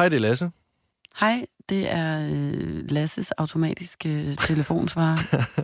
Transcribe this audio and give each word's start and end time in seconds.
Hej, 0.00 0.08
det 0.08 0.16
er 0.16 0.20
Lasse. 0.20 0.50
Hej, 1.20 1.46
det 1.68 1.90
er 1.92 2.28
øh, 2.30 2.90
Lasses 2.90 3.30
automatiske 3.30 4.08
øh, 4.08 4.36
telefonsvarer. 4.36 5.16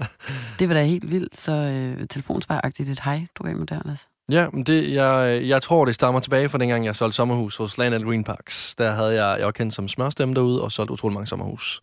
det 0.58 0.68
var 0.68 0.74
da 0.74 0.84
helt 0.84 1.10
vildt, 1.10 1.40
så 1.40 1.52
øh, 1.52 2.08
telefonsvaragtigt 2.08 2.88
et 2.88 3.00
hej, 3.00 3.26
du 3.34 3.42
gav 3.42 3.56
mig 3.56 3.68
der, 3.68 3.80
Lasse. 3.84 4.04
Ja, 4.30 4.46
men 4.52 4.62
det, 4.64 4.92
jeg, 4.92 5.40
jeg 5.44 5.62
tror, 5.62 5.84
det 5.84 5.94
stammer 5.94 6.20
tilbage 6.20 6.48
fra 6.48 6.58
dengang, 6.58 6.84
jeg 6.84 6.96
solgte 6.96 7.16
sommerhus 7.16 7.56
hos 7.56 7.78
Land 7.78 8.04
Green 8.04 8.24
Parks. 8.24 8.74
Der 8.74 8.90
havde 8.90 9.24
jeg, 9.24 9.38
jeg 9.38 9.46
var 9.46 9.52
kendt 9.52 9.74
som 9.74 9.88
smørstemme 9.88 10.34
derude 10.34 10.62
og 10.62 10.72
solgte 10.72 10.92
utrolig 10.92 11.14
mange 11.14 11.26
sommerhus. 11.26 11.80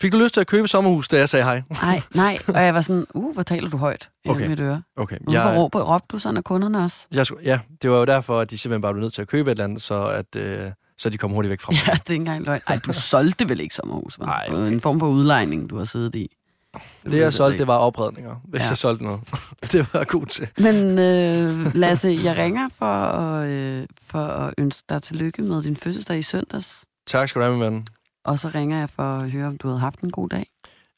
Fik 0.00 0.12
du 0.12 0.18
lyst 0.18 0.34
til 0.34 0.40
at 0.40 0.46
købe 0.46 0.68
sommerhus, 0.68 1.08
da 1.08 1.16
jeg 1.18 1.28
sagde 1.28 1.44
hej? 1.44 1.62
Nej, 1.82 2.00
nej, 2.14 2.38
og 2.48 2.62
jeg 2.64 2.74
var 2.74 2.80
sådan, 2.80 3.06
uh, 3.14 3.34
hvor 3.34 3.42
taler 3.42 3.68
du 3.68 3.76
højt 3.76 4.08
i 4.24 4.28
Okay. 4.28 4.48
mit 4.48 4.60
øre. 4.60 4.82
Okay. 4.96 5.18
Hvorfor 5.20 5.38
Jeg, 5.38 5.58
råbte, 5.58 5.78
råbte 5.78 6.06
du 6.12 6.18
sådan 6.18 6.36
af 6.36 6.44
kunderne 6.44 6.84
også? 6.84 7.06
jeg, 7.12 7.26
ja, 7.44 7.58
det 7.82 7.90
var 7.90 7.98
jo 7.98 8.04
derfor, 8.04 8.40
at 8.40 8.50
de 8.50 8.58
simpelthen 8.58 8.82
bare 8.82 8.92
blev 8.92 9.02
nødt 9.02 9.12
til 9.14 9.22
at 9.22 9.28
købe 9.28 9.50
et 9.50 9.54
eller 9.54 9.64
andet, 9.64 9.82
så, 9.82 10.06
at, 10.08 10.36
øh, 10.36 10.70
så 10.98 11.10
de 11.10 11.18
kom 11.18 11.30
hurtigt 11.30 11.50
væk 11.50 11.60
fra 11.60 11.72
mig. 11.72 11.80
Ja, 11.86 11.92
det 11.92 11.98
er 12.00 12.10
ikke 12.12 12.14
engang 12.14 12.44
løgn. 12.44 12.60
Ej, 12.66 12.78
du 12.86 12.92
solgte 12.92 13.48
vel 13.48 13.60
ikke 13.60 13.74
sommerhus, 13.74 14.14
hva'? 14.14 14.24
Nej, 14.26 14.44
Det 14.46 14.58
var 14.58 14.66
En 14.66 14.80
form 14.80 15.00
for 15.00 15.08
udlejning, 15.08 15.70
du 15.70 15.78
har 15.78 15.84
siddet 15.84 16.14
i. 16.14 16.34
Det, 17.04 17.18
jeg 17.18 17.32
solgte, 17.32 17.58
det 17.58 17.66
var 17.66 17.76
opredninger, 17.76 18.36
hvis 18.44 18.58
Ja. 18.58 18.64
ja. 18.64 18.68
jeg 18.68 18.78
solgte 18.78 19.04
noget. 19.04 19.20
det 19.72 19.78
var 19.92 19.98
jeg 20.00 20.06
god 20.06 20.26
til. 20.26 20.48
Men 20.58 20.98
øh, 20.98 21.74
Lasse, 21.74 22.18
jeg 22.24 22.36
ringer 22.36 22.68
for 22.78 22.86
at, 22.86 23.48
øh, 23.48 23.86
for 24.06 24.18
at 24.26 24.54
ønske 24.58 24.82
dig 24.88 25.02
tillykke 25.02 25.42
med 25.42 25.62
din 25.62 25.76
fødselsdag 25.76 26.18
i 26.18 26.22
søndags. 26.22 26.84
Tak 27.06 27.28
skal 27.28 27.40
du 27.40 27.44
have, 27.44 27.56
min 27.58 27.64
ven. 27.66 27.86
Og 28.24 28.38
så 28.38 28.50
ringer 28.54 28.78
jeg 28.78 28.90
for 28.90 29.02
at 29.02 29.30
høre, 29.30 29.46
om 29.46 29.56
du 29.58 29.68
havde 29.68 29.80
haft 29.80 30.00
en 30.00 30.10
god 30.10 30.28
dag. 30.28 30.46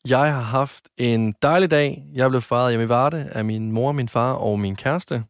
Jeg 0.09 0.35
har 0.35 0.41
haft 0.41 0.85
en 0.99 1.35
dejlig 1.43 1.71
dag. 1.71 2.03
Jeg 2.15 2.30
blev 2.30 2.43
fejret 2.43 2.71
hjemme 2.71 2.85
i 2.85 2.89
Varde 2.89 3.29
af 3.33 3.45
min 3.45 3.73
mor, 3.73 3.93
min 3.93 4.09
far 4.09 4.33
og 4.33 4.61
min 4.61 4.77
kæreste. 4.77 5.25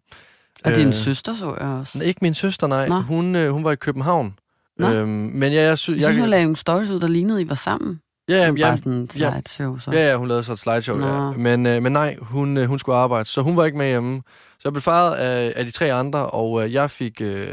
Og 0.65 0.73
din 0.75 0.89
Øh, 0.89 0.95
søster 0.95 1.35
så 1.35 1.57
jeg 1.61 1.69
også. 1.69 2.03
Ikke 2.05 2.19
min 2.23 2.35
søster, 2.35 2.67
nej. 2.67 2.89
Nå. 2.89 3.01
Hun, 3.01 3.37
øh, 3.37 3.51
hun 3.53 3.65
var 3.65 3.73
i 3.73 3.77
København. 3.77 4.35
Nå. 4.81 4.93
Øhm, 4.93 5.09
men 5.09 5.53
ja, 5.53 5.63
jeg, 5.63 5.79
sy- 5.79 5.91
Jeg 5.91 6.01
synes, 6.03 6.19
hun 6.19 6.29
lavede 6.29 6.45
nogle 6.45 6.57
stories 6.57 6.91
ud, 6.91 7.01
der 7.01 7.09
lignede, 7.09 7.43
I 7.43 7.49
var 7.49 7.55
sammen. 7.55 8.01
ja, 8.29 8.35
Ja, 8.37 8.47
ja, 8.47 8.53
bare 8.67 8.77
sådan 8.77 8.93
en 8.93 9.11
ja. 9.19 9.31
slideshow. 9.33 9.79
Så. 9.79 9.91
ja, 9.93 10.11
ja, 10.11 10.17
hun 10.17 10.29
lavede 10.29 10.43
så 10.45 10.53
et 10.53 10.59
slideshow. 10.59 10.97
Nå. 10.99 11.07
Ja. 11.07 11.31
Men, 11.31 11.67
øh, 11.67 11.83
men 11.83 11.93
nej, 11.93 12.17
hun, 12.21 12.57
øh, 12.57 12.67
hun 12.69 12.79
skulle 12.79 12.97
arbejde, 12.99 13.25
så 13.25 13.43
hun 13.43 13.57
var 13.57 13.65
ikke 13.65 13.79
med 13.79 13.87
hjemme. 13.89 14.23
Så 14.53 14.61
jeg 14.65 14.73
blev 14.73 14.83
fejret 14.83 15.15
af, 15.15 15.53
af 15.57 15.65
de 15.65 15.71
tre 15.71 15.93
andre, 15.93 16.27
og 16.27 16.65
øh, 16.65 16.73
jeg 16.73 16.91
fik 16.91 17.21
øh, 17.21 17.47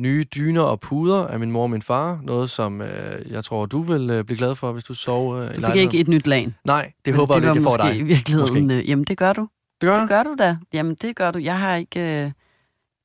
nye 0.00 0.24
dyner 0.36 0.62
og 0.62 0.80
puder 0.80 1.26
af 1.26 1.40
min 1.40 1.50
mor 1.50 1.62
og 1.62 1.70
min 1.70 1.82
far. 1.82 2.20
Noget, 2.22 2.50
som 2.50 2.80
øh, 2.82 3.30
jeg 3.32 3.44
tror, 3.44 3.66
du 3.66 3.82
vil 3.82 4.10
øh, 4.10 4.24
blive 4.24 4.38
glad 4.38 4.54
for, 4.54 4.72
hvis 4.72 4.84
du 4.84 4.94
sov 4.94 5.38
øh, 5.38 5.50
i 5.50 5.60
Du 5.60 5.66
fik 5.66 5.76
ikke 5.76 5.98
et 5.98 6.08
nyt 6.08 6.26
lag. 6.26 6.52
Nej, 6.64 6.82
det 6.84 6.92
Men 7.06 7.14
håber 7.14 7.34
jeg 7.34 7.42
var 7.42 7.54
ikke, 7.54 7.68
jeg 7.68 7.78
får 7.78 7.84
dig. 7.84 7.98
i 7.98 8.02
virkeligheden... 8.02 8.70
øh, 8.70 8.88
Jamen, 8.90 9.04
det 9.04 9.18
gør 9.18 9.32
du. 9.32 9.48
Det 9.80 9.86
gør 9.86 9.92
Det 9.94 10.00
jeg? 10.00 10.08
gør 10.08 10.22
du 10.22 10.34
da. 10.38 10.56
Jamen, 10.72 10.94
det 10.94 11.16
gør 11.16 11.30
du. 11.30 11.38
Jeg 11.38 11.58
har 11.58 11.74
ikke, 11.76 12.00
øh, 12.00 12.06
jeg 12.06 12.32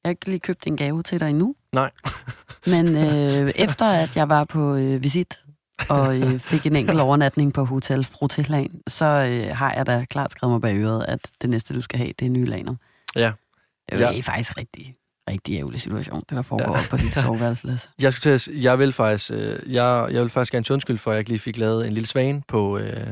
har 0.06 0.10
ikke 0.10 0.26
lige 0.26 0.40
købt 0.40 0.68
en 0.68 0.78
gave 0.78 1.04
til 1.04 1.20
dig 1.20 1.30
endnu. 1.30 1.56
Nej. 1.74 1.92
Men 2.68 2.88
øh, 2.98 3.52
efter 3.66 3.86
at 3.86 4.16
jeg 4.16 4.30
var 4.30 4.44
på 4.44 4.76
øh, 4.76 5.04
visit 5.04 5.40
og 5.90 6.20
øh, 6.20 6.40
fik 6.40 6.66
en 6.66 6.76
enkelt 6.76 7.00
overnatning 7.00 7.54
på 7.54 7.64
Hotel 7.66 8.06
Frutillagen, 8.06 8.82
så 8.88 9.06
øh, 9.06 9.56
har 9.58 9.74
jeg 9.74 9.86
da 9.86 10.06
klart 10.10 10.32
skrevet 10.32 10.52
mig 10.54 10.62
bag 10.62 10.76
øret, 10.76 11.06
at 11.08 11.20
det 11.42 11.50
næste, 11.50 11.74
du 11.74 11.82
skal 11.82 12.00
have, 12.00 12.14
det 12.20 12.26
er 12.26 12.30
nye 12.30 12.46
laner. 12.46 12.76
Ja. 13.16 13.32
Det 13.92 14.00
Ja. 14.00 14.18
er 14.18 14.22
faktisk 14.22 14.58
rigtig, 14.58 14.96
rigtig 15.30 15.58
ærgerlig 15.60 15.80
situation, 15.80 16.20
det 16.30 16.36
der 16.36 16.42
foregår 16.42 16.74
Ja. 16.74 16.80
ja. 16.80 16.86
på 16.90 16.98
dit 16.98 17.14
soveværelse, 17.24 17.68
Lasse. 17.68 17.90
Jeg, 18.02 18.14
skulle 18.14 18.38
til 18.40 18.52
at, 18.52 18.64
jeg 18.64 18.80
vil 18.80 18.94
faktisk, 18.94 19.32
øh, 19.32 19.74
jeg, 19.74 20.08
jeg 20.12 20.22
vil 20.22 20.30
faktisk 20.30 20.52
gerne 20.54 20.66
undskyld 20.72 20.98
for, 20.98 21.12
at 21.12 21.16
jeg 21.16 21.20
ikke 21.20 21.30
lige 21.32 21.40
fik 21.40 21.58
lavet 21.58 21.88
en 21.88 21.94
lille 21.94 22.08
svane 22.08 22.42
på, 22.48 22.78
øh, 22.78 23.08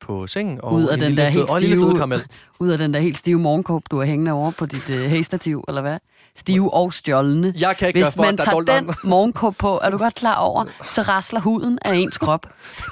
på 0.00 0.26
sengen. 0.26 0.60
Og 0.62 0.72
Ud 0.72 0.86
af 0.86 0.94
en 0.94 1.00
den 1.00 1.16
der 1.16 1.28
helt 1.28 1.48
stive-. 1.50 2.20
Ud 2.60 2.68
af 2.68 2.78
den 2.78 2.94
der 2.94 3.00
helt 3.00 3.16
stive 3.18 3.38
morgenkåb, 3.38 3.82
du 3.90 3.98
har 3.98 4.04
hængende 4.06 4.32
over 4.32 4.50
på 4.50 4.66
dit 4.66 4.90
øh, 4.90 5.00
hæstativ, 5.10 5.64
eller 5.68 5.80
hvad? 5.80 5.98
Stive 6.36 6.74
og 6.74 6.92
stjålne. 6.94 7.54
Jeg 7.58 7.76
kan 7.76 7.88
ikke 7.88 8.02
Hvis 8.04 8.14
for, 8.14 8.22
man 8.22 8.34
er 8.40 8.44
tager 8.44 8.60
den 8.60 8.94
morgenkåb 9.04 9.56
på, 9.56 9.80
er 9.82 9.90
du 9.90 9.98
godt 9.98 10.14
klar 10.14 10.34
over, 10.36 10.64
så 10.94 11.02
rasler 11.02 11.40
huden 11.40 11.78
af 11.84 11.94
ens 11.94 12.18
krop. 12.18 12.46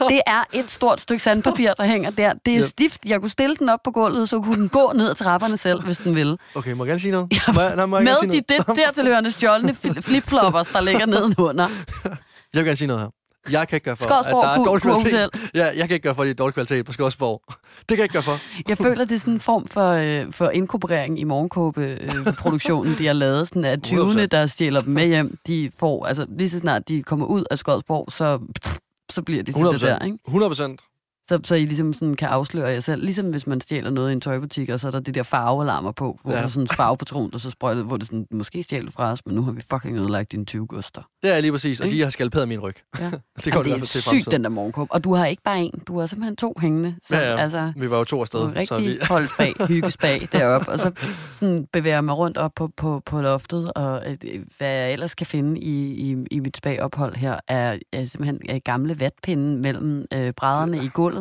Det 0.09 0.21
er 0.27 0.43
et 0.53 0.71
stort 0.71 1.01
stykke 1.01 1.23
sandpapir, 1.23 1.73
der 1.75 1.85
hænger 1.85 2.11
der. 2.11 2.33
Det 2.47 2.53
er 2.55 2.59
Ja. 2.59 2.62
stift. 2.62 3.01
Jeg 3.07 3.21
kunne 3.21 3.31
stille 3.31 3.57
den 3.57 3.69
op 3.69 3.81
på 3.85 3.91
gulvet, 3.91 4.29
så 4.29 4.41
kunne 4.41 4.57
den 4.61 4.69
gå 4.69 4.93
ned 4.95 5.11
ad 5.11 5.15
trapperne 5.15 5.57
selv, 5.57 5.83
hvis 5.83 5.99
den 5.99 6.15
ville. 6.17 6.37
Okay, 6.55 6.73
må 6.73 6.85
jeg 6.85 6.89
gerne 6.89 7.01
sige 7.01 7.12
noget? 7.12 7.33
Må 7.55 7.61
jeg, 7.61 7.77
nej, 7.77 7.87
må 7.87 7.97
jeg 7.99 8.07
gerne 8.07 8.19
sige 8.21 8.27
Med 8.31 8.43
de 8.49 8.55
noget? 8.59 8.67
det 8.67 8.77
dertilhørende 8.87 9.31
stjålne 9.31 9.77
fl- 9.85 10.01
flipfloppers, 10.01 10.67
der 10.67 10.81
ligger 10.81 11.07
nedenunder. 11.07 11.69
Jeg 12.05 12.17
vil 12.53 12.65
gerne 12.65 12.77
sige 12.77 12.89
noget 12.89 13.03
her. 13.03 13.09
Jeg 13.51 13.69
kan 13.69 13.77
ikke 13.77 13.85
gøre 13.85 13.97
for, 13.97 14.05
Skodsborg 14.05 14.45
at 14.45 14.57
der 14.57 14.61
er 14.61 14.65
dårlig 14.65 14.83
kvalitet. 14.83 15.51
Ja, 15.55 15.65
jeg 15.65 15.89
kan 15.89 15.95
ikke 15.95 15.99
gøre 15.99 16.15
for, 16.15 16.23
at 16.23 16.27
det 16.27 16.31
er 16.31 16.37
dårlig 16.37 16.55
kvalitet 16.55 16.87
på 16.87 16.93
Skodsborg. 16.93 17.43
Det 17.79 17.89
kan 17.89 17.99
jeg 17.99 18.05
ikke 18.05 18.13
gøre 18.13 18.23
for. 18.23 18.39
Jeg 18.69 18.79
føler, 18.79 19.05
det 19.05 19.15
er 19.15 19.19
sådan 19.19 19.35
en 19.35 19.41
form 19.41 19.69
for, 19.69 19.91
øh, 19.91 20.33
for 20.33 20.51
inkorporering 20.51 21.21
i 21.21 21.25
morgenkåbe-produktionen, 21.25 22.95
de 22.99 23.07
har 23.07 23.13
lavet. 23.13 23.49
Sådan 23.49 23.65
at 23.65 23.87
20'erne, 23.87 24.21
100%. 24.21 24.27
der 24.27 24.47
stjæler 24.47 24.81
dem 24.81 24.95
med 24.95 25.07
hjem, 25.07 25.39
de 25.47 25.71
får, 25.79 26.07
altså 26.07 26.27
lige 26.39 26.51
så 26.51 26.59
snart 26.59 26.89
de 26.89 27.03
kommer 27.03 27.27
ud 27.27 27.45
af 27.51 27.59
Skodsborg, 27.59 28.13
så, 28.13 28.39
så 29.11 29.23
bliver 29.23 29.43
de 29.43 29.53
til 29.53 29.65
det 29.65 29.83
100%. 29.83 29.87
der, 29.87 30.05
ikke? 30.05 30.19
100 30.27 30.51
procent. 30.51 30.81
Så, 31.28 31.41
så 31.44 31.55
I 31.55 31.65
ligesom 31.65 31.93
sådan 31.93 32.15
kan 32.15 32.28
afsløre 32.28 32.69
jer 32.69 32.81
selv. 32.81 33.03
Ligesom 33.05 33.31
hvis 33.31 33.47
man 33.47 33.61
stjæler 33.61 33.91
noget 33.91 34.11
i 34.11 34.12
en 34.12 34.21
tøjbutik, 34.21 34.69
og 34.69 34.81
så 34.81 34.87
er 34.87 34.91
der 34.91 35.00
de 35.00 35.12
der 35.12 35.22
farvealarmer 35.22 35.93
på, 35.93 36.19
hvor 36.22 36.33
Ja. 36.33 36.37
der 36.39 36.43
er 36.44 36.49
sådan 36.49 36.62
en 36.62 36.69
farvepatron, 36.69 37.31
der 37.31 37.39
så 37.39 37.50
sprøjter, 37.50 37.83
hvor 37.83 37.97
det 37.97 38.06
sådan, 38.06 38.27
måske 38.31 38.62
stjæler 38.62 38.91
fra 38.91 39.12
os, 39.12 39.27
men 39.27 39.34
nu 39.34 39.43
har 39.43 39.53
vi 39.53 39.61
fucking 39.71 39.99
ødelagt 39.99 40.33
dine 40.33 40.44
20 40.44 40.67
guster. 40.67 41.03
Det 41.22 41.37
er 41.37 41.41
lige 41.41 41.53
præcis, 41.53 41.81
og 41.81 41.91
de 41.91 42.03
har 42.03 42.11
skalperet 42.11 42.49
min 42.49 42.61
ryg. 42.61 42.75
Ja. 43.00 43.11
det 43.44 43.53
kommer 43.53 43.62
det 43.72 43.75
det 43.75 43.83
er 43.83 43.87
til 43.87 44.03
sygt, 44.03 44.31
den 44.31 44.43
der 44.44 44.50
morgenkåb. 44.50 44.88
Og 44.91 45.05
du 45.05 45.15
har 45.15 45.27
ikke 45.27 45.43
bare 45.43 45.61
en, 45.62 45.83
du 45.88 45.99
har 45.99 46.06
simpelthen 46.06 46.37
to 46.37 46.55
hængende. 46.61 46.94
Så, 47.09 47.17
Ja, 47.17 47.31
ja. 47.31 47.37
Altså, 47.37 47.72
Vi 47.77 47.91
var 47.91 47.99
jo 47.99 48.05
to 48.05 48.21
afsted. 48.21 48.41
og 48.41 48.53
så 48.67 48.78
vi... 48.78 48.87
rigtig 48.88 49.06
holdspag, 49.09 49.53
hyggespag 49.69 50.28
deroppe, 50.33 50.69
og 50.72 50.78
så 50.78 50.91
sådan 51.34 51.67
bevæger 51.72 52.00
mig 52.00 52.19
rundt 52.19 52.37
op 52.37 52.53
på, 52.56 52.71
på, 52.77 53.03
på 53.06 53.21
loftet, 53.21 53.72
og 53.72 54.03
øh, 54.06 54.17
hvad 54.59 54.69
jeg 54.69 54.93
ellers 54.93 55.15
kan 55.15 55.27
finde 55.27 55.61
i, 55.61 55.91
i, 56.11 56.17
i 56.31 56.38
mit 56.41 56.56
spagophold 56.56 57.17
her, 57.17 57.37
er, 57.49 57.78
er 57.93 58.05
simpelthen 58.05 58.41
er 58.49 58.59
gamle 58.59 59.00
vatpinde 59.00 59.56
mellem 59.59 60.05
øh, 60.15 60.33
brædderne 60.33 60.84
i 60.84 60.88
gulvet. 60.88 61.18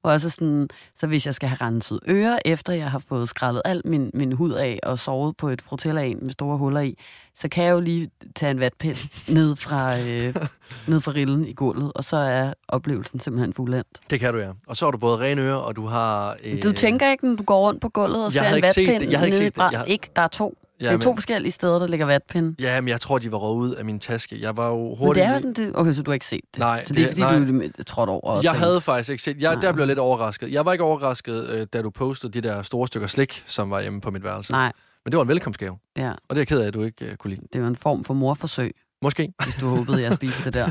Hvor 0.00 0.10
jeg 0.10 0.20
så 0.20 0.30
sådan, 0.30 0.68
så 1.00 1.06
hvis 1.06 1.26
jeg 1.26 1.34
skal 1.34 1.48
have 1.48 1.58
renset 1.60 2.00
ører, 2.08 2.38
efter 2.44 2.72
jeg 2.72 2.90
har 2.90 3.02
fået 3.08 3.28
skrællet 3.28 3.62
alt 3.64 3.84
min, 3.84 4.10
min 4.14 4.32
hud 4.32 4.52
af 4.52 4.80
og 4.82 4.98
sovet 4.98 5.36
på 5.36 5.48
et 5.48 5.62
frutillaen 5.62 6.18
med 6.22 6.30
store 6.30 6.58
huller 6.58 6.80
i, 6.80 6.98
så 7.36 7.48
kan 7.48 7.64
jeg 7.64 7.72
jo 7.72 7.80
lige 7.80 8.10
tage 8.34 8.50
en 8.50 8.60
vatpind 8.60 8.96
ned 9.34 9.56
fra, 9.56 9.98
øh, 9.98 10.34
ned 10.88 11.00
fra 11.00 11.12
rillen 11.12 11.46
i 11.46 11.52
gulvet, 11.52 11.92
og 11.94 12.04
så 12.04 12.16
er 12.16 12.52
oplevelsen 12.68 13.20
simpelthen 13.20 13.54
fuldendt. 13.54 13.88
Det 14.10 14.20
kan 14.20 14.34
du, 14.34 14.40
ja. 14.40 14.50
Og 14.66 14.76
så 14.76 14.84
har 14.86 14.90
du 14.90 14.98
både 14.98 15.18
rene 15.18 15.42
ører, 15.42 15.56
og 15.56 15.76
du 15.76 15.86
har... 15.86 16.36
Øh... 16.44 16.62
Du 16.62 16.72
tænker 16.72 17.10
ikke, 17.10 17.28
når 17.28 17.36
du 17.36 17.42
går 17.42 17.60
rundt 17.60 17.80
på 17.80 17.88
gulvet 17.88 18.24
og 18.24 18.34
Jeg 18.34 18.44
ser 18.44 18.48
en 18.50 18.56
ikke 18.56 18.68
set 18.68 18.86
vatpind 18.86 19.00
det. 19.00 19.10
Jeg 19.10 19.18
havde 19.18 19.28
ikke 19.28 19.38
set 19.38 19.56
det. 19.56 19.72
Jeg 19.72 19.84
Ikke, 19.86 20.10
der 20.16 20.22
er 20.22 20.28
to. 20.28 20.58
Ja, 20.80 20.84
det 20.84 20.92
er 20.92 20.96
men... 20.96 21.00
to 21.00 21.14
forskellige 21.14 21.52
steder, 21.52 21.78
der 21.78 21.86
ligger 21.86 22.06
vatpinde. 22.06 22.54
Ja, 22.58 22.80
men 22.80 22.88
jeg 22.88 23.00
tror, 23.00 23.18
de 23.18 23.32
var 23.32 23.38
røget 23.38 23.56
ud 23.56 23.74
af 23.74 23.84
min 23.84 23.98
taske. 24.00 24.40
Jeg 24.40 24.56
var 24.56 24.68
jo 24.68 24.88
Men 24.88 24.96
hurtigt... 24.98 25.24
det 25.26 25.32
er 25.34 25.38
sådan, 25.38 25.52
det... 25.52 25.72
Okay, 25.76 25.92
så 25.92 26.02
du 26.02 26.10
har 26.10 26.14
ikke 26.14 26.26
set 26.26 26.40
det. 26.54 26.58
Nej, 26.58 26.84
så 26.86 26.94
det 26.94 27.00
er 27.02 27.06
det- 27.06 27.24
fordi, 27.24 27.52
nej. 27.52 27.68
du 27.68 27.70
er 27.78 27.82
trådt 27.84 28.10
over. 28.10 28.34
Jeg 28.34 28.42
tænkte, 28.42 28.58
havde 28.58 28.80
faktisk 28.80 29.10
ikke 29.10 29.22
set... 29.22 29.36
Jeg, 29.42 29.56
der 29.56 29.62
Nej. 29.62 29.72
blev 29.72 29.82
jeg 29.82 29.86
lidt 29.88 29.98
overrasket. 29.98 30.52
Jeg 30.52 30.64
var 30.64 30.72
ikke 30.72 30.84
overrasket, 30.84 31.48
øh, 31.50 31.66
da 31.72 31.82
du 31.82 31.90
postede 31.90 32.32
de 32.42 32.48
der 32.48 32.62
store 32.62 32.86
stykker 32.86 33.08
slik, 33.08 33.44
som 33.46 33.70
var 33.70 33.80
hjemme 33.80 34.00
på 34.00 34.10
mit 34.10 34.24
værelse. 34.24 34.52
Nej, 34.52 34.72
Men 35.04 35.12
det 35.12 35.16
var 35.16 35.22
en 35.22 35.28
velkomstgave. 35.28 35.78
ja. 35.96 36.10
Og 36.10 36.16
det 36.30 36.36
er 36.36 36.40
jeg 36.40 36.46
ked 36.46 36.60
af, 36.60 36.66
at 36.66 36.74
du 36.74 36.82
ikke 36.82 37.06
uh, 37.10 37.14
kunne 37.16 37.30
lide. 37.34 37.46
Det 37.52 37.62
var 37.62 37.68
en 37.68 37.76
form 37.76 38.04
for 38.04 38.14
morforsøg, 38.14 38.74
Måske. 39.02 39.32
hvis 39.44 39.54
du 39.54 39.66
håbede, 39.68 40.02
jeg 40.02 40.12
spiste 40.12 40.44
det 40.44 40.54
der. 40.54 40.70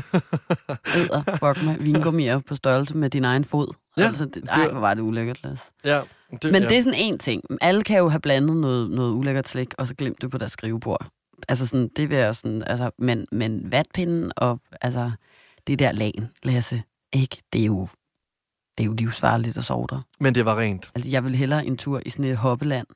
Æder, 0.96 1.22
fuck 1.30 1.64
med 1.64 1.76
vingummier 1.78 2.38
på 2.38 2.54
størrelse 2.56 2.96
med 2.96 3.10
din 3.10 3.24
egen 3.24 3.44
fod. 3.44 3.74
Ja, 3.96 4.02
altså, 4.06 4.24
det, 4.24 4.34
det- 4.34 4.44
ej, 4.48 4.68
hvor 4.70 4.80
var 4.80 4.94
det 4.94 5.02
ulækkert, 5.02 5.44
Lasse. 5.44 5.64
Ja. 5.84 6.00
Det, 6.32 6.52
Men 6.52 6.62
ja. 6.62 6.68
det 6.68 6.78
er 6.78 6.82
sådan 6.82 6.98
en 6.98 7.18
ting. 7.18 7.42
Alle 7.60 7.84
kan 7.84 7.98
jo 7.98 8.08
have 8.08 8.20
blandet 8.20 8.56
noget, 8.56 8.90
noget 8.90 9.12
ulækkert 9.12 9.48
slik, 9.48 9.74
og 9.78 9.86
så 9.86 9.94
glemt 9.94 10.22
det 10.22 10.30
på 10.30 10.38
deres 10.38 10.52
skrivebord. 10.52 11.06
Altså 11.48 11.66
sådan, 11.66 11.88
det 11.96 12.10
vil 12.10 12.18
jeg 12.18 12.36
sådan, 12.36 12.62
altså, 12.62 12.90
men, 12.98 13.26
men 13.32 13.72
vatpinden 13.72 14.32
og 14.36 14.60
altså, 14.80 15.10
det 15.66 15.78
der 15.78 15.92
lagen, 15.92 16.28
Lasse, 16.42 16.82
ikke? 17.12 17.42
Det 17.52 17.60
er 17.60 17.66
jo, 17.66 17.88
det 18.78 18.84
er 18.84 18.86
jo 18.86 18.92
livsfarligt 18.92 19.56
at 19.56 19.64
sove 19.64 19.86
der. 19.90 20.00
Men 20.20 20.34
det 20.34 20.44
var 20.44 20.58
rent. 20.58 20.90
Altså, 20.94 21.10
jeg 21.10 21.24
vil 21.24 21.34
hellere 21.34 21.66
en 21.66 21.76
tur 21.76 22.02
i 22.06 22.10
sådan 22.10 22.24
et 22.24 22.36
hoppeland, 22.36 22.86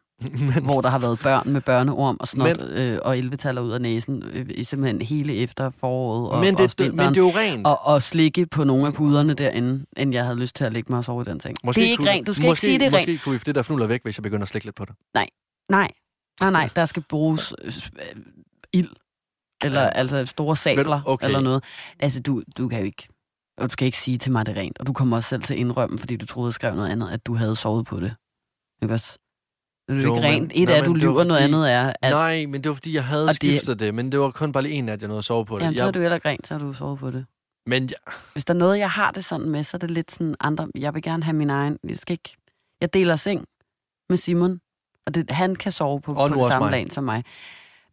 Men, 0.55 0.65
hvor 0.65 0.81
der 0.81 0.89
har 0.89 0.99
været 0.99 1.19
børn 1.23 1.53
med 1.53 1.61
børneorm 1.61 2.17
og 2.21 2.29
snot 2.29 2.63
øh, 2.63 2.99
og 3.03 3.19
11 3.19 3.63
ud 3.63 3.71
af 3.71 3.81
næsen, 3.81 4.23
øh, 4.23 4.47
i 4.51 4.65
simpelthen 4.65 5.03
hele 5.03 5.35
efter 5.35 5.71
foråret 5.71 6.31
og, 6.31 6.41
men, 6.41 6.55
og 6.55 6.61
det, 6.61 6.79
det, 6.79 6.95
men 6.95 7.09
det 7.09 7.17
er 7.17 7.21
jo 7.21 7.31
rent. 7.31 7.67
og, 7.67 7.79
og 7.83 8.03
slikke 8.03 8.47
på 8.47 8.65
nogle 8.65 8.87
af 8.87 8.95
puderne 8.95 9.35
derinde, 9.35 9.87
end 9.97 10.13
jeg 10.13 10.25
havde 10.25 10.39
lyst 10.39 10.57
til 10.57 10.65
at 10.65 10.73
lægge 10.73 10.87
mig 10.91 10.99
og 10.99 11.05
sove 11.05 11.23
i 11.23 11.25
den 11.25 11.41
ting. 11.41 11.57
det 11.67 11.79
er 11.79 11.83
ikke 11.83 11.97
kunne, 11.97 12.11
rent. 12.11 12.27
Du 12.27 12.33
skal 12.33 12.47
måske, 12.47 12.67
ikke 12.67 12.79
sige, 12.79 12.79
det 12.79 12.95
er 12.95 12.99
rent. 12.99 13.09
Måske 13.09 13.25
kunne 13.25 13.33
vi 13.33 13.43
det 13.47 13.55
der 13.55 13.63
fnuller 13.63 13.87
væk, 13.87 14.03
hvis 14.03 14.19
jeg 14.19 14.23
begynder 14.23 14.43
at 14.43 14.49
slikke 14.49 14.67
lidt 14.67 14.77
på 14.77 14.85
det. 14.85 14.95
Nej, 15.15 15.29
nej, 15.71 15.93
nej, 16.41 16.69
der 16.77 16.85
skal 16.85 17.03
bruges 17.09 17.55
øh, 17.63 17.73
øh, 18.17 18.23
ild. 18.73 18.91
Eller 19.65 19.83
Ja. 19.83 19.89
altså 19.89 20.27
store 20.27 20.57
sabler, 20.57 21.01
okay. 21.07 21.27
eller 21.27 21.41
noget. 21.41 21.65
Altså, 21.99 22.21
du, 22.21 22.43
du 22.59 22.69
kan 22.69 22.79
jo 22.79 22.85
ikke... 22.85 23.09
Og 23.57 23.65
du 23.69 23.73
skal 23.73 23.87
ikke 23.87 23.99
sige 23.99 24.19
til 24.19 24.33
mig, 24.33 24.47
det 24.47 24.57
rent. 24.57 24.79
Og 24.79 24.87
du 24.87 24.93
kommer 24.93 25.17
også 25.17 25.29
selv 25.29 25.43
til 25.43 25.55
at 25.55 25.61
indrømme, 25.61 25.99
fordi 25.99 26.17
du 26.17 26.27
troede, 26.27 26.49
jeg 26.49 26.55
skrev 26.55 26.75
noget 26.75 26.91
andet, 26.91 27.11
at 27.11 27.27
du 27.27 27.35
havde 27.35 27.57
sovet 27.57 27.87
på 27.87 28.01
det. 28.01 28.15
Ikke 28.83 28.95
også? 28.95 29.19
Det 29.97 30.05
er 30.05 30.09
jo 30.09 30.15
Jo, 30.15 30.17
ikke 30.17 30.29
rent. 30.29 30.53
Et 30.55 30.69
nej, 30.69 30.77
er, 30.77 30.81
at 30.81 30.87
du 30.87 30.95
lyver, 30.95 31.25
noget 31.25 31.43
fordi- 31.43 31.55
andet 31.55 31.73
er, 31.73 31.93
at... 32.03 32.11
Nej, 32.13 32.47
men 32.47 32.55
det 32.63 32.69
var 32.69 32.75
fordi, 32.75 32.95
jeg 32.95 33.05
havde 33.05 33.25
Og 33.25 33.29
det- 33.29 33.37
skiftet 33.37 33.79
det, 33.81 33.95
men 33.95 34.13
det 34.13 34.21
var 34.21 34.31
kun 34.31 34.53
bare 34.53 34.63
lige 34.63 34.75
en 34.75 34.85
nat, 34.85 35.01
jeg 35.01 35.09
nåede 35.09 35.19
at 35.19 35.25
sove 35.25 35.45
på 35.47 35.59
det. 35.59 35.65
Jamen, 35.65 35.75
så 35.79 35.83
jeg, 35.85 35.89
er 35.89 35.93
du 35.93 36.01
heller 36.01 36.15
ikke 36.15 36.29
rent, 36.29 36.47
så 36.47 36.55
har 36.55 36.59
du 36.61 36.73
sovet 36.73 36.99
på 36.99 37.11
det. 37.11 37.27
Men 37.67 37.85
ja, 37.87 37.95
Hvis 38.33 38.45
der 38.45 38.55
er 38.55 38.59
noget, 38.59 38.79
jeg 38.79 38.91
har 38.91 39.11
det 39.11 39.25
sådan 39.25 39.51
med, 39.51 39.63
så 39.65 39.77
er 39.77 39.79
det 39.79 39.91
lidt 39.91 40.13
sådan 40.13 40.35
andre... 40.41 40.69
Jeg 40.79 40.95
vil 40.95 41.03
gerne 41.03 41.23
have 41.25 41.35
min 41.35 41.51
egen... 41.51 41.79
Jeg 41.89 41.97
skal 41.97 42.13
ikke... 42.15 42.37
Jeg 42.81 42.95
deler 42.95 43.17
seng 43.17 43.45
med 44.11 44.17
Simon, 44.19 44.61
og 45.07 45.15
det, 45.15 45.31
han 45.31 45.57
kan 45.57 45.73
sove 45.73 46.01
på, 46.01 46.15
Og 46.15 46.31
på 46.31 46.35
nu 46.37 46.43
det 46.45 46.53
samme 46.53 46.71
lag 46.71 46.87
som 46.93 47.05
mig. 47.05 47.25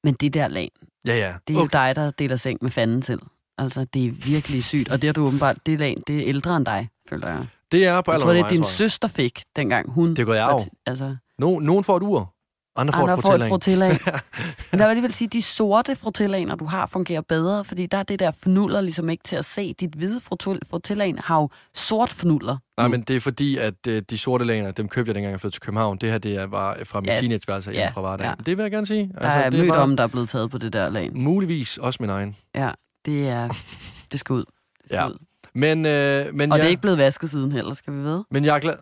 Men 0.04 0.14
det 0.14 0.34
der 0.34 0.48
lag, 0.48 0.72
ja, 1.06 1.16
ja. 1.18 1.34
det 1.48 1.54
er 1.56 1.60
okay. 1.60 1.64
jo 1.64 1.68
dig, 1.88 1.96
der 1.96 2.12
deler 2.12 2.36
seng 2.36 2.58
med 2.62 2.72
fanden 2.72 3.02
til. 3.02 3.20
Altså, 3.58 3.84
det 3.86 4.06
er 4.06 4.12
virkelig 4.12 4.64
sygt. 4.64 4.90
Og 4.92 5.02
det 5.02 5.08
er 5.08 5.14
du 5.14 5.26
åbenbart, 5.26 5.58
det 5.66 5.82
en- 5.82 6.04
det 6.08 6.16
er 6.20 6.24
ældre 6.26 6.58
end 6.58 6.66
dig, 6.66 6.90
føler 7.10 7.28
jeg. 7.28 7.48
Det 7.72 7.86
er 7.86 8.02
på 8.02 8.12
Jeg 8.12 8.22
tror, 8.22 8.34
det 8.34 8.40
er 8.40 8.48
din 8.48 8.58
jeg. 8.58 8.66
søster 8.66 9.08
fik, 9.08 9.44
dengang 9.56 9.92
hun... 9.92 10.14
Det 10.16 10.28
var 10.28 10.40
arv. 10.42 10.60
t- 10.60 10.84
Altså, 10.86 11.16
No, 11.40 11.60
nogen 11.60 11.84
får 11.84 11.98
et 11.98 12.04
ur, 12.04 12.34
andre 12.76 12.94
får 12.94 13.02
andre 13.02 13.14
et 13.14 13.24
får 13.24 13.34
et. 13.34 14.24
Men 14.72 14.80
der 14.80 14.86
vil 14.86 14.90
alligevel 14.90 15.14
sige, 15.14 15.26
at 15.26 15.34
de 15.34 15.42
sorte 15.42 15.96
frutillaner, 15.96 16.56
du 16.56 16.66
har, 16.66 16.86
fungerer 16.86 17.22
bedre, 17.22 17.66
fordi 17.66 17.86
der 17.86 17.98
er 17.98 18.04
det 18.04 18.20
der 18.20 18.32
fnuller 18.44 18.82
ligesom 18.82 19.10
ikke 19.10 19.24
til 19.24 19.36
at 19.36 19.46
se. 19.46 19.74
Dit 19.74 19.94
hvide 19.96 20.22
frutillaen 20.70 21.20
har 21.20 21.36
jo 21.42 21.50
sort 21.76 22.14
fnuller. 22.14 22.58
Nej, 22.78 22.88
men 22.88 23.02
det 23.02 23.16
er 23.16 23.20
fordi, 23.20 23.58
at 23.58 23.74
øh, 23.88 24.02
de 24.10 24.18
sorte 24.18 24.46
laner, 24.46 24.72
dem 24.72 24.90
købte 24.90 25.10
jeg 25.10 25.16
dengang, 25.16 25.32
jeg 25.32 25.40
flyttede 25.40 25.56
til 25.56 25.62
København. 25.66 25.98
Det 25.98 26.12
her, 26.12 26.18
det 26.18 26.52
var 26.52 26.78
fra 26.84 27.00
min 27.02 27.10
Ja. 27.10 27.16
teenageværelse 27.20 27.72
Ja, 27.72 27.90
fra 27.94 28.02
Vardag. 28.02 28.26
ja. 28.26 28.34
Det 28.46 28.58
vil 28.58 28.64
jeg 28.64 28.72
gerne 28.72 28.86
sige. 28.88 29.12
Der 29.14 29.20
altså, 29.20 29.40
er 29.40 29.50
det 29.50 29.60
mødt 29.60 29.70
var 29.70 29.82
om, 29.84 29.98
der 29.98 30.04
er 30.04 30.08
blevet 30.08 30.30
taget 30.30 30.52
på 30.52 30.58
det 30.58 30.74
der 30.74 30.90
lag. 30.90 31.10
Muligvis 31.14 31.78
også 31.78 31.98
min 32.02 32.10
egen. 32.10 32.36
Ja, 32.56 32.72
det 33.06 33.28
er... 33.30 33.50
Det 34.12 34.20
skal 34.20 34.34
ud. 34.34 34.40
Det 34.44 34.46
skal 34.86 34.96
Ja. 34.98 35.08
ud. 35.08 35.18
Men, 35.54 35.86
øh, 35.86 36.34
men, 36.36 36.52
Og 36.52 36.58
ja, 36.58 36.62
det 36.62 36.66
er 36.68 36.70
ikke 36.70 36.82
blevet 36.82 36.98
vasket 36.98 37.30
siden 37.30 37.52
heller, 37.52 37.74
skal 37.74 37.94
vi 37.94 38.00
ved? 38.00 38.24
men 38.32 38.46
jeg, 38.46 38.56
er 38.56 38.60
glad, 38.60 38.74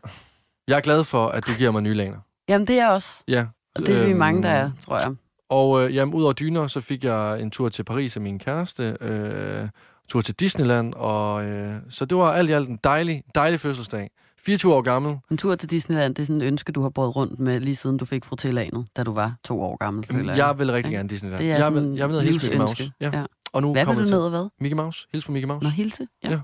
jeg 0.67 0.77
er 0.77 0.81
glad 0.81 1.03
for, 1.03 1.27
at 1.27 1.47
du 1.47 1.51
giver 1.57 1.71
mig 1.71 1.81
nye 1.81 1.93
laner. 1.93 2.17
Jamen, 2.49 2.67
det 2.67 2.79
er 2.79 2.87
også. 2.87 3.23
Ja. 3.27 3.45
Og 3.75 3.85
det 3.85 3.95
er 3.97 4.03
vi 4.05 4.09
Øhm, 4.09 4.19
mange, 4.19 4.43
der 4.43 4.49
er, 4.49 4.71
tror 4.85 4.99
jeg. 4.99 5.15
Og 5.49 5.83
øh, 5.85 5.95
jamen, 5.95 6.13
udover 6.13 6.33
dyner, 6.33 6.67
så 6.67 6.81
fik 6.81 7.03
jeg 7.03 7.41
en 7.41 7.51
tur 7.51 7.69
til 7.69 7.83
Paris 7.83 8.15
af 8.15 8.21
min 8.21 8.39
kæreste, 8.39 8.97
øh, 9.01 9.67
tur 10.09 10.21
til 10.21 10.35
Disneyland, 10.35 10.93
og 10.93 11.45
øh, 11.45 11.75
så 11.89 12.05
det 12.05 12.17
var 12.17 12.31
alt 12.33 12.49
i 12.49 12.53
alt 12.53 12.69
en 12.69 12.79
dejlig, 12.83 13.23
dejlig 13.35 13.59
fødselsdag. 13.59 14.09
24 14.45 14.73
år 14.73 14.81
gammel. 14.81 15.17
En 15.31 15.37
tur 15.37 15.55
til 15.55 15.69
Disneyland, 15.71 16.15
det 16.15 16.21
er 16.21 16.25
sådan 16.25 16.41
et 16.41 16.45
ønske, 16.45 16.71
du 16.71 16.81
har 16.81 16.89
båret 16.89 17.15
rundt 17.15 17.39
med, 17.39 17.59
lige 17.59 17.75
siden 17.75 17.97
du 17.97 18.05
fik 18.05 18.25
frutillanet, 18.25 18.85
da 18.97 19.03
du 19.03 19.13
var 19.13 19.35
to 19.43 19.61
år 19.61 19.77
gammel, 19.77 20.05
føler 20.05 20.19
Jamen, 20.19 20.37
jeg. 20.37 20.47
jeg 20.47 20.59
vil 20.59 20.71
rigtig 20.71 20.91
Ja. 20.91 20.97
gerne 20.97 21.09
Disneyland. 21.09 21.43
Det 21.43 21.51
er 21.51 21.57
jeg, 21.57 21.73
vil, 21.73 21.83
jeg 21.95 22.07
vil 22.07 22.11
ned 22.13 22.17
og 22.17 22.23
hilse 22.23 22.45
Mickey 22.47 22.57
Mouse. 22.59 22.91
Ja. 23.01 23.09
Ja. 23.13 23.23
Og 23.53 23.61
nu 23.61 23.71
Hvad 23.71 23.81
vil 23.81 23.85
kommer 23.85 24.01
du 24.03 24.07
jeg 24.09 24.15
ned 24.17 24.23
og 24.23 24.29
hvad? 24.29 24.49
Mickey 24.59 24.75
Mouse. 24.75 25.07
Hils 25.11 25.25
på 25.25 25.31
Mickey 25.31 25.47
Mouse. 25.47 25.63
Nå, 25.63 25.69
hilse? 25.69 26.07
Ja. 26.23 26.29
Ja. 26.29 26.39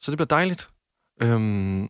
Så 0.00 0.10
det 0.10 0.18
bliver 0.18 0.26
dejligt. 0.26 0.68
Øhm, 1.22 1.88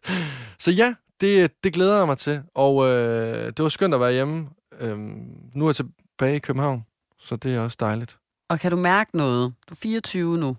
så 0.64 0.70
ja, 0.70 0.94
det, 1.20 1.64
det 1.64 1.72
glæder 1.72 1.98
jeg 1.98 2.06
mig 2.06 2.18
til. 2.18 2.42
Og 2.54 2.86
øh, 2.88 3.46
det 3.46 3.62
var 3.62 3.68
skønt 3.68 3.94
at 3.94 4.00
være 4.00 4.12
hjemme. 4.12 4.48
Øhm, 4.80 5.28
nu 5.54 5.64
er 5.64 5.68
jeg 5.68 5.76
tilbage 5.76 6.36
i 6.36 6.38
København, 6.38 6.84
så 7.18 7.36
det 7.36 7.54
er 7.54 7.60
også 7.60 7.76
dejligt. 7.80 8.18
Og 8.48 8.60
kan 8.60 8.70
du 8.70 8.76
mærke 8.76 9.16
noget? 9.16 9.52
Du 9.68 9.74
er 9.74 9.78
24 9.82 10.38
nu. 10.38 10.56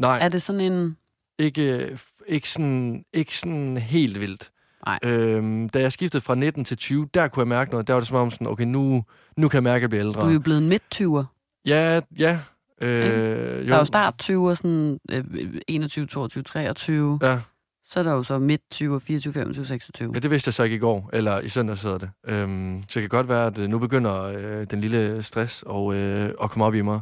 Nej, 0.00 0.18
Er 0.18 0.28
det 0.28 0.42
sådan 0.42 0.60
en... 0.60 0.96
ikke, 1.38 1.98
ikke, 2.26 2.48
sådan, 2.50 3.04
ikke 3.12 3.36
sådan 3.36 3.76
helt 3.76 4.20
vildt. 4.20 4.50
Nej. 4.86 4.98
Øhm, 5.04 5.68
da 5.68 5.80
jeg 5.80 5.92
skiftede 5.92 6.20
fra 6.20 6.34
19 6.34 6.64
til 6.64 6.76
20, 6.76 7.08
der 7.14 7.28
kunne 7.28 7.40
jeg 7.40 7.48
mærke 7.48 7.70
noget. 7.70 7.86
Der 7.88 7.92
var 7.94 8.00
det 8.00 8.08
som 8.08 8.16
om 8.16 8.30
sådan, 8.30 8.46
okay, 8.46 8.64
nu, 8.64 9.04
nu 9.36 9.48
kan 9.48 9.56
jeg 9.56 9.62
mærke, 9.62 9.76
at 9.76 9.80
jeg 9.82 9.90
bliver 9.90 10.04
ældre. 10.06 10.22
Du 10.22 10.28
er 10.28 10.32
jo 10.32 10.40
blevet 10.40 10.62
midt-20'er. 10.62 11.24
Ja, 11.66 12.00
ja. 12.18 12.38
Øh, 12.80 13.68
Der 13.68 13.74
er 13.74 13.78
jo 13.78 13.84
start 13.84 14.14
20'er, 14.30 14.54
sådan 14.54 15.00
øh, 15.10 15.24
21, 15.68 16.06
22, 16.06 16.42
23. 16.42 17.18
Ja, 17.22 17.40
Så 17.92 17.98
er 17.98 18.02
der 18.02 18.12
jo 18.12 18.22
så 18.22 18.38
midt 18.38 18.60
20'er, 18.74 18.98
24, 18.98 19.32
25, 19.32 19.66
26. 19.66 20.10
ja, 20.14 20.18
det 20.18 20.30
vidste 20.30 20.48
jeg 20.48 20.54
så 20.54 20.62
ikke 20.62 20.76
i 20.76 20.78
går, 20.78 21.10
eller 21.12 21.40
i 21.40 21.48
søndag 21.48 21.76
hedder 21.76 21.98
det. 21.98 22.10
Øhm, 22.26 22.84
så 22.88 23.00
det 23.00 23.02
kan 23.02 23.08
godt 23.08 23.28
være, 23.28 23.46
at 23.46 23.58
øh, 23.58 23.68
nu 23.68 23.78
begynder 23.78 24.22
øh, 24.22 24.66
den 24.70 24.80
lille 24.80 25.22
stress 25.22 25.62
og, 25.66 25.94
øh, 25.94 26.34
at 26.42 26.50
komme 26.50 26.64
op 26.64 26.74
i 26.74 26.80
mig. 26.80 27.00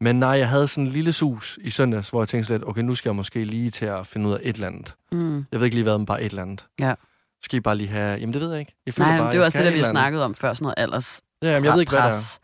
Men 0.00 0.18
nej, 0.18 0.30
jeg 0.30 0.48
havde 0.48 0.68
sådan 0.68 0.84
en 0.84 0.90
lille 0.90 1.12
sus 1.12 1.58
i 1.62 1.70
søndags, 1.70 2.10
hvor 2.10 2.22
jeg 2.22 2.28
tænkte 2.28 2.52
lidt, 2.52 2.64
okay, 2.66 2.80
nu 2.80 2.94
skal 2.94 3.10
jeg 3.10 3.16
måske 3.16 3.44
lige 3.44 3.70
til 3.70 3.86
at 3.86 4.06
finde 4.06 4.28
ud 4.28 4.34
af 4.34 4.38
et 4.42 4.54
eller 4.54 4.66
andet. 4.66 4.94
Mm. 5.12 5.36
Jeg 5.52 5.60
ved 5.60 5.64
ikke 5.64 5.76
lige 5.76 5.84
hvad, 5.84 5.98
men 5.98 6.06
bare 6.06 6.22
et 6.22 6.30
eller 6.30 6.42
andet. 6.42 6.64
Ja. 6.80 6.94
Skal 7.42 7.56
I 7.56 7.60
bare 7.60 7.76
lige 7.76 7.88
have... 7.88 8.18
Jamen, 8.18 8.34
det 8.34 8.42
ved 8.42 8.50
jeg 8.50 8.60
ikke. 8.60 8.74
Jeg 8.86 8.94
føler 8.94 9.08
Nej, 9.08 9.18
bare, 9.18 9.32
det 9.32 9.40
er 9.40 9.44
også 9.44 9.58
det, 9.58 9.66
der 9.66 9.72
vi 9.72 9.78
har 9.78 9.90
snakket 9.90 10.22
om 10.22 10.34
før, 10.34 10.54
sådan 10.54 10.64
noget 10.64 10.74
alders 10.76 11.20
Ja, 11.42 11.50
jamen, 11.50 11.64
jeg 11.64 11.72
ved 11.72 11.80
ikke, 11.80 11.92
hvad 11.92 12.02
det 12.02 12.08
er. 12.08 12.38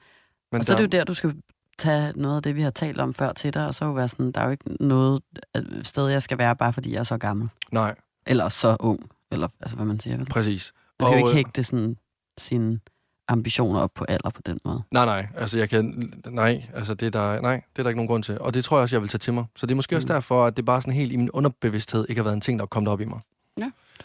Men 0.53 0.61
Og 0.61 0.67
så 0.67 0.73
er 0.73 0.77
det 0.77 0.83
jo 0.83 0.89
der, 0.99 1.05
du 1.05 1.15
skal 1.15 1.35
tage 1.79 2.13
noget 2.17 2.37
af 2.37 2.43
det, 2.43 2.57
vi 2.57 2.63
har 2.63 2.71
talt 2.71 3.01
om 3.01 3.15
før 3.15 3.33
til 3.33 3.55
dig, 3.55 3.67
og 3.67 3.75
så 3.75 3.85
jo 3.85 3.93
være 3.93 4.09
sådan, 4.09 4.33
der 4.33 4.41
er 4.41 4.45
jo 4.45 4.51
ikke 4.51 4.85
noget 4.85 5.23
øh, 5.57 5.85
sted, 5.85 6.09
jeg 6.09 6.23
skal 6.23 6.39
være, 6.39 6.57
bare 6.57 6.73
fordi 6.73 6.93
jeg 6.93 6.99
er 6.99 7.05
så 7.05 7.19
gammel. 7.19 7.49
Nej, 7.71 7.95
Eller 8.27 8.49
så 8.49 8.77
ung. 8.81 9.11
Eller 9.31 9.49
altså, 9.61 9.77
hvad 9.77 9.87
man 9.87 10.01
siger. 10.01 10.17
Vel? 10.17 10.27
præcis. 10.27 10.73
Man 11.01 11.07
skal 11.07 11.19
jo 11.19 11.25
Og, 11.25 11.29
ikke 11.29 11.31
øh, 11.31 11.35
hægte 11.35 11.65
sådan, 11.65 11.97
sine 12.39 12.81
ambitioner 13.29 13.81
op 13.81 13.91
på 13.95 14.05
alder 14.09 14.31
på 14.31 14.43
den 14.47 14.59
måde. 14.65 14.83
Nej, 14.91 15.05
nej. 15.05 15.27
Altså, 15.37 15.59
jeg 15.59 15.69
kan... 15.69 16.13
Nej, 16.27 16.65
altså, 16.75 16.95
det 16.95 17.07
er 17.07 17.11
der, 17.11 17.41
nej, 17.41 17.55
det 17.55 17.79
er 17.79 17.83
der 17.83 17.91
ikke 17.91 17.99
nogen 17.99 18.09
grund 18.09 18.23
til. 18.23 18.41
Og 18.41 18.55
det 18.55 18.65
tror 18.65 18.77
jeg 18.77 18.83
også, 18.83 18.97
jeg 18.97 19.01
vil 19.01 19.09
tage 19.09 19.19
til 19.19 19.33
mig. 19.33 19.45
Så 19.57 19.67
det 19.67 19.73
er 19.73 19.77
måske 19.77 19.95
mm. 19.95 19.97
også 19.97 20.09
derfor, 20.09 20.47
at 20.47 20.57
det 20.57 20.65
bare 20.65 20.83
sådan 20.83 20.95
helt 20.95 21.13
i 21.13 21.17
min 21.17 21.31
underbevidsthed 21.31 22.07
ikke 22.09 22.19
har 22.19 22.25
været 22.25 22.35
en 22.35 22.41
ting, 22.41 22.59
der 22.59 22.63
er 22.63 22.67
kommet 22.67 22.93
op 22.93 23.01
i 23.01 23.05
mig. 23.05 23.21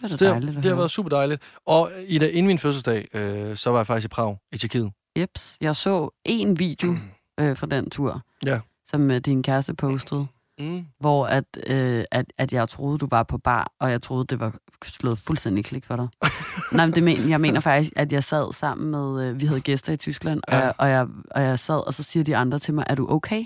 Det 0.01 0.03
er 0.03 0.07
da 0.07 0.17
Så 0.17 0.17
det, 0.17 0.27
har, 0.27 0.39
dejligt 0.39 0.63
det 0.63 0.65
har 0.65 0.75
været 0.75 0.91
super 0.91 1.09
dejligt. 1.09 1.41
Og 1.65 1.91
i 2.07 2.17
det, 2.17 2.29
inden 2.29 2.47
min 2.47 2.59
fødselsdag, 2.59 3.07
øh, 3.13 3.55
så 3.55 3.69
var 3.69 3.79
jeg 3.79 3.87
faktisk 3.87 4.05
i 4.05 4.07
Prag, 4.07 4.37
i 4.51 4.57
Tjekkiet. 4.57 4.91
Jeps, 5.17 5.57
jeg 5.61 5.75
så 5.75 6.09
en 6.25 6.59
video 6.59 6.97
øh, 7.39 7.57
fra 7.57 7.67
den 7.67 7.89
tur, 7.89 8.21
Ja. 8.45 8.59
som 8.89 9.11
øh, 9.11 9.17
din 9.19 9.43
kæreste 9.43 9.73
postede, 9.73 10.27
Mm. 10.59 10.85
hvor 10.99 11.25
at, 11.25 11.43
øh, 11.67 12.03
at, 12.11 12.25
at 12.37 12.53
jeg 12.53 12.69
troede, 12.69 12.97
du 12.97 13.07
var 13.11 13.23
på 13.23 13.37
bar, 13.37 13.71
og 13.79 13.91
jeg 13.91 14.01
troede, 14.01 14.25
det 14.25 14.39
var 14.39 14.55
slået 14.83 15.17
fuldstændig 15.17 15.65
klik 15.65 15.85
for 15.85 15.95
dig. 15.95 16.07
Nej, 16.77 16.85
men 16.85 16.95
det 16.95 17.03
men, 17.03 17.29
jeg 17.29 17.41
mener 17.41 17.59
faktisk, 17.59 17.93
at 17.95 18.11
jeg 18.11 18.23
sad 18.23 18.53
sammen 18.53 18.91
med, 18.91 19.29
øh, 19.29 19.39
vi 19.41 19.45
havde 19.45 19.61
gæster 19.61 19.93
i 19.93 19.97
Tyskland, 19.97 20.41
og, 20.47 20.53
Ja. 20.53 20.59
jeg, 20.59 20.73
og, 20.77 20.89
jeg, 20.89 21.07
og 21.31 21.41
jeg 21.43 21.59
sad, 21.59 21.87
og 21.87 21.93
så 21.93 22.03
siger 22.03 22.23
de 22.23 22.35
andre 22.37 22.59
til 22.59 22.73
mig, 22.73 22.85
er 22.87 22.95
du 22.95 23.07
okay? 23.09 23.45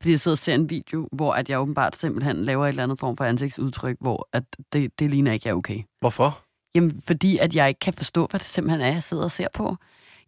Fordi 0.00 0.10
jeg 0.10 0.20
sidder 0.20 0.34
og 0.34 0.38
ser 0.38 0.54
en 0.54 0.70
video, 0.70 1.08
hvor 1.12 1.32
at 1.32 1.50
jeg 1.50 1.58
åbenbart 1.60 1.96
simpelthen 1.96 2.44
laver 2.44 2.64
et 2.64 2.68
eller 2.68 2.82
andet 2.82 2.98
form 2.98 3.16
for 3.16 3.24
ansigtsudtryk, 3.24 3.96
hvor 4.00 4.28
at 4.32 4.44
det, 4.72 4.98
det 4.98 5.10
ligner 5.10 5.32
ikke, 5.32 5.48
jeg 5.48 5.52
er 5.52 5.56
okay. 5.56 5.82
Hvorfor? 6.00 6.40
Jamen, 6.74 7.02
fordi 7.06 7.38
at 7.38 7.54
jeg 7.54 7.68
ikke 7.68 7.78
kan 7.78 7.92
forstå, 7.92 8.26
hvad 8.30 8.40
det 8.40 8.48
simpelthen 8.48 8.80
er, 8.80 8.86
jeg 8.92 9.02
sidder 9.02 9.22
og 9.22 9.30
ser 9.30 9.48
på. 9.54 9.76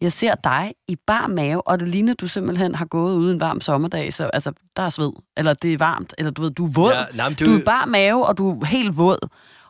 Jeg 0.00 0.12
ser 0.12 0.35
dig 0.35 0.75
i 0.88 0.96
bar 1.06 1.26
mave, 1.26 1.69
og 1.69 1.81
det 1.81 1.88
ligner, 1.88 2.14
du 2.14 2.26
simpelthen 2.26 2.75
har 2.75 2.85
gået 2.85 3.17
ude 3.17 3.32
en 3.32 3.41
varm 3.41 3.61
sommerdag, 3.61 4.12
så 4.12 4.25
altså, 4.25 4.52
der 4.76 4.82
er 4.82 4.88
sved, 4.88 5.12
eller 5.37 5.55
det 5.55 5.73
er 5.73 5.79
varmt, 5.79 6.14
eller 6.19 6.31
du 6.31 6.43
ved, 6.43 6.50
du 6.50 6.64
er 6.64 6.70
våd. 6.75 6.93
Ja, 6.93 7.05
nej, 7.14 7.29
men 7.29 7.37
du 7.37 7.44
er 7.44 7.58
i 7.58 7.62
bar 7.62 7.85
mave, 7.85 8.26
og 8.26 8.38
du 8.38 8.61
er 8.61 8.67
helt 8.67 8.96
våd. 8.96 9.29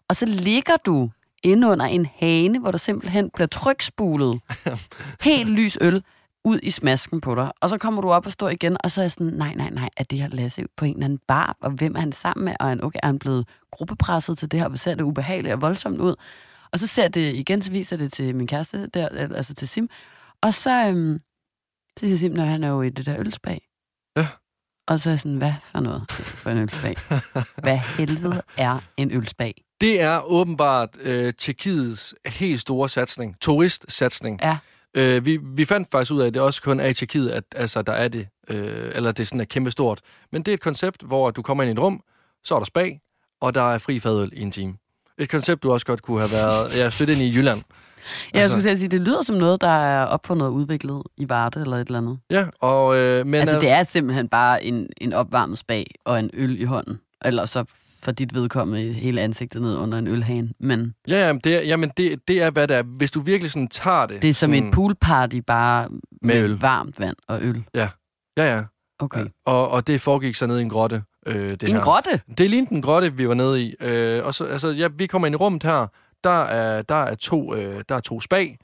Og 0.09 0.17
så 0.17 0.27
ligger 0.27 0.77
du 0.87 1.11
inde 1.43 1.69
under 1.69 1.87
en 1.87 2.07
hane, 2.17 2.59
hvor 2.59 2.71
der 2.71 2.79
simpelthen 2.79 3.31
bliver 3.35 3.47
trykspulet 3.49 4.41
helt 5.25 5.51
lys 5.51 5.79
øl 5.81 6.03
ud 6.45 6.59
i 6.63 6.71
smasken 6.71 7.21
på 7.21 7.35
dig. 7.35 7.53
Og 7.61 7.69
så 7.69 7.79
kommer 7.79 8.03
du 8.03 8.11
op 8.11 8.27
og 8.27 8.33
står 8.33 8.49
igen, 8.49 8.77
og 8.85 8.91
så 8.91 9.01
er 9.01 9.03
jeg 9.03 9.11
sådan, 9.11 9.27
nej, 9.27 9.55
nej, 9.55 9.71
nej, 9.71 9.89
er 9.97 10.05
det 10.05 10.19
her 10.19 10.29
Lasse 10.29 10.65
på 10.77 10.85
en 10.85 10.95
eller 10.95 11.05
anden 11.05 11.21
bar? 11.29 11.57
Og 11.61 11.71
hvem 11.71 11.97
er 11.97 12.01
han 12.01 12.13
sammen 12.13 12.45
med? 12.45 12.55
Og 12.61 12.67
er 12.67 12.69
han, 12.69 12.85
okay, 12.85 12.99
er 13.03 13.07
han 13.07 13.19
blevet 13.19 13.49
gruppepresset 13.71 14.39
til 14.39 14.51
det 14.51 14.61
her? 14.61 14.69
Hvor 14.69 14.77
ser 14.77 14.95
det 14.95 15.03
ubehageligt 15.03 15.55
og 15.55 15.61
voldsomt 15.61 16.01
ud? 16.01 16.15
Og 16.75 16.81
så 16.81 16.87
ser 16.87 17.09
det 17.09 17.35
igen, 17.35 17.63
så 17.63 17.71
viser 17.71 17.97
det 17.97 18.13
til 18.13 18.35
min 18.35 18.47
kæreste, 18.47 18.87
der, 18.87 19.09
altså 19.09 19.55
til 19.55 19.69
Sim. 19.69 19.89
Og 20.41 20.55
så, 20.55 20.87
øhm, 20.89 21.19
så 21.99 22.07
siger 22.07 22.17
Sim, 22.17 22.33
når 22.33 22.45
han 22.45 22.65
er 22.65 22.69
jo 22.69 22.83
i 22.83 22.91
det 22.91 23.07
der 23.07 23.19
ølspag. 23.19 23.69
Ja. 24.17 24.27
Og 24.89 25.01
så 25.01 25.09
er 25.09 25.13
jeg 25.13 25.21
sådan, 25.21 25.37
hvad 25.37 25.53
for 25.73 25.81
noget 25.81 26.13
for 26.13 26.51
en 26.51 26.59
ølspag? 26.59 26.97
hvad 27.65 27.79
helvede 27.79 28.43
er 28.57 28.81
en 28.97 29.11
ølspag? 29.11 29.65
Det 29.81 30.01
er 30.01 30.21
åbenbart 30.21 30.89
øh, 31.01 31.33
Tjekkiets 31.39 32.15
helt 32.27 32.61
store 32.61 32.89
satsning. 32.89 33.41
Turistsatsning. 33.41 34.41
Ja. 34.43 34.59
Øh, 34.95 35.27
vi, 35.27 35.37
vi 35.43 35.65
fandt 35.65 35.89
faktisk 35.91 36.13
ud 36.13 36.21
af, 36.21 36.27
at 36.27 36.35
det 36.35 36.43
også 36.43 36.63
kun 36.63 36.81
er 36.81 36.87
i 36.87 36.95
Tjekkiet, 36.95 37.31
at 37.31 37.45
altså, 37.57 37.83
der 37.83 37.93
er 37.93 38.09
det. 38.09 38.29
Øh, 38.49 38.93
eller 38.95 39.13
det 39.13 39.29
sådan 39.29 39.41
er 39.41 39.45
kæmpe 39.45 39.71
stort. 39.71 40.01
Men 40.33 40.43
det 40.43 40.53
er 40.53 40.55
et 40.55 40.61
koncept, 40.61 41.03
hvor 41.03 41.31
du 41.31 41.43
kommer 41.43 41.65
ind 41.65 41.71
i 41.71 41.73
et 41.73 41.79
rum, 41.79 42.03
så 42.45 42.55
er 42.55 42.59
der 42.59 42.67
spag, 42.67 43.01
og 43.41 43.55
der 43.55 43.73
er 43.73 43.79
fri 43.79 44.01
fadøl 44.01 44.31
i 44.33 44.41
en 44.41 44.53
time. 44.53 44.77
Et 45.19 45.29
koncept, 45.31 45.63
du 45.63 45.73
også 45.73 45.87
godt 45.87 46.03
kunne 46.03 46.21
have 46.21 46.31
været 46.33 46.77
ja, 46.79 46.89
flyttet 46.89 47.15
ind 47.21 47.33
i 47.33 47.37
Jylland. 47.39 47.59
Ja, 47.59 47.63
jeg 48.35 48.43
Altså- 48.43 48.53
skulle 48.55 48.63
til 48.63 48.69
at 48.69 48.79
sige, 48.79 48.89
det 48.89 49.01
lyder 49.01 49.23
som 49.23 49.37
noget, 49.37 49.61
der 49.61 49.69
er 49.69 50.05
opfundet 50.05 50.47
og 50.47 50.55
udviklet 50.55 51.03
i 51.17 51.29
Varde 51.29 51.61
eller 51.61 51.77
et 51.77 51.87
eller 51.87 51.99
andet. 51.99 52.19
Ja, 52.31 52.47
og, 52.61 52.97
øh, 52.97 53.19
men 53.19 53.31
Men 53.31 53.41
altså, 53.41 53.59
det 53.61 53.71
er 53.71 53.83
simpelthen 53.83 54.29
bare 54.29 54.65
en, 54.65 54.89
en 54.99 55.13
opvarmet 55.13 55.59
spag 55.59 55.87
og 56.05 56.19
en 56.21 56.31
øl 56.33 56.61
i 56.61 56.65
hånden. 56.65 57.01
Eller 57.25 57.45
så 57.45 57.65
for 58.03 58.13
dit 58.13 58.35
vedkommende 58.35 58.93
hele 58.93 59.21
ansigtet 59.21 59.63
ned 59.63 59.77
under 59.77 59.99
en 59.99 60.07
ølhane. 60.07 60.51
Men 60.61 60.95
Ja, 61.09 61.27
jamen, 61.27 61.41
det 61.45 61.57
er, 61.57 61.61
jamen 61.61 61.91
det, 61.97 62.29
det 62.29 62.43
er, 62.43 62.51
hvad 62.51 62.69
det 62.69 62.77
er. 62.77 62.83
Hvis 62.83 63.11
du 63.11 63.21
virkelig 63.21 63.51
sådan 63.51 63.69
tager 63.69 64.07
det... 64.07 64.23
det 64.23 64.31
er 64.31 64.35
som 64.35 64.51
sådan, 64.53 64.67
et 64.67 64.75
poolparty, 64.75 65.37
bare 65.47 65.89
med, 65.91 66.01
Med 66.35 66.43
øl. 66.43 66.59
varmt 66.61 67.01
vand 67.01 67.17
og 67.29 67.39
øl. 67.43 67.65
Ja, 67.75 67.89
ja. 68.37 68.63
Okay. 68.99 69.21
ja. 69.21 69.27
Og, 69.47 69.69
og 69.71 69.87
det 69.87 70.01
foregik 70.01 70.35
så 70.35 70.47
nede 70.47 70.59
i 70.61 70.63
en 70.63 70.69
grotte. 70.71 71.03
Øh, 71.27 71.51
det 71.51 71.63
En 71.63 71.75
her. 71.75 71.83
grotte? 71.83 72.21
Det 72.39 72.51
lignede 72.51 72.75
en 72.75 72.83
grotte, 72.83 73.13
vi 73.13 73.29
var 73.29 73.35
nede 73.35 73.63
i. 73.63 73.75
Øh, 73.81 74.27
og 74.27 74.35
så, 74.35 74.45
altså, 74.45 74.69
ja, 74.69 74.89
vi 74.97 75.07
kommer 75.07 75.27
ind 75.27 75.35
i 75.35 75.37
rummet 75.37 75.63
her. 75.63 75.87
Der 76.25 76.43
er, 76.45 76.83
der 76.83 76.95
er, 77.03 77.15
to, 77.15 77.55
øh, 77.55 77.85
der 77.89 77.95
er 77.95 78.01
to 78.01 78.21
spag. 78.21 78.59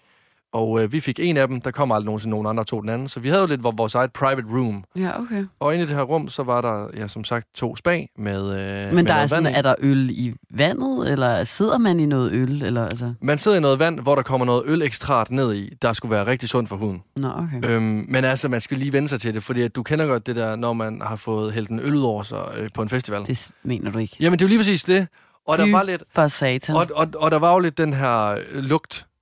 Og 0.52 0.83
øh, 0.83 0.92
vi 0.92 1.00
fik 1.00 1.21
en 1.23 1.37
af 1.37 1.49
dem. 1.49 1.61
Der 1.61 1.71
kom 1.71 1.92
aldrig 1.92 2.04
nogensinde 2.07 2.30
nogen 2.30 2.47
andre, 2.47 2.61
der 2.61 2.64
tog 2.66 2.83
den 2.83 2.90
anden. 2.90 3.09
Så 3.09 3.21
vi 3.21 3.28
havde 3.28 3.40
jo 3.40 3.47
lidt 3.47 3.62
vor- 3.62 3.75
vores 3.76 3.95
eget 3.95 4.12
private 4.12 4.47
room. 4.52 4.85
Ja, 4.97 5.21
okay. 5.21 5.45
Og 5.61 5.75
inde 5.75 5.85
i 5.85 5.88
det 5.88 5.97
her 5.97 6.02
rum, 6.02 6.28
så 6.28 6.42
var 6.42 6.61
der, 6.61 6.87
ja, 6.97 7.09
som 7.09 7.25
sagt, 7.25 7.47
to 7.54 7.76
spag 7.76 8.09
med, 8.19 8.40
øh, 8.49 8.57
med 8.57 8.92
Men 8.92 9.07
der 9.07 9.14
er, 9.14 9.26
sådan, 9.26 9.45
vand 9.45 9.54
i. 9.54 9.59
er 9.59 9.62
der 9.62 9.75
øl 9.78 10.11
i 10.11 10.35
vandet, 10.54 11.11
eller 11.12 11.45
sidder 11.45 11.78
man 11.78 12.00
i 12.00 12.07
noget 12.07 12.33
øl? 12.33 12.62
Eller, 12.62 12.87
altså... 12.87 13.14
Man 13.23 13.38
sidder 13.38 13.57
i 13.57 13.61
noget 13.61 13.78
vand, 13.78 14.00
hvor 14.00 14.14
der 14.14 14.23
kommer 14.23 14.47
noget 14.47 14.62
ølekstrat 14.66 15.30
ned 15.30 15.54
i, 15.54 15.75
der 15.83 15.92
skulle 15.92 16.12
være 16.14 16.26
rigtig 16.26 16.49
sundt 16.49 16.69
for 16.69 16.76
huden. 16.76 17.02
Nå, 17.16 17.28
okay. 17.28 17.71
Øhm, 17.71 18.04
men 18.09 18.25
altså, 18.25 18.49
man 18.49 18.61
skal 18.61 18.78
lige 18.78 18.92
vende 18.92 19.09
sig 19.09 19.21
til 19.21 19.35
det, 19.35 19.42
fordi 19.42 19.62
at 19.62 19.76
du 19.76 19.83
kender 19.83 20.07
godt 20.07 20.26
det 20.26 20.37
der, 20.37 20.57
når 20.57 20.73
man 20.73 21.02
har 21.04 21.16
fået 21.16 21.52
hældt 21.52 21.71
en 21.71 21.80
øl 21.80 21.95
ud 21.95 22.02
over 22.02 22.23
sig 22.23 22.38
øh, 22.57 22.69
på 22.75 22.83
en 22.83 22.88
festival. 22.88 23.26
Det... 23.26 23.50
Mener 23.62 23.90
du 23.92 23.99
ikke. 23.99 24.16
Jamen, 24.21 24.38
det 24.38 24.45
er 24.45 24.47
jo 24.47 24.49
lige 24.49 24.59
præcis 24.59 24.85
det. 24.85 25.09
Og 25.47 25.59
der 25.59 25.66
Fy 25.66 25.71
var 25.71 25.83
lidt, 25.83 26.02
For 26.14 26.28
satan. 26.28 26.76
og, 26.76 26.87
og, 26.95 27.07
og 27.16 27.30
der 27.30 27.38
var 27.38 27.52
jo 27.52 27.59
lidt 27.59 27.78
den 27.78 27.92
her 27.92 28.26
øh, 28.52 28.62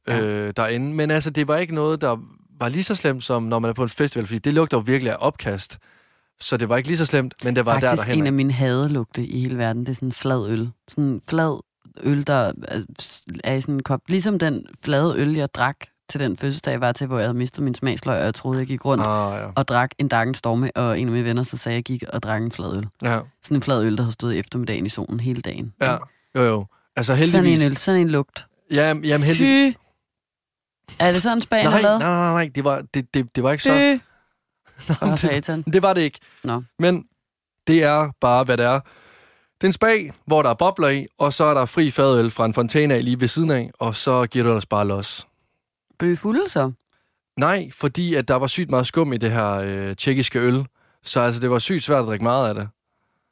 øh, 0.09 0.53
derinde, 0.57 0.95
men 0.95 1.11
altså, 1.11 1.31
det 1.31 1.49
var 1.49 1.57
ikke 1.57 1.75
noget, 1.75 2.01
der 2.01 2.17
var 2.61 2.69
lige 2.69 2.85
så 2.85 2.95
slemt, 2.95 3.25
som 3.25 3.43
når 3.43 3.59
man 3.59 3.69
er 3.69 3.73
på 3.73 3.83
en 3.83 3.89
festival, 3.89 4.27
fordi 4.27 4.39
det 4.39 4.55
lugter 4.55 4.77
jo 4.77 4.83
virkelig 4.87 5.13
af 5.13 5.17
opkast. 5.21 5.79
Så 6.41 6.57
det 6.57 6.69
var 6.69 6.77
ikke 6.77 6.89
lige 6.89 6.99
så 6.99 7.07
slemt, 7.07 7.35
men 7.45 7.57
det 7.57 7.67
var 7.67 7.73
Faktisk 7.81 8.07
der, 8.07 8.13
der 8.15 8.19
en 8.19 8.27
af 8.27 8.33
mine 8.33 8.53
hadelugte 8.53 9.27
i 9.27 9.41
hele 9.41 9.59
verden, 9.59 9.83
det 9.83 9.89
er 9.89 9.95
sådan 9.95 10.09
en 10.09 10.13
flad 10.13 10.49
øl. 10.51 10.71
Sådan 10.89 11.05
en 11.05 11.21
flad 11.29 11.61
øl, 12.03 12.27
der 12.27 12.53
er 13.45 13.55
i 13.55 13.61
sådan 13.61 13.75
en 13.75 13.83
kop. 13.83 14.01
Ligesom 14.09 14.39
den 14.39 14.67
flade 14.85 15.15
øl, 15.19 15.35
jeg 15.35 15.55
drak 15.55 15.77
til 16.11 16.21
den 16.21 16.37
fødselsdag, 16.37 16.73
jeg 16.73 16.81
var 16.81 16.93
til, 16.93 17.07
hvor 17.07 17.19
jeg 17.19 17.27
havde 17.27 17.39
mistet 17.39 17.63
min 17.65 17.75
smagsløg, 17.75 18.19
og 18.19 18.25
jeg 18.25 18.35
troede, 18.35 18.59
jeg 18.59 18.67
gik 18.67 18.85
rundt 18.85 19.05
Ah, 19.07 19.41
ja. 19.43 19.47
og 19.57 19.69
drak 19.69 19.91
en 19.99 20.09
Darken 20.09 20.35
Storme, 20.35 20.71
og 20.77 21.01
en 21.01 21.07
af 21.09 21.13
mine 21.13 21.25
venner 21.25 21.43
så 21.43 21.57
sagde, 21.57 21.75
at 21.75 21.77
jeg 21.77 21.85
gik 21.85 22.03
og 22.13 22.23
drak 22.23 22.43
en 22.43 22.53
flad 22.53 22.77
øl. 22.77 22.87
ja. 23.03 23.21
Sådan 23.43 23.57
en 23.57 23.63
flad 23.63 23.85
øl, 23.85 23.97
der 23.97 24.03
havde 24.03 24.13
stået 24.13 24.39
eftermiddagen 24.39 24.87
i 24.87 24.89
solen 24.89 25.21
hele 25.21 25.41
dagen. 25.41 25.73
Ja, 25.81 25.97
jo 26.37 26.43
jo. 26.43 26.67
Altså 26.97 27.17
Sådan 27.17 27.31
heldigvis... 27.33 27.63
en 27.65 27.71
øl, 27.71 27.77
sådan 27.77 28.01
en 28.01 28.11
lugt. 28.11 28.47
Ja, 28.71 28.87
jamen 29.05 29.23
heldigvis... 29.27 29.75
Fy! 29.75 29.79
Er 30.99 31.13
det 31.13 31.23
sådan, 31.23 31.41
Spanien 31.41 31.71
Nej, 31.71 31.83
nej, 31.83 31.99
nej, 31.99 32.33
nej, 32.33 32.51
det 32.55 32.65
var, 32.65 32.83
det, 32.95 33.15
det, 33.15 33.37
det 33.37 33.43
var 33.43 33.53
ikke 33.53 33.65
så... 33.65 33.99
Nå, 35.01 35.11
det, 35.11 35.65
det 35.73 35.83
var 35.83 35.93
det 35.93 36.01
ikke. 36.01 36.19
Nå. 36.45 36.63
Men 36.79 37.05
det 37.67 37.83
er 37.83 38.11
bare, 38.21 38.45
hvad 38.45 38.57
det 38.57 38.67
er. 38.67 38.81
Det 39.61 39.65
er 39.65 39.67
en 39.67 39.73
spag, 39.73 40.13
hvor 40.27 40.43
der 40.43 40.51
er 40.51 40.55
bobler 40.55 40.89
i, 40.89 41.07
og 41.19 41.33
så 41.33 41.45
er 41.45 41.55
der 41.55 41.67
fri 41.67 41.91
fadøl 41.91 42.31
fra 42.31 42.45
en 42.45 42.55
fontæne 42.55 42.95
af 42.95 43.05
lige 43.05 43.21
ved 43.21 43.29
siden 43.29 43.51
af, 43.51 43.71
og 43.79 43.95
så 43.95 44.27
giver 44.27 44.43
du 44.43 44.51
ellers 44.51 44.67
bare 44.67 44.87
los. 44.87 45.27
Blev 45.99 46.13
I 46.13 46.17
fulde 46.17 46.49
så? 46.49 46.73
Nej, 47.37 47.71
fordi 47.71 48.15
at 48.15 48.29
der 48.29 48.35
var 48.35 48.47
sygt 48.47 48.71
meget 48.71 48.87
skum 48.87 49.13
i 49.13 49.17
det 49.17 49.31
her 49.31 49.51
øh, 49.51 49.97
tjekkiske 49.97 50.39
øl. 50.41 50.67
Så 51.03 51.21
altså, 51.21 51.41
det 51.41 51.51
var 51.51 51.59
sygt 51.59 51.85
svært 51.85 52.01
at 52.01 52.07
drikke 52.07 52.25
meget 52.25 52.49
af 52.49 52.55
det. 52.55 52.69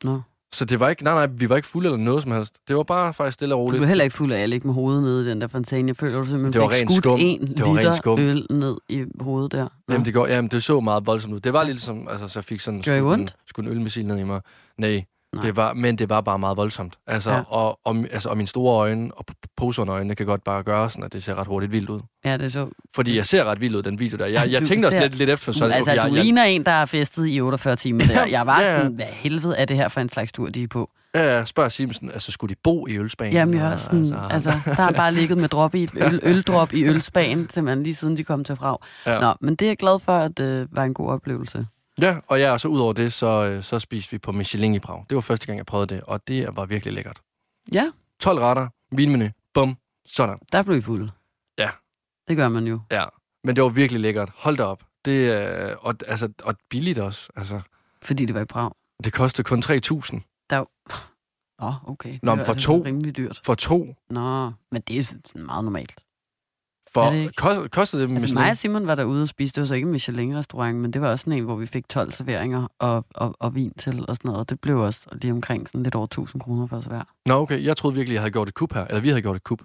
Nå. 0.05 0.21
Så 0.55 0.65
det 0.65 0.81
var 0.81 0.89
ikke, 0.89 1.05
nej, 1.05 1.15
nej, 1.15 1.27
vi 1.37 1.49
var 1.49 1.57
ikke 1.57 1.69
fulde 1.69 1.87
eller 1.87 1.97
noget 1.99 2.23
som 2.23 2.33
helst. 2.33 2.55
Det 2.69 2.77
var 2.77 2.83
bare 2.83 3.15
faktisk 3.15 3.35
stille 3.35 3.55
og 3.55 3.59
Du 3.59 3.63
roligt. 3.63 3.79
blev 3.81 3.89
heller 3.89 4.05
ikke 4.05 4.17
fuld 4.17 4.33
af 4.33 4.39
at 4.43 4.49
ligge 4.49 4.67
med 4.67 4.75
hovedet 4.75 5.03
nede 5.03 5.27
i 5.27 5.31
den 5.31 5.41
der 5.41 5.47
fontæne. 5.49 5.89
Jeg 5.89 5.97
føler, 5.97 6.19
du 6.19 6.25
simpelthen 6.27 6.53
Det 6.53 6.61
var 6.61 6.71
fik 6.71 6.85
skudt 6.91 6.97
skum. 6.97 7.21
en 7.21 7.41
Det 7.47 7.65
var 7.67 7.75
liter 7.77 7.93
skum. 7.93 8.19
øl 8.21 8.47
ned 8.51 8.77
i 8.89 9.05
hovedet 9.21 9.53
der. 9.53 9.63
Nå. 9.63 9.69
Jamen, 9.95 10.05
det, 10.05 10.15
går, 10.15 10.27
jamen, 10.27 10.51
det 10.51 10.63
så 10.65 10.81
meget 10.81 11.07
voldsomt 11.07 11.35
ud. 11.35 11.41
Det 11.41 11.53
var 11.53 11.65
lidt 11.65 11.81
som, 11.81 12.09
altså, 12.11 12.29
så 12.29 12.39
jeg 12.39 12.45
fik 12.45 12.61
sådan 12.61 12.83
skudt 12.83 13.21
en, 13.21 13.29
skudt 13.47 13.67
en 13.67 13.73
ølmissil 13.73 14.07
ned 14.07 14.19
i 14.19 14.23
mig. 14.23 14.41
Nej, 14.79 15.05
Nej. 15.37 15.47
Det 15.47 15.57
var, 15.57 15.73
men 15.75 15.99
det 15.99 16.09
var 16.09 16.21
bare 16.21 16.39
meget 16.39 16.57
voldsomt. 16.57 16.95
Altså, 17.07 17.31
Ja. 17.31 17.41
og, 17.49 17.79
og, 17.85 17.97
altså, 18.13 18.29
og 18.29 18.37
mine 18.37 18.47
store 18.49 18.77
øjne 18.81 19.11
og 19.15 19.25
p- 19.31 19.53
poser 19.57 19.83
under 19.83 19.95
øjnene 19.95 20.15
kan 20.15 20.27
godt 20.27 20.45
bare 20.45 20.63
gøre 20.63 20.91
sådan, 20.91 21.05
at 21.05 21.13
det 21.13 21.23
ser 21.25 21.35
ret 21.35 21.47
hurtigt 21.47 21.73
vildt 21.73 21.91
ud. 21.91 22.01
Ja, 22.25 22.37
det 22.37 22.53
så... 22.53 22.69
Fordi 22.95 23.17
jeg 23.17 23.27
ser 23.27 23.45
ret 23.45 23.61
vildt 23.61 23.77
ud, 23.77 23.83
den 23.83 24.01
video 24.01 24.19
der. 24.19 24.27
Jeg, 24.27 24.51
jeg 24.51 24.61
Du 24.61 24.67
tænkte 24.67 24.87
også 24.87 24.97
ser- 24.99 25.03
lidt, 25.03 25.15
lidt 25.15 25.31
efter, 25.31 25.53
så 25.53 25.59
Så, 25.59 25.65
altså, 25.67 25.93
jeg, 25.93 26.09
du 26.11 26.15
jeg, 26.15 26.25
ligner 26.25 26.45
en, 26.45 26.65
der 26.65 26.71
har 26.73 26.87
festet 26.87 27.27
i 27.29 27.41
48 27.41 27.77
timer 27.77 28.05
der. 28.15 28.27
Jeg 28.27 28.47
var 28.47 28.61
Ja, 28.61 28.73
ja. 28.73 28.79
sådan, 28.81 28.95
hvad 28.95 29.07
helvede 29.07 29.57
er 29.57 29.65
det 29.65 29.77
her 29.77 29.89
for 29.89 30.01
en 30.01 30.09
slags 30.09 30.33
tur, 30.33 30.49
de 30.49 30.63
er 30.63 30.69
på? 30.69 30.91
Ja, 31.15 31.37
ja, 31.39 31.45
spørger 31.45 31.69
Simpson, 31.69 32.11
altså 32.11 32.33
skulle 32.33 32.55
de 32.55 32.61
bo 32.65 32.87
i 32.87 32.99
ølspagen? 32.99 33.33
Jamen, 33.33 33.55
jeg 33.55 33.73
også 33.73 33.85
sådan, 33.85 34.05
altså, 34.31 34.51
altså, 34.51 34.61
der 34.67 34.73
har 34.75 34.93
bare 34.93 35.15
ligget 35.15 35.39
med 35.39 35.49
drop 35.49 35.75
i, 35.75 35.89
øl, 35.97 36.21
øldrop 36.33 36.73
i 36.73 36.85
ølspagen, 36.85 37.49
simpelthen 37.55 37.83
lige 37.83 37.95
siden 37.95 38.17
de 38.17 38.25
kom 38.25 38.45
til 38.45 38.57
frag. 38.57 38.77
ja. 39.07 39.21
Nå, 39.21 39.33
men 39.41 39.55
det 39.55 39.67
er 39.67 39.71
jeg 39.71 39.77
glad 39.77 39.99
for, 40.01 40.13
at 40.13 40.39
det 40.39 40.45
øh, 40.63 40.77
var 40.77 40.85
en 40.85 40.95
god 40.95 41.09
oplevelse. 41.11 41.67
Ja, 42.01 42.21
og 42.29 42.39
ja, 42.41 42.53
og 42.53 42.61
så 42.61 42.69
ud 42.69 42.81
over 42.81 42.93
det, 42.93 43.13
så, 43.13 43.27
øh, 43.27 43.63
så 43.63 43.79
spiste 43.79 44.11
vi 44.11 44.19
på 44.19 44.33
Michelin 44.33 44.75
i 44.75 44.79
Prag. 44.79 45.05
Det 45.11 45.15
var 45.15 45.21
første 45.21 45.47
gang, 45.47 45.57
jeg 45.57 45.67
prøvede 45.67 45.95
det, 45.95 46.03
og 46.03 46.29
det 46.29 46.49
var 46.57 46.67
virkelig 46.67 46.95
lækkert. 46.95 47.21
Ja, 47.73 47.93
12 48.21 48.39
retter, 48.39 48.69
vinmenu, 48.93 49.29
bum, 49.55 49.77
sådan. 50.07 50.39
der 50.53 50.63
blev 50.63 50.77
I 50.79 50.81
fuld. 50.81 51.09
Ja. 51.59 51.71
Det 52.29 52.37
gør 52.37 52.49
man 52.49 52.67
jo. 52.67 52.81
Ja, 52.91 53.05
men 53.45 53.57
det 53.57 53.63
var 53.65 53.69
virkelig 53.71 54.01
lækkert. 54.01 54.31
Hold 54.35 54.57
da 54.57 54.65
op. 54.65 54.83
Det, 55.05 55.31
øh, 55.71 55.77
og, 55.81 55.95
altså, 56.07 56.33
og 56.43 56.55
billigt 56.71 56.99
også. 56.99 57.29
Altså, 57.37 57.61
Fordi 58.03 58.25
det 58.27 58.35
var 58.35 58.41
i 58.41 58.45
Prag. 58.45 58.71
det 59.05 59.13
kostede 59.13 59.47
kun 59.47 59.63
3.000 59.67 60.47
Der... 60.51 60.65
Åh, 61.63 61.89
okay. 61.91 62.13
Det 62.13 62.23
Nå, 62.23 62.35
men 62.35 62.45
for 62.45 62.53
altså 62.53 62.67
to? 62.67 62.83
rimelig 62.85 63.17
dyrt. 63.17 63.41
for 63.45 63.55
to. 63.55 63.95
Nå, 64.11 64.53
men 64.73 64.83
det 64.89 64.99
er 64.99 65.03
sådan 65.03 65.47
meget 65.47 65.65
normalt. 65.65 66.05
For, 66.97 67.03
Er 67.03 67.11
det 67.11 67.19
ikke? 67.21 67.33
kost, 67.33 67.71
kostede 67.71 68.03
det 68.03 68.17
Altså 68.17 68.35
mig 68.35 68.51
og 68.51 68.57
Simon 68.57 68.87
var 68.87 68.95
derude 68.95 69.23
og 69.23 69.29
spise. 69.29 69.53
Det 69.55 69.61
var 69.61 69.67
så 69.67 69.75
ikke 69.75 69.87
en 69.87 69.93
Michelin-restaurant, 69.93 70.79
men 70.79 70.93
det 70.93 71.01
var 71.01 71.11
også 71.11 71.23
sådan 71.23 71.39
en, 71.39 71.45
hvor 71.45 71.57
vi 71.57 71.67
fik 71.67 71.89
12 71.89 72.13
serveringer 72.13 72.67
og, 72.79 73.05
og, 73.15 73.35
og 73.41 73.55
vin 73.55 73.73
til 73.79 74.05
og 74.09 74.17
sådan 74.17 74.31
noget. 74.31 74.51
Det 74.51 74.61
blev 74.61 74.79
også 74.79 75.01
lige 75.13 75.33
omkring 75.33 75.69
sådan 75.69 75.83
lidt 75.83 75.95
over 75.95 76.05
1000 76.05 76.43
kroner 76.43 76.67
for 76.67 76.77
os 76.77 76.85
hver. 76.85 77.03
Nå, 77.27 77.35
okay. 77.35 77.65
Jeg 77.65 77.77
troede 77.77 77.95
virkelig, 77.97 78.15
jeg 78.15 78.23
havde 78.23 78.33
gjort 78.33 78.49
et 78.49 78.55
kup 78.55 78.73
her. 78.75 78.85
Eller 78.85 79.01
vi 79.01 79.09
havde 79.09 79.23
gjort 79.23 79.37
et 79.37 79.45
kup. 79.45 79.63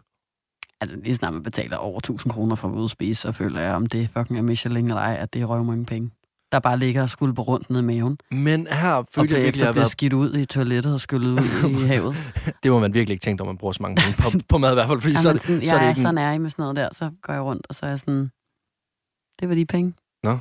Altså 0.82 0.98
lige 1.04 1.16
snart 1.16 1.34
man 1.34 1.44
betaler 1.44 1.78
over 1.78 1.98
1000 1.98 2.34
kroner 2.34 2.56
for 2.56 2.68
at 2.68 2.74
ude 2.74 2.90
spise, 2.90 3.22
så 3.22 3.32
føler 3.32 3.62
jeg, 3.62 3.74
om 3.74 3.86
det 3.86 4.10
fucking 4.18 4.40
er 4.40 4.44
Michelin 4.44 4.86
eller 4.88 5.02
ej, 5.02 5.18
at 5.20 5.34
det 5.34 5.42
er 5.42 5.46
røv 5.46 5.64
mange 5.64 5.86
penge. 5.86 6.12
Der 6.52 6.60
bare 6.60 6.80
ligger 6.80 7.02
og 7.02 7.10
skulper 7.10 7.44
rundt 7.44 7.70
ned 7.70 7.80
i 7.80 7.84
maven, 7.84 8.18
Men 8.32 8.68
her 8.72 9.04
følte 9.16 9.34
jeg 9.34 9.44
virkelig, 9.44 9.62
at 9.62 9.66
jeg 9.66 9.74
bliver 9.74 9.86
skidt 9.88 10.14
ud 10.14 10.34
i 10.38 10.46
toilettet 10.46 10.94
og 10.94 11.00
skyllet 11.02 11.32
ud 11.32 11.70
i 11.84 11.88
havet. 11.88 12.16
Det 12.64 12.72
må 12.72 12.80
man 12.80 12.94
virkelig 12.94 13.14
ikke 13.14 13.24
tænke, 13.24 13.40
når 13.44 13.46
man 13.46 13.58
bruger 13.58 13.72
så 13.72 13.84
mange 13.84 14.02
penge 14.02 14.22
på, 14.22 14.32
på 14.50 14.58
mad 14.58 14.72
i 14.72 14.74
hvert 14.74 14.88
fald. 14.88 15.02
Fordi 15.02 15.16
så, 15.16 15.20
er 15.20 15.24
Jamen, 15.30 15.38
det, 15.38 15.44
sådan, 15.48 15.68
så 15.68 15.76
er 15.76 15.78
jeg 15.78 15.80
det 15.82 15.86
er 15.86 15.90
ikke 15.90 16.02
så 16.02 16.08
en, 16.10 16.16
nær 16.16 16.38
med 16.38 16.50
sådan 16.50 16.64
noget 16.64 16.76
der, 16.76 16.90
så 16.92 17.12
går 17.22 17.34
jeg 17.34 17.42
rundt, 17.42 17.66
og 17.70 17.76
så 17.76 17.86
er 17.86 17.90
jeg 17.90 18.00
sådan, 18.00 18.32
det 19.40 19.50
var 19.50 19.56
de 19.56 19.66
penge. 19.66 19.94
Nå. 20.24 20.32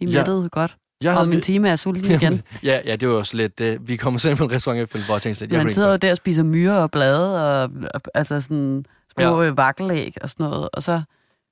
De 0.00 0.04
Ja. 0.04 0.18
mættede 0.18 0.48
godt. 0.48 0.76
jeg 1.02 1.10
Og 1.10 1.16
havde, 1.16 1.28
min 1.30 1.40
time 1.40 1.68
er 1.68 1.76
sulten 1.76 2.10
igen. 2.12 2.42
ja, 2.62 2.80
ja, 2.84 2.96
det 2.96 3.08
var 3.08 3.14
jo 3.14 3.24
slet... 3.24 3.60
Uh, 3.60 3.88
vi 3.88 3.96
kommer 3.96 4.18
selv 4.18 4.36
på 4.36 4.44
en 4.44 4.50
restaurant 4.52 4.82
efterfølgende, 4.82 5.06
hvor 5.06 5.14
jeg 5.14 5.22
tænkte 5.22 5.38
slet, 5.38 5.52
jeg 5.52 5.64
Man 5.64 5.74
sidder 5.74 5.90
jo 5.90 5.96
der 5.96 6.10
og 6.10 6.16
spiser 6.16 6.42
myrer 6.42 6.74
og 6.82 6.90
blade, 6.90 7.62
og, 7.62 7.70
og 7.94 8.00
altså 8.14 8.40
sådan 8.40 8.86
små 9.18 9.42
ja. 9.42 9.50
vakkelæg 9.50 10.14
og 10.22 10.28
sådan 10.30 10.44
noget. 10.44 10.68
Og 10.72 10.82
så, 10.82 11.02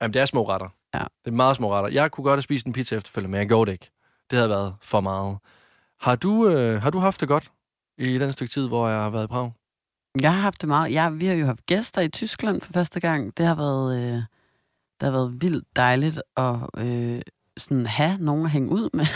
Jamen, 0.02 0.14
det 0.14 0.23
er 0.23 0.26
små 0.26 0.49
retter. 0.49 0.69
Ja. 0.95 1.05
Det 1.25 1.31
er 1.31 1.35
meget 1.37 1.57
små 1.57 1.73
retter. 1.75 1.90
Jeg 1.90 2.11
kunne 2.11 2.25
godt 2.25 2.37
have 2.37 2.43
spist 2.43 2.67
en 2.67 2.73
pizza 2.73 2.97
efterfølgende, 2.97 3.31
men 3.31 3.38
jeg 3.38 3.49
gjorde 3.49 3.69
det 3.69 3.73
ikke. 3.73 3.90
Det 4.30 4.38
havde 4.38 4.50
været 4.50 4.75
for 4.82 5.00
meget. 5.00 5.38
Har 6.00 6.16
du, 6.16 6.49
øh, 6.49 6.82
har 6.82 6.90
du 6.90 6.99
haft 6.99 7.20
det 7.20 7.28
godt 7.28 7.52
i 7.99 8.18
den 8.18 8.32
stykke 8.32 8.52
tid, 8.52 8.68
hvor 8.68 8.88
jeg 8.88 9.00
har 9.02 9.10
været 9.10 9.25
i 9.25 9.26
Prag? 9.26 9.52
jeg 10.20 10.32
har 10.32 10.40
haft 10.40 10.60
det 10.60 10.68
meget. 10.68 10.92
Ja, 10.92 11.10
vi 11.10 11.26
har 11.26 11.34
jo 11.34 11.46
haft 11.46 11.66
gæster 11.66 12.00
i 12.00 12.08
Tyskland 12.08 12.60
for 12.60 12.72
første 12.72 13.00
gang. 13.00 13.37
Det 13.37 13.46
har 13.46 13.54
været, 13.54 13.99
øh, 13.99 14.22
det 15.00 15.02
har 15.02 15.10
været 15.10 15.42
vildt 15.42 15.76
dejligt 15.76 16.22
at 16.37 16.56
øh, 16.78 17.22
sådan 17.56 17.87
have 17.87 18.18
nogen 18.18 18.44
at 18.44 18.50
hænge 18.50 18.70
ud 18.70 18.88
med 18.92 19.06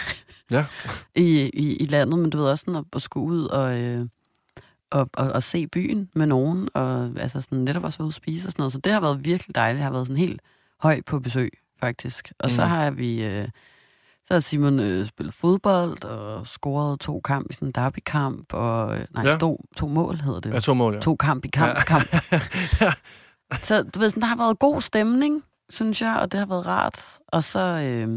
Ja. 0.50 0.66
i, 1.24 1.50
i, 1.54 1.76
i 1.76 1.84
landet. 1.84 2.18
Men 2.18 2.30
du 2.30 2.38
ved 2.38 2.46
også 2.46 2.64
sådan 2.66 2.78
at, 2.78 2.84
at 2.92 3.02
skulle 3.02 3.26
ud 3.26 3.44
og, 3.44 3.80
øh, 3.80 4.06
og, 4.90 5.10
og, 5.12 5.32
og 5.32 5.42
se 5.42 5.66
byen 5.66 6.10
med 6.14 6.26
nogen. 6.26 6.68
Og 6.74 7.10
altså 7.16 7.40
sådan 7.40 7.58
netop 7.58 7.84
også 7.84 8.02
ude 8.02 8.08
at 8.08 8.14
spise 8.14 8.48
og 8.48 8.52
sådan 8.52 8.60
noget. 8.60 8.72
Så 8.72 8.78
det 8.78 8.92
har 8.92 9.00
været 9.00 9.24
virkelig 9.24 9.54
dejligt. 9.54 9.78
Jeg 9.78 9.86
har 9.86 9.92
været 9.92 10.06
sådan 10.06 10.20
helt 10.20 10.40
høj 10.80 11.00
på 11.00 11.18
besøg, 11.18 11.50
faktisk. 11.80 12.32
Og 12.38 12.46
mm. 12.46 12.50
så 12.50 12.64
har 12.64 12.90
vi... 12.90 13.24
Øh, 13.24 13.48
så 14.26 14.34
har 14.34 14.40
Simon 14.40 14.80
øh, 14.80 15.06
spillet 15.06 15.34
fodbold 15.34 16.04
og 16.04 16.46
scoret 16.46 17.00
to 17.00 17.20
kamp 17.20 17.50
i 17.50 17.52
sådan 17.52 17.68
en 17.68 17.72
derbykamp. 17.72 18.52
Og, 18.54 18.96
øh, 18.98 19.04
nej, 19.14 19.24
Ja. 19.24 19.30
ja. 19.30 19.38
to, 19.38 19.64
to 19.76 19.88
mål 19.88 20.16
hedder 20.20 20.40
det. 20.40 20.52
Jeg 20.54 20.62
tog 20.62 20.76
mål, 20.76 20.94
ja. 20.94 21.00
To 21.00 21.16
kamp 21.16 21.44
i 21.44 21.48
kamp, 21.48 21.68
ja. 21.78 21.82
kamp. 21.84 22.04
Så 23.62 23.82
du 23.82 23.98
ved, 23.98 24.10
sådan, 24.10 24.20
der 24.20 24.26
har 24.26 24.36
været 24.36 24.58
god 24.58 24.80
stemning, 24.80 25.44
synes 25.70 26.02
jeg, 26.02 26.16
og 26.16 26.32
det 26.32 26.40
har 26.40 26.46
været 26.46 26.66
rart. 26.66 27.18
Og 27.28 27.44
så, 27.44 27.60
øh, 27.60 28.08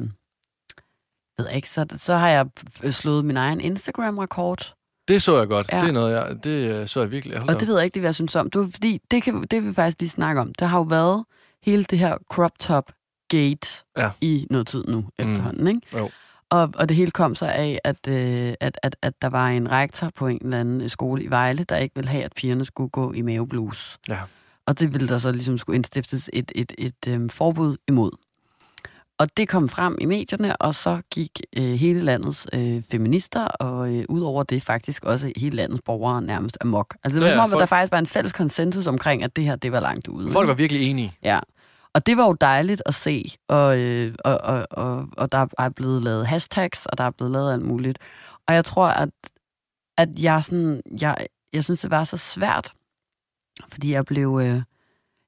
ved 1.37 1.45
jeg 1.47 1.55
ikke, 1.55 1.69
så, 1.69 1.85
så 1.97 2.15
har 2.15 2.29
jeg 2.29 2.45
f- 2.69 2.91
slået 2.91 3.25
min 3.25 3.37
egen 3.37 3.61
Instagram-rekord. 3.61 4.73
Det 5.07 5.21
så 5.21 5.37
jeg 5.39 5.47
godt. 5.47 5.67
Ja. 5.71 5.75
Ja. 5.75 5.81
Det 5.81 5.89
er 5.89 5.93
noget, 5.93 6.13
jeg, 6.13 6.43
det 6.43 6.81
øh, 6.81 6.87
så 6.87 6.99
jeg 6.99 7.11
virkelig. 7.11 7.37
Hold 7.37 7.49
Og 7.49 7.59
det 7.59 7.67
ved 7.67 7.75
jeg 7.75 7.85
ikke, 7.85 7.93
det 7.93 8.01
hvad 8.01 8.07
jeg 8.07 8.15
synes 8.15 8.35
om. 8.35 8.49
Det 8.49 8.61
var 8.61 8.67
fordi, 8.71 9.01
det 9.11 9.23
kan, 9.23 9.41
det 9.43 9.61
vil 9.63 9.69
vi 9.69 9.73
faktisk 9.73 9.99
lige 9.99 10.09
snakke 10.09 10.41
om. 10.41 10.53
Der 10.53 10.65
har 10.65 10.77
jo 10.77 10.83
været 10.83 11.25
hele 11.63 11.83
det 11.83 11.99
her 11.99 12.17
crop 12.31 12.51
top 12.59 12.91
gate 13.29 13.67
Ja. 13.97 14.09
i 14.21 14.47
noget 14.49 14.67
tid 14.67 14.83
nu 14.87 15.05
efterhånden, 15.19 15.67
ikke? 15.67 15.81
Jo. 15.97 16.09
Og, 16.49 16.69
og 16.75 16.89
det 16.89 16.97
hele 16.97 17.11
kom 17.11 17.35
så 17.35 17.45
af, 17.45 17.79
at, 17.83 18.07
øh, 18.07 18.53
at, 18.59 18.79
at, 18.83 18.95
at 19.01 19.13
der 19.21 19.27
var 19.29 19.47
en 19.47 19.71
rektor 19.71 20.11
på 20.15 20.27
en 20.27 20.39
eller 20.43 20.59
anden 20.59 20.89
skole 20.89 21.23
i 21.23 21.29
Vejle, 21.29 21.63
der 21.63 21.77
ikke 21.77 21.95
ville 21.95 22.09
have, 22.09 22.23
at 22.23 22.33
pigerne 22.35 22.65
skulle 22.65 22.89
gå 22.89 23.13
i 23.13 23.21
maveblus. 23.21 23.97
Ja. 24.07 24.19
Og 24.65 24.79
det 24.79 24.93
ville 24.93 25.07
der 25.07 25.17
så 25.17 25.31
ligesom 25.31 25.57
skulle 25.57 25.75
indstiftes 25.75 26.29
et, 26.33 26.51
et, 26.55 26.73
et, 26.77 26.95
et 27.05 27.13
øhm, 27.13 27.29
forbud 27.29 27.77
imod. 27.87 28.11
Og 29.19 29.37
det 29.37 29.49
kom 29.49 29.69
frem 29.69 29.97
i 30.01 30.05
medierne, 30.05 30.55
og 30.57 30.75
så 30.75 31.01
gik 31.11 31.41
øh, 31.57 31.63
hele 31.63 32.01
landets 32.01 32.47
øh, 32.53 32.83
feminister, 32.91 33.45
og 33.45 33.93
øh, 33.95 34.05
ud 34.09 34.21
over 34.21 34.43
det 34.43 34.63
faktisk 34.63 35.03
også 35.05 35.31
hele 35.37 35.55
landets 35.55 35.81
borgere 35.85 36.21
nærmest 36.21 36.57
amok. 36.61 36.97
Altså 37.03 37.19
det 37.19 37.23
var 37.23 37.29
Ja, 37.29 37.35
som 37.35 37.43
om, 37.43 37.49
folk- 37.49 37.59
der 37.59 37.65
faktisk 37.65 37.91
var 37.91 37.99
en 37.99 38.07
fælles 38.07 38.33
konsensus 38.33 38.87
omkring, 38.87 39.23
at 39.23 39.35
det 39.35 39.43
her, 39.43 39.55
det 39.55 39.71
var 39.71 39.79
langt 39.79 40.07
ude. 40.07 40.31
Folk 40.31 40.47
var 40.47 40.53
virkelig 40.53 40.89
enige. 40.89 41.13
Ja, 41.23 41.39
og 41.97 42.05
det 42.05 42.17
var 42.17 42.25
jo 42.25 42.33
dejligt 42.33 42.81
at 42.85 42.93
se, 42.93 43.25
og, 43.47 43.77
øh, 43.79 44.15
og, 44.25 44.37
og, 44.37 44.67
og, 44.71 45.07
og 45.17 45.31
der 45.31 45.45
er 45.57 45.69
blevet 45.69 46.03
lavet 46.03 46.27
hashtags, 46.27 46.85
og 46.85 46.97
der 46.97 47.03
er 47.03 47.11
blevet 47.11 47.31
lavet 47.31 47.53
alt 47.53 47.65
muligt. 47.65 47.99
Og 48.47 48.53
jeg 48.55 48.65
tror, 48.65 48.87
at, 48.87 49.09
at 49.97 50.09
jeg, 50.19 50.43
sådan, 50.43 50.81
jeg, 51.01 51.27
jeg 51.53 51.63
synes, 51.63 51.81
det 51.81 51.91
var 51.91 52.03
så 52.03 52.17
svært, 52.17 52.73
fordi 53.71 53.91
jeg 53.91 54.05
blev, 54.05 54.39
øh, 54.43 54.61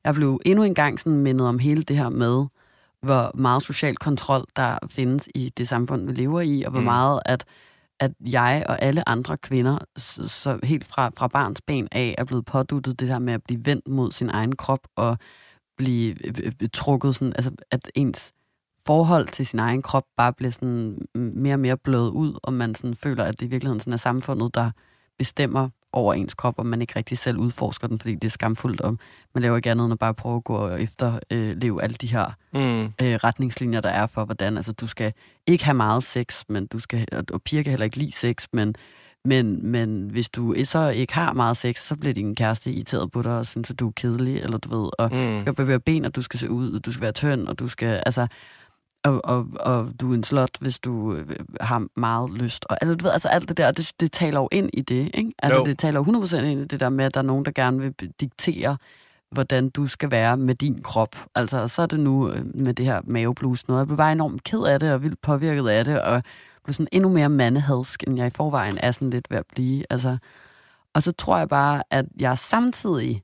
jeg 0.04 0.14
blev 0.14 0.40
endnu 0.46 0.64
en 0.64 0.76
gang 0.76 1.00
sådan 1.00 1.20
mindet 1.20 1.48
om 1.48 1.60
hele 1.60 1.84
det 1.84 1.98
her 1.98 2.10
med, 2.10 2.46
hvor 3.02 3.32
meget 3.38 3.64
social 3.64 3.96
kontrol, 3.96 4.46
der 4.56 4.78
findes 4.90 5.30
i 5.36 5.50
det 5.58 5.68
samfund, 5.68 6.06
vi 6.06 6.14
lever 6.14 6.42
i, 6.42 6.64
og 6.64 6.72
hvor 6.72 6.80
Mm. 6.80 6.86
meget, 6.86 7.22
at, 7.26 7.46
at 8.00 8.12
jeg 8.20 8.66
og 8.70 8.82
alle 8.82 9.10
andre 9.10 9.38
kvinder, 9.38 9.78
så, 9.98 10.28
så 10.28 10.60
helt 10.64 10.86
fra, 10.88 11.12
fra 11.18 11.28
barns 11.28 11.62
ben 11.62 11.88
af, 11.92 12.16
er 12.18 12.24
blevet 12.24 12.46
påduttet 12.46 13.00
det 13.00 13.08
der 13.10 13.20
med 13.20 13.34
at 13.34 13.44
blive 13.44 13.66
vendt 13.66 13.88
mod 13.88 14.12
sin 14.12 14.30
egen 14.30 14.56
krop, 14.56 14.88
og 14.96 15.18
blive 15.80 16.28
øh, 16.28 16.52
øh, 16.62 16.70
trukket 16.74 17.16
sådan, 17.16 17.34
altså 17.36 17.52
at 17.72 17.92
ens 17.96 18.34
forhold 18.86 19.28
til 19.28 19.46
sin 19.46 19.60
egen 19.60 19.82
krop 19.82 20.04
bare 20.18 20.34
bliver 20.34 20.52
sådan 20.52 20.98
mere 21.16 21.56
og 21.56 21.60
mere 21.60 21.78
blødet 21.78 22.10
ud, 22.10 22.40
og 22.44 22.54
man 22.54 22.76
sådan 22.76 22.96
føler, 22.96 23.24
at 23.24 23.40
det 23.40 23.46
i 23.46 23.50
virkeligheden 23.50 23.80
sådan 23.80 23.94
er 23.94 23.98
samfundet, 23.98 24.56
der 24.56 24.72
bestemmer 25.18 25.70
over 25.94 26.14
ens 26.14 26.34
krop, 26.34 26.60
og 26.60 26.66
man 26.66 26.82
ikke 26.82 26.94
rigtig 26.96 27.18
selv 27.18 27.38
udforsker 27.38 27.88
den, 27.88 28.00
fordi 28.00 28.16
det 28.16 28.24
er 28.24 28.30
skamfuldt, 28.30 28.82
og 28.82 28.98
man 29.34 29.42
laver 29.42 29.58
ikke 29.58 29.72
andet 29.72 29.86
end 29.86 29.94
at 29.94 30.00
bare 30.00 30.14
prøve 30.14 30.36
at 30.36 30.44
gå 30.44 30.68
efter 30.70 31.20
øh, 31.30 31.56
leve 31.58 31.84
alle 31.84 31.96
de 31.96 32.08
her 32.08 32.26
Mm. 32.54 32.84
øh, 32.84 32.92
retningslinjer, 33.00 33.82
der 33.82 33.90
er 33.90 34.08
for, 34.08 34.26
hvordan, 34.26 34.58
altså 34.58 34.72
du 34.74 34.88
skal 34.88 35.14
ikke 35.48 35.66
have 35.66 35.76
meget 35.76 36.04
sex, 36.04 36.44
men 36.50 36.68
du 36.68 36.80
skal, 36.80 37.08
og, 37.12 37.24
og 37.34 37.42
piger 37.42 37.64
kan 37.64 37.70
heller 37.70 37.86
ikke 37.86 37.98
lide 37.98 38.12
sex, 38.12 38.48
men, 38.54 38.76
men, 39.26 39.68
men 39.72 40.10
hvis 40.12 40.30
du 40.30 40.56
så 40.64 40.90
ikke 40.90 41.14
har 41.14 41.34
meget 41.34 41.58
sex, 41.58 41.88
så 41.88 41.96
bliver 41.96 42.14
din 42.14 42.36
kæreste 42.36 42.72
irriteret 42.72 43.12
på 43.12 43.22
dig, 43.22 43.38
og 43.38 43.46
synes, 43.46 43.72
at 43.72 43.80
du 43.80 43.88
er 43.88 43.92
kedelig, 43.96 44.38
eller 44.38 44.58
du 44.58 44.82
ved, 44.82 44.90
og 45.00 45.10
Mm. 45.14 45.34
du 45.36 45.40
skal 45.40 45.54
bevæge 45.56 45.80
ben, 45.80 46.06
og 46.06 46.16
du 46.16 46.22
skal 46.22 46.40
se 46.40 46.50
ud, 46.50 46.72
og 46.74 46.86
du 46.86 46.92
skal 46.92 47.02
være 47.02 47.12
tynd, 47.12 47.48
og 47.48 47.60
du 47.60 47.68
skal, 47.68 48.04
altså, 48.06 48.28
og, 49.04 49.22
og, 49.24 49.48
og 49.60 49.90
du 50.02 50.12
er 50.12 50.16
en 50.16 50.24
slot, 50.24 50.50
hvis 50.60 50.80
du 50.80 51.14
øh, 51.16 51.26
har 51.62 51.88
meget 51.96 52.32
lyst. 52.34 52.66
Og 52.70 52.78
altså, 52.82 52.96
du 52.96 53.06
ved, 53.06 53.12
altså 53.12 53.30
alt 53.30 53.50
det 53.50 53.58
der, 53.58 53.72
det, 53.72 53.92
det 54.00 54.12
taler 54.12 54.40
jo 54.40 54.48
ind 54.52 54.70
i 54.74 54.82
det, 54.82 55.12
ikke? 55.14 55.32
Altså 55.40 55.60
Jo. 55.60 55.66
det 55.66 55.80
taler 55.80 56.00
jo 56.00 56.04
100% 56.26 56.36
ind 56.38 56.62
i 56.62 56.66
det 56.66 56.80
der 56.80 56.90
med, 56.90 57.06
at 57.06 57.14
der 57.14 57.20
er 57.20 57.26
nogen, 57.26 57.46
der 57.46 57.52
gerne 57.52 57.80
vil 57.80 57.94
diktere, 58.22 58.78
hvordan 59.32 59.70
du 59.70 59.88
skal 59.88 60.12
være 60.12 60.38
med 60.38 60.56
din 60.56 60.82
krop. 60.82 61.16
Altså, 61.36 61.68
så 61.68 61.82
er 61.82 61.86
det 61.86 62.00
nu 62.00 62.30
øh, 62.32 62.46
med 62.56 62.74
det 62.74 62.86
her 62.86 63.02
maveblues 63.04 63.68
noget. 63.68 63.80
Jeg 63.80 63.88
blev 63.88 63.98
bare 63.98 64.12
enormt 64.12 64.44
ked 64.44 64.60
af 64.60 64.80
det, 64.80 64.94
og 64.94 65.04
vildt 65.04 65.22
påvirket 65.22 65.68
af 65.68 65.86
det, 65.86 66.02
og 66.02 66.24
blev 66.70 66.74
sådan 66.74 66.88
endnu 66.92 67.10
mere 67.10 67.30
mandehadsk, 67.30 68.04
end 68.04 68.18
jeg 68.18 68.28
i 68.28 68.30
forvejen 68.30 68.78
er 68.78 68.92
sådan 68.92 69.10
lidt 69.10 69.30
ved 69.30 69.38
at 69.38 69.46
blive. 69.54 69.84
Altså, 69.90 70.18
og 70.94 71.04
så 71.04 71.12
tror 71.12 71.38
jeg 71.38 71.50
bare, 71.50 71.84
at 71.92 72.06
jeg 72.20 72.38
samtidig 72.38 73.24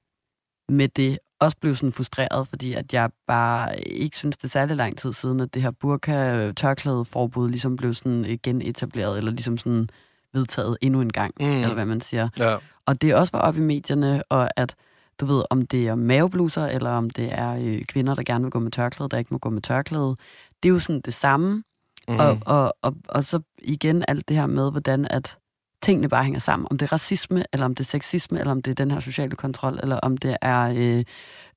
med 0.70 0.88
det 0.88 1.20
også 1.40 1.58
blev 1.58 1.76
sådan 1.76 1.92
frustreret, 1.92 2.48
fordi 2.48 2.74
at 2.74 2.94
jeg 2.94 3.10
bare 3.28 3.80
ikke 3.82 4.18
synes, 4.18 4.38
det 4.38 4.44
er 4.44 4.48
særlig 4.48 4.76
lang 4.76 4.98
tid 4.98 5.14
siden, 5.14 5.40
at 5.40 5.54
det 5.54 5.62
her 5.62 5.72
burka-tørklæde-forbud 5.72 7.50
ligesom 7.50 7.76
blev 7.76 7.94
sådan 7.94 8.26
øh, 8.26 8.38
genetableret, 8.44 9.18
eller 9.18 9.32
ligesom 9.32 9.58
sådan 9.58 9.90
vedtaget 10.34 10.78
endnu 10.82 11.02
en 11.02 11.12
gang, 11.12 11.34
mm. 11.40 11.46
eller 11.46 11.74
hvad 11.74 11.86
man 11.86 12.02
siger. 12.02 12.30
Ja. 12.40 12.58
Og 12.86 13.02
det 13.02 13.16
også 13.16 13.32
var 13.34 13.42
op 13.42 13.58
i 13.58 13.62
medierne, 13.62 14.24
og 14.30 14.50
at 14.60 14.76
du 15.20 15.26
ved, 15.26 15.44
om 15.50 15.68
det 15.68 15.88
er 15.88 15.96
mavebluser, 15.96 16.66
eller 16.66 16.90
om 16.90 17.10
det 17.10 17.30
er 17.32 17.56
øh, 17.56 17.84
kvinder, 17.84 18.16
der 18.16 18.24
gerne 18.24 18.44
vil 18.44 18.52
gå 18.52 18.60
med 18.60 18.72
tørklæde, 18.72 19.10
der 19.10 19.18
ikke 19.18 19.34
må 19.34 19.38
gå 19.38 19.50
med 19.50 19.62
tørklæde. 19.62 20.16
Det 20.64 20.70
er 20.70 20.74
jo 20.74 20.80
sådan 20.80 21.02
det 21.02 21.14
samme. 21.14 21.64
Mm. 22.08 22.20
Og, 22.20 22.38
og, 22.46 22.76
og, 22.82 22.96
og 23.10 23.24
så 23.24 23.40
igen 23.58 24.06
alt 24.08 24.28
det 24.28 24.38
her 24.38 24.46
med, 24.46 24.72
hvordan 24.72 25.08
at 25.10 25.38
tingene 25.82 26.10
bare 26.10 26.24
hænger 26.24 26.40
sammen. 26.40 26.68
Om 26.72 26.78
det 26.78 26.86
er 26.86 26.94
racisme, 26.94 27.46
eller 27.54 27.66
om 27.66 27.76
det 27.76 27.84
er 27.84 27.90
sexisme, 27.90 28.40
eller 28.40 28.52
om 28.52 28.62
det 28.62 28.72
er 28.72 28.76
den 28.76 28.92
her 28.92 29.00
sociale 29.00 29.36
kontrol, 29.36 29.80
eller 29.84 30.00
om 30.00 30.18
det 30.18 30.38
er 30.42 30.74
øh, 30.76 31.04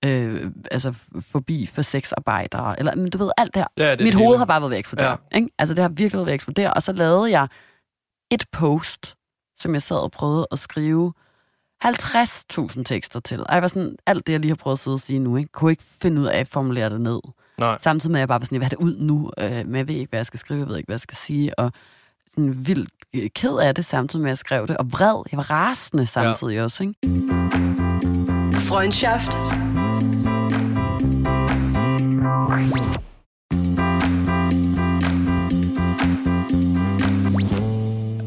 øh, 0.05 0.51
altså 0.71 0.95
forbi 1.21 1.67
for 1.67 1.83
sexarbejdere, 1.83 2.79
eller 2.79 2.95
men 2.95 3.11
du 3.11 3.19
ved, 3.19 3.31
alt 3.37 3.55
det 3.55 3.63
her. 3.63 3.69
ja, 3.85 3.91
det 3.91 4.01
Mit 4.01 4.07
det 4.07 4.15
hoved 4.15 4.29
hele. 4.29 4.39
har 4.39 4.45
bare 4.45 4.61
været 4.61 4.71
ved 4.71 4.77
at 4.77 4.79
eksplodere. 4.79 5.17
Ja. 5.33 5.37
Ikke? 5.37 5.49
Altså 5.59 5.75
det 5.75 5.83
har 5.83 5.89
virkelig 5.89 6.13
været 6.19 6.27
ved 6.27 6.33
at 6.33 6.35
eksplodere. 6.35 6.75
Og 6.75 6.83
så 6.83 6.93
lavede 6.93 7.31
jeg 7.31 7.49
et 8.31 8.45
post, 8.53 9.17
som 9.59 9.75
jeg 9.75 9.83
sad 9.83 9.97
og 9.97 10.11
prøvede 10.11 10.47
at 10.51 10.59
skrive 10.59 11.13
50.000 11.85 12.83
tekster 12.83 13.21
til. 13.21 13.41
Og 13.41 13.55
jeg 13.55 13.63
var 13.63 13.69
sådan, 13.69 13.97
alt 14.07 14.27
det, 14.27 14.33
jeg 14.33 14.41
lige 14.41 14.51
har 14.51 14.57
prøvet 14.57 14.75
at 14.75 14.79
sidde 14.79 14.95
og 14.95 15.01
sige 15.01 15.19
nu, 15.19 15.37
ikke, 15.37 15.53
kunne 15.53 15.71
ikke 15.71 15.85
finde 16.03 16.21
ud 16.21 16.27
af 16.27 16.39
at 16.39 16.49
formulere 16.49 16.91
det 16.91 17.01
ned. 17.01 17.21
Nej. 17.59 17.79
Samtidig 17.81 18.13
med, 18.13 18.19
at 18.19 18.21
jeg 18.21 18.29
bare 18.29 18.41
var 18.41 18.45
sådan, 18.45 18.55
jeg 18.55 18.61
vil 18.61 18.65
have 18.65 18.71
det 18.71 18.85
ud 18.85 18.97
nu, 18.99 19.31
øh, 19.39 19.67
men 19.67 19.77
jeg 19.77 19.89
ved 19.89 19.95
ikke, 19.95 20.11
hvad 20.11 20.19
jeg 20.19 20.27
skal 20.27 20.41
skrive, 20.41 20.61
jeg 20.61 20.69
ved 20.69 20.77
ikke, 20.77 20.87
hvad 20.87 20.95
jeg 20.95 21.01
skal 21.01 21.17
sige, 21.17 21.59
og 21.59 21.73
sådan 22.31 22.67
vildt 22.67 22.91
øh, 23.15 23.31
ked 23.35 23.57
af 23.57 23.75
det, 23.75 23.85
samtidig 23.85 24.23
med, 24.23 24.31
at 24.31 24.33
jeg 24.33 24.39
skrev 24.39 24.67
det, 24.67 24.77
og 24.77 24.93
vred. 24.93 25.23
Jeg 25.33 25.37
var 25.39 25.51
rasende 25.51 26.07
samtidig 26.07 26.55
ja. 26.55 26.63
også, 26.63 26.85
ikke? 26.85 26.95
Freundschaft. 28.69 29.33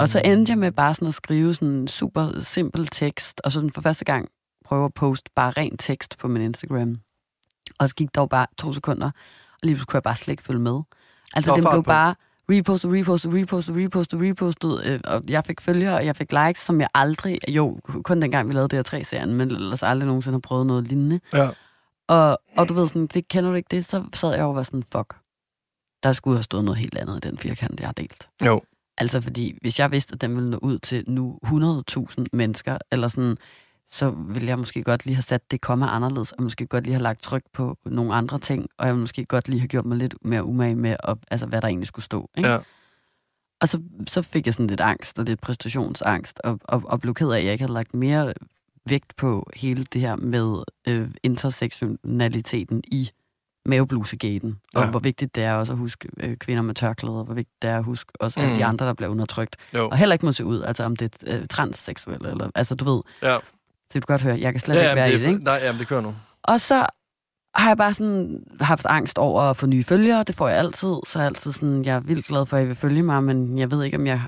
Og 0.01 0.09
så 0.09 0.21
endte 0.25 0.49
jeg 0.49 0.57
med 0.57 0.71
bare 0.71 0.93
sådan 0.93 1.07
at 1.07 1.13
skrive 1.13 1.53
sådan 1.53 1.67
en 1.67 1.87
super 1.87 2.41
simpel 2.41 2.87
tekst, 2.87 3.41
og 3.43 3.51
sådan 3.51 3.71
for 3.71 3.81
første 3.81 4.05
gang 4.05 4.29
prøve 4.65 4.85
at 4.85 4.93
poste 4.93 5.31
bare 5.35 5.51
ren 5.51 5.77
tekst 5.77 6.17
på 6.17 6.27
min 6.27 6.41
Instagram. 6.41 6.95
Og 7.79 7.89
så 7.89 7.95
gik 7.95 8.15
der 8.15 8.21
jo 8.21 8.25
bare 8.25 8.47
to 8.57 8.73
sekunder, 8.73 9.05
og 9.05 9.59
lige 9.63 9.75
pludselig 9.75 9.87
kunne 9.87 9.97
jeg 9.97 10.03
bare 10.03 10.15
slet 10.15 10.31
ikke 10.31 10.43
følge 10.43 10.59
med. 10.59 10.81
Altså, 11.33 11.51
var 11.51 11.55
den 11.55 11.67
blev 11.71 11.83
bare 11.83 12.15
repostet, 12.49 12.91
repostet, 12.91 13.33
repostet, 13.33 13.75
repostet, 13.75 14.21
repostet, 14.21 14.85
øh, 14.85 14.99
og 15.03 15.23
jeg 15.27 15.45
fik 15.45 15.61
følgere, 15.61 15.95
og 15.95 16.05
jeg 16.05 16.15
fik 16.15 16.31
likes, 16.31 16.61
som 16.61 16.81
jeg 16.81 16.89
aldrig, 16.93 17.39
jo, 17.49 17.79
kun 18.03 18.21
dengang 18.21 18.47
vi 18.47 18.53
lavede 18.53 18.79
DR3-serien, 18.79 19.33
men 19.33 19.51
ellers 19.51 19.83
aldrig 19.83 20.07
nogensinde 20.07 20.35
har 20.35 20.39
prøvet 20.39 20.65
noget 20.65 20.87
lignende. 20.87 21.19
Ja. 21.33 21.49
Og, 22.07 22.39
og 22.57 22.69
du 22.69 22.73
ved 22.73 22.87
sådan, 22.87 23.07
det 23.07 23.27
kender 23.27 23.49
du 23.49 23.55
ikke 23.55 23.67
det, 23.71 23.85
så 23.85 24.03
sad 24.13 24.29
jeg 24.29 24.39
jo 24.39 24.49
og 24.49 24.55
var 24.55 24.63
sådan, 24.63 24.83
fuck, 24.91 25.15
der 26.03 26.13
skulle 26.13 26.37
have 26.37 26.43
stået 26.43 26.63
noget 26.63 26.77
helt 26.77 26.97
andet 26.97 27.25
i 27.25 27.29
den 27.29 27.37
firkant, 27.37 27.79
jeg 27.79 27.87
har 27.87 27.93
delt. 27.93 28.29
Jo. 28.45 28.61
Altså 28.97 29.21
fordi, 29.21 29.57
hvis 29.61 29.79
jeg 29.79 29.91
vidste, 29.91 30.13
at 30.13 30.21
den 30.21 30.35
ville 30.35 30.49
nå 30.49 30.59
ud 30.61 30.79
til 30.79 31.03
nu 31.07 31.39
100.000 31.45 32.25
mennesker, 32.33 32.77
eller 32.91 33.07
sådan, 33.07 33.37
så 33.87 34.09
ville 34.09 34.47
jeg 34.47 34.57
måske 34.59 34.83
godt 34.83 35.05
lige 35.05 35.15
have 35.15 35.21
sat 35.21 35.51
det 35.51 35.61
komma 35.61 35.85
anderledes, 35.85 36.31
og 36.31 36.43
måske 36.43 36.67
godt 36.67 36.83
lige 36.83 36.93
have 36.93 37.03
lagt 37.03 37.21
tryk 37.21 37.43
på 37.53 37.77
nogle 37.85 38.13
andre 38.13 38.39
ting, 38.39 38.67
og 38.77 38.85
jeg 38.85 38.93
ville 38.93 39.01
måske 39.01 39.25
godt 39.25 39.47
lige 39.47 39.59
have 39.59 39.67
gjort 39.67 39.85
mig 39.85 39.97
lidt 39.97 40.15
mere 40.21 40.43
umage 40.43 40.75
med, 40.75 40.95
at, 41.03 41.17
altså, 41.31 41.45
hvad 41.47 41.61
der 41.61 41.67
egentlig 41.67 41.87
skulle 41.87 42.05
stå. 42.05 42.29
Ikke? 42.37 42.49
Ja. 42.49 42.59
Og 43.61 43.69
så, 43.69 43.81
så 44.07 44.21
fik 44.21 44.45
jeg 44.45 44.53
sådan 44.53 44.67
lidt 44.67 44.81
angst, 44.81 45.19
og 45.19 45.25
lidt 45.25 45.41
præstationsangst, 45.41 46.39
og, 46.43 46.59
og, 46.63 46.83
og 46.85 47.01
blev 47.01 47.13
ked 47.13 47.29
af, 47.29 47.37
at 47.37 47.45
jeg 47.45 47.51
ikke 47.51 47.63
havde 47.63 47.73
lagt 47.73 47.93
mere 47.93 48.33
vægt 48.85 49.15
på 49.15 49.49
hele 49.55 49.83
det 49.83 50.01
her 50.01 50.15
med 50.15 50.63
øh, 50.87 51.09
intersektionaliteten 51.23 52.83
i 52.87 53.11
maveblusegaten, 53.65 54.59
og 54.75 54.83
Ja. 54.83 54.89
hvor 54.89 54.99
vigtigt 54.99 55.35
det 55.35 55.43
er 55.43 55.53
også 55.53 55.73
at 55.73 55.79
huske 55.79 56.09
øh, 56.19 56.37
kvinder 56.37 56.63
med 56.63 56.75
tørklæder, 56.75 57.23
hvor 57.23 57.33
vigtigt 57.33 57.61
det 57.61 57.69
er 57.69 57.77
at 57.77 57.83
huske 57.83 58.11
også 58.19 58.39
alle 58.39 58.51
Mm. 58.51 58.57
de 58.57 58.65
andre, 58.65 58.85
der 58.85 58.93
bliver 58.93 59.09
undertrykt, 59.09 59.55
Jo. 59.73 59.89
og 59.89 59.97
heller 59.97 60.13
ikke 60.13 60.25
må 60.25 60.31
se 60.31 60.45
ud, 60.45 60.61
altså 60.61 60.83
om 60.83 60.95
det 60.95 61.13
er 61.27 61.39
øh, 61.39 61.47
transseksuelle, 61.47 62.29
eller, 62.31 62.49
altså 62.55 62.75
du 62.75 62.93
ved, 62.95 63.01
Ja. 63.23 63.37
så 63.91 63.99
du 63.99 64.05
kan 64.05 64.13
godt 64.13 64.21
høre, 64.21 64.39
jeg 64.39 64.53
kan 64.53 64.59
slet 64.59 64.75
Ja, 64.75 64.81
ikke 64.81 64.95
være 64.95 65.05
det, 65.07 65.11
i 65.11 65.15
er 65.15 65.19
det, 65.19 65.27
ikke? 65.33 65.43
Nej, 65.43 65.59
jamen, 65.63 65.79
det 65.79 65.87
kører 65.87 66.01
nu. 66.01 66.15
Og 66.43 66.61
så 66.61 66.85
har 67.55 67.67
jeg 67.67 67.77
bare 67.77 67.93
sådan 67.93 68.43
haft 68.61 68.85
angst 68.85 69.17
over 69.17 69.41
at 69.41 69.57
få 69.57 69.65
nye 69.65 69.83
følgere. 69.83 70.23
Det 70.23 70.35
får 70.35 70.47
jeg 70.47 70.57
altid. 70.57 70.95
Så 71.07 71.11
er 71.15 71.19
jeg 71.23 71.27
altid 71.27 71.51
sådan, 71.51 71.85
jeg 71.85 71.95
er 71.95 71.99
vildt 71.99 72.25
glad 72.25 72.45
for, 72.45 72.57
at 72.57 72.63
I 72.63 72.67
vil 72.67 72.75
følge 72.75 73.03
mig, 73.03 73.23
men 73.23 73.57
jeg 73.57 73.71
ved 73.71 73.83
ikke, 73.83 73.97
om 73.97 74.07
jeg 74.07 74.21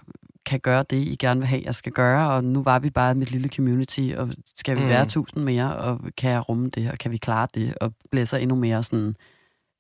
kan 0.46 0.60
gøre 0.60 0.86
det, 0.90 0.98
I 0.98 1.16
gerne 1.20 1.40
vil 1.40 1.48
have, 1.48 1.62
jeg 1.66 1.76
skal 1.76 1.92
gøre. 1.92 2.32
Og 2.32 2.44
nu 2.44 2.64
var 2.64 2.80
vi 2.80 2.90
bare 2.90 3.16
mit 3.16 3.32
lille 3.32 3.50
community, 3.50 4.12
og 4.18 4.30
skal 4.56 4.78
vi 4.78 4.82
Mm. 4.84 4.90
være 4.90 5.06
tusind 5.06 5.44
mere, 5.44 5.76
og 5.78 6.00
kan 6.18 6.32
jeg 6.32 6.50
rumme 6.50 6.70
det 6.70 6.84
her? 6.84 6.96
Kan 6.96 7.12
vi 7.12 7.18
klare 7.18 7.48
det? 7.56 7.76
Og 7.82 7.94
bliver 8.12 8.26
så 8.26 8.38
endnu 8.38 8.56
mere 8.56 8.84
sådan 8.84 9.16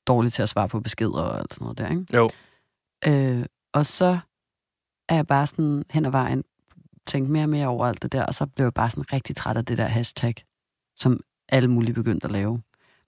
dårlig 0.07 0.33
til 0.33 0.41
at 0.41 0.49
svare 0.49 0.69
på 0.69 0.79
beskeder 0.79 1.21
og 1.21 1.39
alt 1.39 1.53
sådan 1.53 1.65
noget 1.65 1.77
der, 1.77 1.87
ikke? 1.89 2.05
Jo. 2.17 2.29
Øh, 3.05 3.45
og 3.73 3.85
så 3.85 4.19
er 5.09 5.15
jeg 5.15 5.27
bare 5.27 5.47
sådan 5.47 5.83
hen 5.89 6.05
ad 6.05 6.11
vejen 6.11 6.43
tænkt 7.07 7.29
mere 7.29 7.43
og 7.43 7.49
mere 7.49 7.67
over 7.67 7.85
alt 7.85 8.03
det 8.03 8.11
der, 8.11 8.25
og 8.25 8.33
så 8.33 8.45
blev 8.45 8.65
jeg 8.65 8.73
bare 8.73 8.89
sådan 8.89 9.13
rigtig 9.13 9.35
træt 9.35 9.57
af 9.57 9.65
det 9.65 9.77
der 9.77 9.85
hashtag, 9.85 10.33
som 10.95 11.19
alle 11.49 11.67
mulige 11.69 11.93
begyndte 11.93 12.25
at 12.25 12.31
lave. 12.31 12.61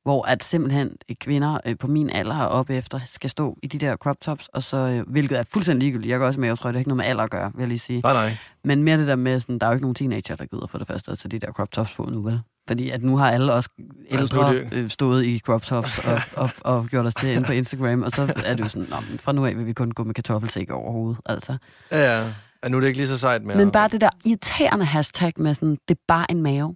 Hvor 0.05 0.25
at 0.25 0.43
simpelthen 0.43 0.97
øh, 1.09 1.15
kvinder 1.15 1.59
øh, 1.65 1.77
på 1.77 1.87
min 1.87 2.09
alder 2.09 2.39
og 2.39 2.49
op 2.49 2.69
efter 2.69 2.99
skal 3.05 3.29
stå 3.29 3.57
i 3.63 3.67
de 3.67 3.77
der 3.79 3.95
crop 3.95 4.21
tops, 4.21 4.47
og 4.53 4.63
så, 4.63 4.77
øh, 4.77 5.09
hvilket 5.09 5.39
er 5.39 5.43
fuldstændig 5.43 5.83
ligegyldigt. 5.83 6.11
Jeg 6.11 6.19
går 6.19 6.25
også 6.25 6.39
med, 6.39 6.47
jeg 6.47 6.57
tror, 6.57 6.67
det 6.67 6.75
har 6.75 6.79
ikke 6.79 6.89
noget 6.89 6.97
med 6.97 7.05
alder 7.05 7.23
at 7.23 7.29
gøre, 7.31 7.51
vil 7.55 7.61
jeg 7.61 7.67
lige 7.67 7.79
sige. 7.79 8.01
Nej, 8.01 8.13
nej. 8.13 8.37
Men 8.63 8.83
mere 8.83 8.97
det 8.97 9.07
der 9.07 9.15
med, 9.15 9.39
sådan, 9.39 9.59
der 9.59 9.65
er 9.65 9.69
jo 9.69 9.73
ikke 9.73 9.83
nogen 9.83 9.95
teenager, 9.95 10.35
der 10.35 10.45
gider 10.45 10.67
for 10.67 10.77
det 10.77 10.87
første 10.87 11.11
at 11.11 11.17
tage 11.17 11.29
de 11.29 11.39
der 11.39 11.51
crop 11.51 11.71
tops 11.71 11.93
på 11.93 12.03
nu, 12.11 12.21
vel? 12.21 12.39
Fordi 12.67 12.89
at 12.89 13.03
nu 13.03 13.17
har 13.17 13.31
alle 13.31 13.53
også 13.53 13.69
ældre 14.09 14.55
øh, 14.71 14.89
stået 14.89 15.25
i 15.25 15.39
crop 15.39 15.63
tops 15.63 15.99
og, 15.99 16.21
og, 16.43 16.49
og 16.61 16.87
gjort 16.87 17.05
os 17.05 17.15
til 17.15 17.29
inde 17.29 17.43
på 17.43 17.51
Instagram, 17.51 18.01
og 18.01 18.11
så 18.11 18.33
er 18.45 18.55
det 18.55 18.63
jo 18.63 18.69
sådan, 18.69 18.87
Nå, 18.89 18.95
men 19.09 19.19
fra 19.19 19.31
nu 19.31 19.45
af 19.45 19.57
vil 19.57 19.65
vi 19.65 19.73
kun 19.73 19.91
gå 19.91 20.03
med 20.03 20.13
kartoffelsæk 20.13 20.69
over 20.69 20.91
hovedet, 20.91 21.21
altså. 21.25 21.57
Ja, 21.91 21.97
ja. 21.97 22.31
ja. 22.63 22.69
nu 22.69 22.77
er 22.77 22.81
det 22.81 22.87
ikke 22.87 22.99
lige 22.99 23.07
så 23.07 23.17
sejt 23.17 23.43
mere. 23.43 23.57
Men 23.57 23.71
bare 23.71 23.87
det 23.87 24.01
der 24.01 24.09
irriterende 24.25 24.85
hashtag 24.85 25.33
med 25.37 25.53
sådan, 25.53 25.77
det 25.87 25.95
er 25.95 26.01
bare 26.07 26.31
en 26.31 26.41
mave. 26.41 26.75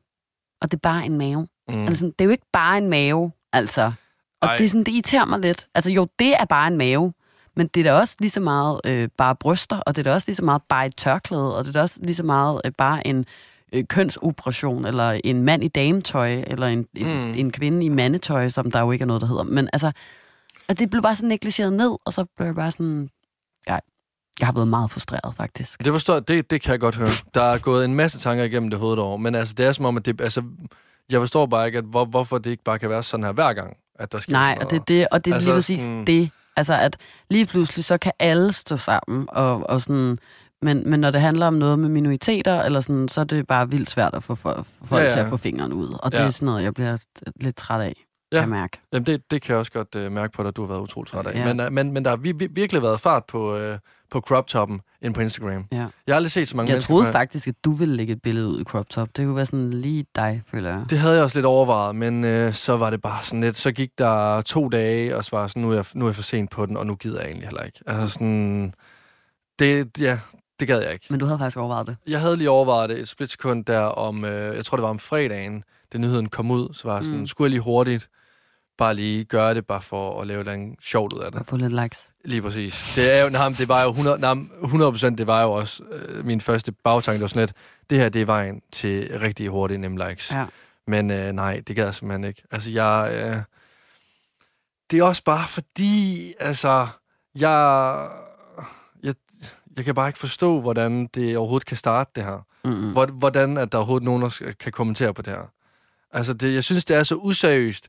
Og 0.62 0.72
det 0.72 0.74
er 0.74 0.82
bare 0.84 1.06
en 1.06 1.18
mave. 1.18 1.48
Mm. 1.70 1.88
Altså, 1.88 2.06
det 2.06 2.14
er 2.20 2.26
jo 2.26 2.32
ikke 2.32 2.46
bare 2.54 2.78
en 2.78 2.90
mave, 2.90 3.32
altså. 3.54 3.92
Og 4.42 4.48
Ej. 4.48 4.58
det, 4.58 4.64
er 4.64 4.68
sådan, 4.70 4.84
det 4.84 4.92
irriterer 4.92 5.26
mig 5.26 5.40
lidt. 5.40 5.68
Altså 5.76 5.92
jo, 5.92 6.08
det 6.20 6.34
er 6.34 6.46
bare 6.46 6.68
en 6.68 6.78
mave. 6.78 7.14
Men 7.56 7.68
det 7.68 7.80
er 7.80 7.84
da 7.92 8.00
også 8.00 8.16
lige 8.20 8.30
så 8.32 8.40
meget 8.40 8.82
øh, 8.86 9.10
bare 9.18 9.36
bryster, 9.36 9.78
og 9.78 9.96
det 9.96 10.02
er 10.02 10.12
da 10.12 10.14
også 10.14 10.26
lige 10.28 10.36
så 10.36 10.46
meget 10.46 10.62
bare 10.70 10.86
et 10.86 10.96
tørklæde, 10.96 11.58
og 11.58 11.64
det 11.66 11.70
er 11.70 11.74
da 11.74 11.82
også 11.82 12.00
lige 12.04 12.16
så 12.16 12.24
meget 12.24 12.62
øh, 12.66 12.72
bare 12.78 13.08
en 13.08 13.26
øh, 13.74 13.84
kønsoperation, 13.86 14.86
eller 14.86 15.20
en 15.24 15.44
mand 15.44 15.64
i 15.64 15.68
dametøj, 15.68 16.44
eller 16.48 16.68
en, 16.68 16.88
Mm. 16.96 17.02
en, 17.08 17.36
en 17.36 17.52
kvinde 17.52 17.86
i 17.86 17.90
mandetøj, 17.90 18.50
som 18.50 18.72
der 18.72 18.80
jo 18.80 18.92
ikke 18.92 19.04
er 19.04 19.06
noget, 19.06 19.22
der 19.22 19.28
hedder. 19.28 19.44
Men 19.44 19.70
altså, 19.74 19.92
og 20.70 20.80
det 20.80 20.90
blev 20.90 21.02
bare 21.02 21.16
sådan 21.16 21.30
negligeret 21.30 21.74
ned, 21.74 21.98
og 22.06 22.14
så 22.14 22.26
blev 22.38 22.46
jeg 22.46 22.56
bare 22.56 22.72
sådan, 22.72 23.10
ja, 23.68 23.78
jeg 24.40 24.48
har 24.48 24.54
været 24.54 24.68
meget 24.68 24.92
frustreret 24.92 25.36
faktisk. 25.36 25.84
Det 25.86 25.94
forstår 25.94 26.20
det, 26.20 26.52
det 26.52 26.62
kan 26.62 26.72
jeg 26.72 26.80
godt 26.80 26.96
høre. 26.96 27.10
Der 27.34 27.42
er 27.42 27.60
gået 27.60 27.86
en 27.86 27.96
masse 27.96 28.20
tanker 28.20 28.44
igennem 28.44 28.70
det 28.70 28.80
hoved 28.80 28.98
over, 28.98 29.18
men 29.18 29.36
altså, 29.36 29.54
det 29.58 29.66
er 29.66 29.72
som 29.72 29.86
om, 29.86 29.98
at 29.98 30.06
det, 30.06 30.22
altså, 30.22 30.44
jeg 31.10 31.20
forstår 31.22 31.46
bare 31.46 31.66
ikke, 31.66 31.78
at 31.78 31.84
hvor, 31.86 32.06
hvorfor 32.06 32.38
det 32.38 32.50
ikke 32.50 32.64
bare 32.64 32.80
kan 32.80 32.90
være 32.90 33.04
sådan 33.04 33.24
her 33.24 33.32
hver 33.32 33.54
gang, 33.54 33.78
at 33.96 34.12
der 34.12 34.20
sker 34.20 34.32
Nej, 34.32 34.58
og 34.62 34.70
det 34.72 34.80
er 34.80 34.84
det, 34.84 35.08
og 35.12 35.26
det 35.26 35.32
er 35.32 35.36
Altså, 35.36 35.50
lige 35.50 35.56
præcis 35.58 35.82
sådan- 35.82 36.06
det. 36.06 36.30
Altså, 36.56 36.74
at 36.74 36.98
lige 37.30 37.46
pludselig, 37.46 37.86
så 37.86 37.98
kan 37.98 38.12
alle 38.20 38.54
stå 38.54 38.78
sammen, 38.78 39.28
og, 39.32 39.70
og 39.70 39.82
sådan... 39.82 40.20
Men, 40.62 40.90
men 40.90 41.00
når 41.00 41.12
det 41.12 41.22
handler 41.22 41.48
om 41.48 41.54
noget 41.54 41.80
med 41.80 41.90
minoriteter, 41.90 42.62
eller 42.62 42.80
sådan, 42.82 43.08
så 43.08 43.22
er 43.22 43.26
det 43.26 43.48
bare 43.48 43.70
vildt 43.70 43.90
svært 43.90 44.14
at 44.14 44.24
få, 44.24 44.36
for, 44.36 44.66
for 44.80 44.86
folk 44.86 45.02
Ja, 45.02 45.08
ja, 45.08 45.14
til 45.14 45.20
at 45.20 45.28
få 45.30 45.38
fingeren 45.38 45.74
ud. 45.74 45.98
Og 46.04 46.12
det 46.12 46.18
Ja. 46.18 46.24
er 46.24 46.30
sådan 46.30 46.46
noget, 46.46 46.64
jeg 46.64 46.74
bliver 46.74 46.98
lidt 47.42 47.56
træt 47.56 47.82
af. 47.82 47.94
ja. 48.32 48.40
kan 48.40 48.50
mærke. 48.50 48.80
Jamen, 48.94 49.06
det, 49.06 49.32
det 49.32 49.42
kan 49.42 49.52
jeg 49.52 49.60
også 49.60 49.72
godt 49.72 49.96
uh, 49.96 50.12
mærke 50.12 50.34
på 50.34 50.44
dig, 50.44 50.56
du 50.56 50.62
har 50.62 50.68
været 50.68 50.82
utrolig 50.82 51.08
træt 51.12 51.28
af. 51.28 51.36
Ja. 51.36 51.54
Men, 51.54 51.60
uh, 51.68 51.74
men, 51.74 51.92
men 51.92 52.04
der 52.06 52.10
har 52.10 52.18
vi, 52.18 52.32
vi, 52.32 52.48
virkelig 52.52 52.82
været 52.82 53.00
fart 53.00 53.24
på, 53.26 53.58
uh, 53.72 53.76
på 54.12 54.20
crop-toppen 54.22 54.82
ind 55.02 55.14
på 55.14 55.22
Instagram. 55.22 55.66
Ja. 55.72 55.78
Jeg 55.78 55.90
har 56.08 56.16
aldrig 56.16 56.32
set 56.32 56.48
så 56.48 56.58
mange 56.58 56.70
Jeg 56.70 56.76
mennesker 56.76 56.92
troede 56.94 57.06
før. 57.06 57.12
faktisk, 57.12 57.48
at 57.48 57.56
du 57.64 57.72
ville 57.72 57.96
lægge 57.96 58.14
et 58.14 58.22
billede 58.22 58.48
ud 58.48 58.62
i 58.62 58.64
crop 58.64 58.90
top. 58.90 59.10
Det 59.16 59.26
kunne 59.26 59.36
være 59.36 59.46
sådan 59.46 59.70
lige 59.74 60.06
dig, 60.16 60.44
føler 60.52 60.70
jeg. 60.70 60.86
Det 60.90 60.98
havde 60.98 61.16
jeg 61.16 61.24
også 61.24 61.38
lidt 61.38 61.46
overvejet, 61.46 61.96
men 61.96 62.24
øh, 62.24 62.54
så 62.54 62.78
var 62.78 62.90
det 62.90 63.02
bare 63.02 63.24
sådan 63.24 63.42
lidt, 63.42 63.58
så 63.58 63.72
gik 63.72 63.90
der 63.98 64.42
to 64.42 64.70
dage, 64.70 65.18
og 65.18 65.26
så 65.26 65.32
var 65.36 65.42
jeg 65.42 65.50
sådan, 65.50 65.62
nu 65.62 65.72
er 65.72 65.76
jeg, 65.76 65.86
nu 65.94 66.06
er 66.06 66.10
jeg 66.10 66.16
for 66.16 66.24
sent 66.24 66.52
på 66.52 66.66
den, 66.66 66.78
og 66.78 66.86
nu 66.86 66.96
gider 66.96 67.20
jeg 67.20 67.28
egentlig 67.28 67.48
heller 67.48 67.64
ikke. 67.64 67.80
Altså 67.88 68.08
sådan, 68.14 68.74
det, 69.60 69.88
ja, 70.00 70.20
det 70.60 70.68
gad 70.68 70.82
jeg 70.82 70.94
ikke. 70.94 71.06
Men 71.10 71.20
du 71.20 71.26
havde 71.26 71.40
faktisk 71.40 71.58
overvejet 71.58 71.88
det. 71.88 71.98
Jeg 72.08 72.20
havde 72.20 72.38
lige 72.38 72.50
overvejet 72.50 72.90
det 72.90 73.00
et 73.00 73.08
splitsekund 73.08 73.66
der 73.66 73.80
om, 73.80 74.26
øh, 74.26 74.56
jeg 74.56 74.66
tror 74.66 74.78
det 74.78 74.84
var 74.84 74.90
om 74.90 75.00
fredagen, 75.00 75.64
da 75.94 75.98
nyheden 75.98 76.30
kom 76.30 76.52
ud, 76.52 76.74
så 76.74 76.88
var 76.88 76.96
jeg 76.96 77.06
sådan, 77.06 77.20
mm. 77.20 77.28
skulle 77.28 77.46
jeg 77.46 77.52
lige 77.52 77.62
hurtigt 77.62 78.10
bare 78.80 78.94
lige 78.94 79.24
gøre 79.26 79.54
det, 79.54 79.66
bare 79.68 79.82
for 79.82 80.22
at 80.22 80.28
lave 80.28 80.44
noget 80.44 80.76
sjovt 80.82 81.14
ud 81.14 81.20
af 81.20 81.32
det. 81.32 81.40
At 81.40 81.46
få 81.46 81.58
lidt 81.58 81.82
likes. 81.82 82.10
Lige 82.26 82.42
præcis. 82.42 82.94
Det, 82.96 83.18
er 83.20 83.24
jo, 83.24 83.30
nej, 83.30 83.50
det 83.58 83.68
var 83.68 83.84
jo 83.84 83.90
100, 83.90 84.20
nej, 84.20 84.34
100% 84.34 85.16
det 85.16 85.28
var 85.28 85.44
jo 85.44 85.52
også 85.52 85.84
øh, 85.92 86.26
min 86.26 86.42
første 86.42 86.72
bagtanke, 86.72 87.16
det 87.16 87.22
var 87.22 87.28
sådan 87.28 87.42
lidt, 87.42 87.54
det 87.90 87.98
her 87.98 88.10
det 88.10 88.22
er 88.22 88.26
vejen 88.26 88.62
til 88.72 89.20
rigtig 89.20 89.48
hurtige 89.50 89.78
nemme 89.82 90.10
likes. 90.10 90.32
Ja. 90.32 90.46
Men 90.88 91.12
øh, 91.12 91.32
nej, 91.32 91.62
det 91.68 91.76
gad 91.76 91.86
jeg 91.86 91.96
simpelthen 91.96 92.24
ikke. 92.24 92.44
Altså, 92.52 92.72
jeg... 92.72 93.12
Øh, 93.14 93.38
det 94.92 95.00
er 95.00 95.04
også 95.04 95.24
bare 95.24 95.48
fordi, 95.48 96.34
altså, 96.40 96.88
jeg, 97.36 98.10
jeg, 99.04 99.14
jeg 99.78 99.86
kan 99.86 99.96
bare 99.96 100.08
ikke 100.10 100.20
forstå, 100.20 100.60
hvordan 100.62 101.08
det 101.08 101.38
overhovedet 101.38 101.66
kan 101.66 101.78
starte 101.78 102.12
det 102.16 102.24
her. 102.24 102.46
Hvor- 102.92 103.06
Hvordan 103.06 103.58
at 103.58 103.72
der 103.72 103.78
overhovedet 103.78 104.06
nogen, 104.06 104.22
der 104.22 104.52
kan 104.60 104.72
kommentere 104.72 105.14
på 105.14 105.22
det 105.22 105.34
her. 105.34 105.52
Altså, 106.12 106.34
det, 106.34 106.54
jeg 106.54 106.64
synes, 106.64 106.86
det 106.86 106.96
er 106.98 107.04
så 107.04 107.16
useriøst. 107.16 107.88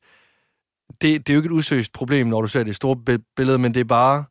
Det, 1.03 1.27
det 1.27 1.31
er 1.33 1.35
jo 1.35 1.39
ikke 1.41 1.47
et 1.55 1.59
useriøst 1.59 1.93
problem, 1.93 2.27
når 2.27 2.41
du 2.41 2.47
ser 2.49 2.63
det 2.63 2.77
store 2.77 2.97
bi- 2.97 3.25
billede, 3.37 3.59
men 3.59 3.75
det 3.75 3.81
er 3.81 3.85
bare 3.85 4.25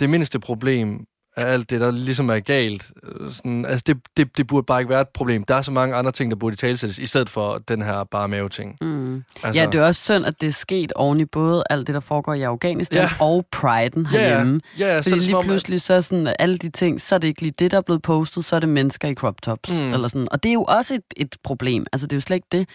det 0.00 0.10
mindste 0.10 0.40
problem 0.40 1.06
af 1.36 1.46
alt 1.52 1.70
det, 1.70 1.80
der 1.80 1.90
ligesom 1.90 2.30
er 2.30 2.38
galt. 2.40 2.92
Øh, 3.02 3.30
Sådan, 3.32 3.64
altså, 3.64 3.84
det, 3.86 3.96
det, 4.16 4.36
det 4.36 4.46
burde 4.46 4.64
bare 4.66 4.80
ikke 4.80 4.88
være 4.90 5.00
et 5.00 5.08
problem. 5.08 5.44
Der 5.44 5.54
er 5.54 5.62
så 5.62 5.72
mange 5.72 5.94
andre 5.94 6.12
ting, 6.12 6.30
der 6.30 6.36
burde 6.36 6.56
talsættes, 6.56 6.98
i 6.98 7.06
stedet 7.06 7.30
for 7.30 7.58
den 7.58 7.82
her 7.82 8.04
bare 8.04 8.28
mave-ting. 8.28 8.76
Mm. 8.80 9.24
Altså, 9.42 9.60
Ja, 9.62 9.66
det 9.66 9.80
er 9.80 9.84
også 9.86 10.02
synd, 10.02 10.26
at 10.26 10.40
det 10.40 10.46
er 10.46 10.50
sket 10.52 10.92
oven 10.92 11.20
i 11.20 11.24
både 11.24 11.64
alt 11.70 11.86
det, 11.86 11.94
der 11.94 12.00
foregår 12.00 12.34
i 12.34 12.42
Afghanistan 12.42 12.98
Ja. 13.02 13.10
og 13.20 13.46
Pride'en 13.56 13.62
ja, 13.66 14.18
ja, 14.22 14.28
herhjemme. 14.28 14.60
ja, 14.78 14.94
ja, 14.94 15.02
så 15.02 15.10
er 15.10 15.12
Fordi 15.12 15.20
som 15.24 15.26
lige 15.26 15.36
om, 15.36 15.40
at- 15.40 15.46
pludselig, 15.46 15.80
så 15.80 16.02
sådan, 16.02 16.34
alle 16.38 16.58
de 16.58 16.70
ting, 16.70 17.00
så 17.00 17.14
er 17.14 17.18
det 17.18 17.28
ikke 17.28 17.42
lige 17.42 17.54
det, 17.58 17.70
der 17.70 17.76
er 17.76 17.80
blevet 17.82 18.02
postet, 18.02 18.44
så 18.44 18.56
er 18.56 18.60
det 18.60 18.68
mennesker 18.68 19.08
i 19.08 19.14
crop 19.14 19.42
tops. 19.42 19.70
Mm. 19.70 19.92
Eller 19.92 20.08
sådan. 20.08 20.28
Og 20.30 20.42
det 20.42 20.48
er 20.48 20.54
jo 20.54 20.64
også 20.64 20.94
et, 20.94 21.02
et 21.16 21.36
problem. 21.44 21.86
Altså, 21.92 22.06
det 22.06 22.12
er 22.12 22.16
jo 22.16 22.20
slet 22.20 22.36
ikke 22.36 22.48
det. 22.52 22.68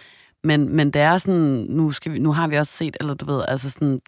Men, 0.44 0.76
men 0.76 0.90
det 0.90 1.02
er 1.02 1.18
sådan, 1.18 1.66
nu, 1.68 1.92
skal 1.92 2.12
vi, 2.12 2.18
nu 2.18 2.32
har 2.32 2.46
vi 2.46 2.56
også 2.56 2.72
set, 2.72 2.96
eller 3.00 3.14
du 3.14 3.24
ved, 3.24 3.44
altså 3.48 3.70
sådan, 3.70 4.00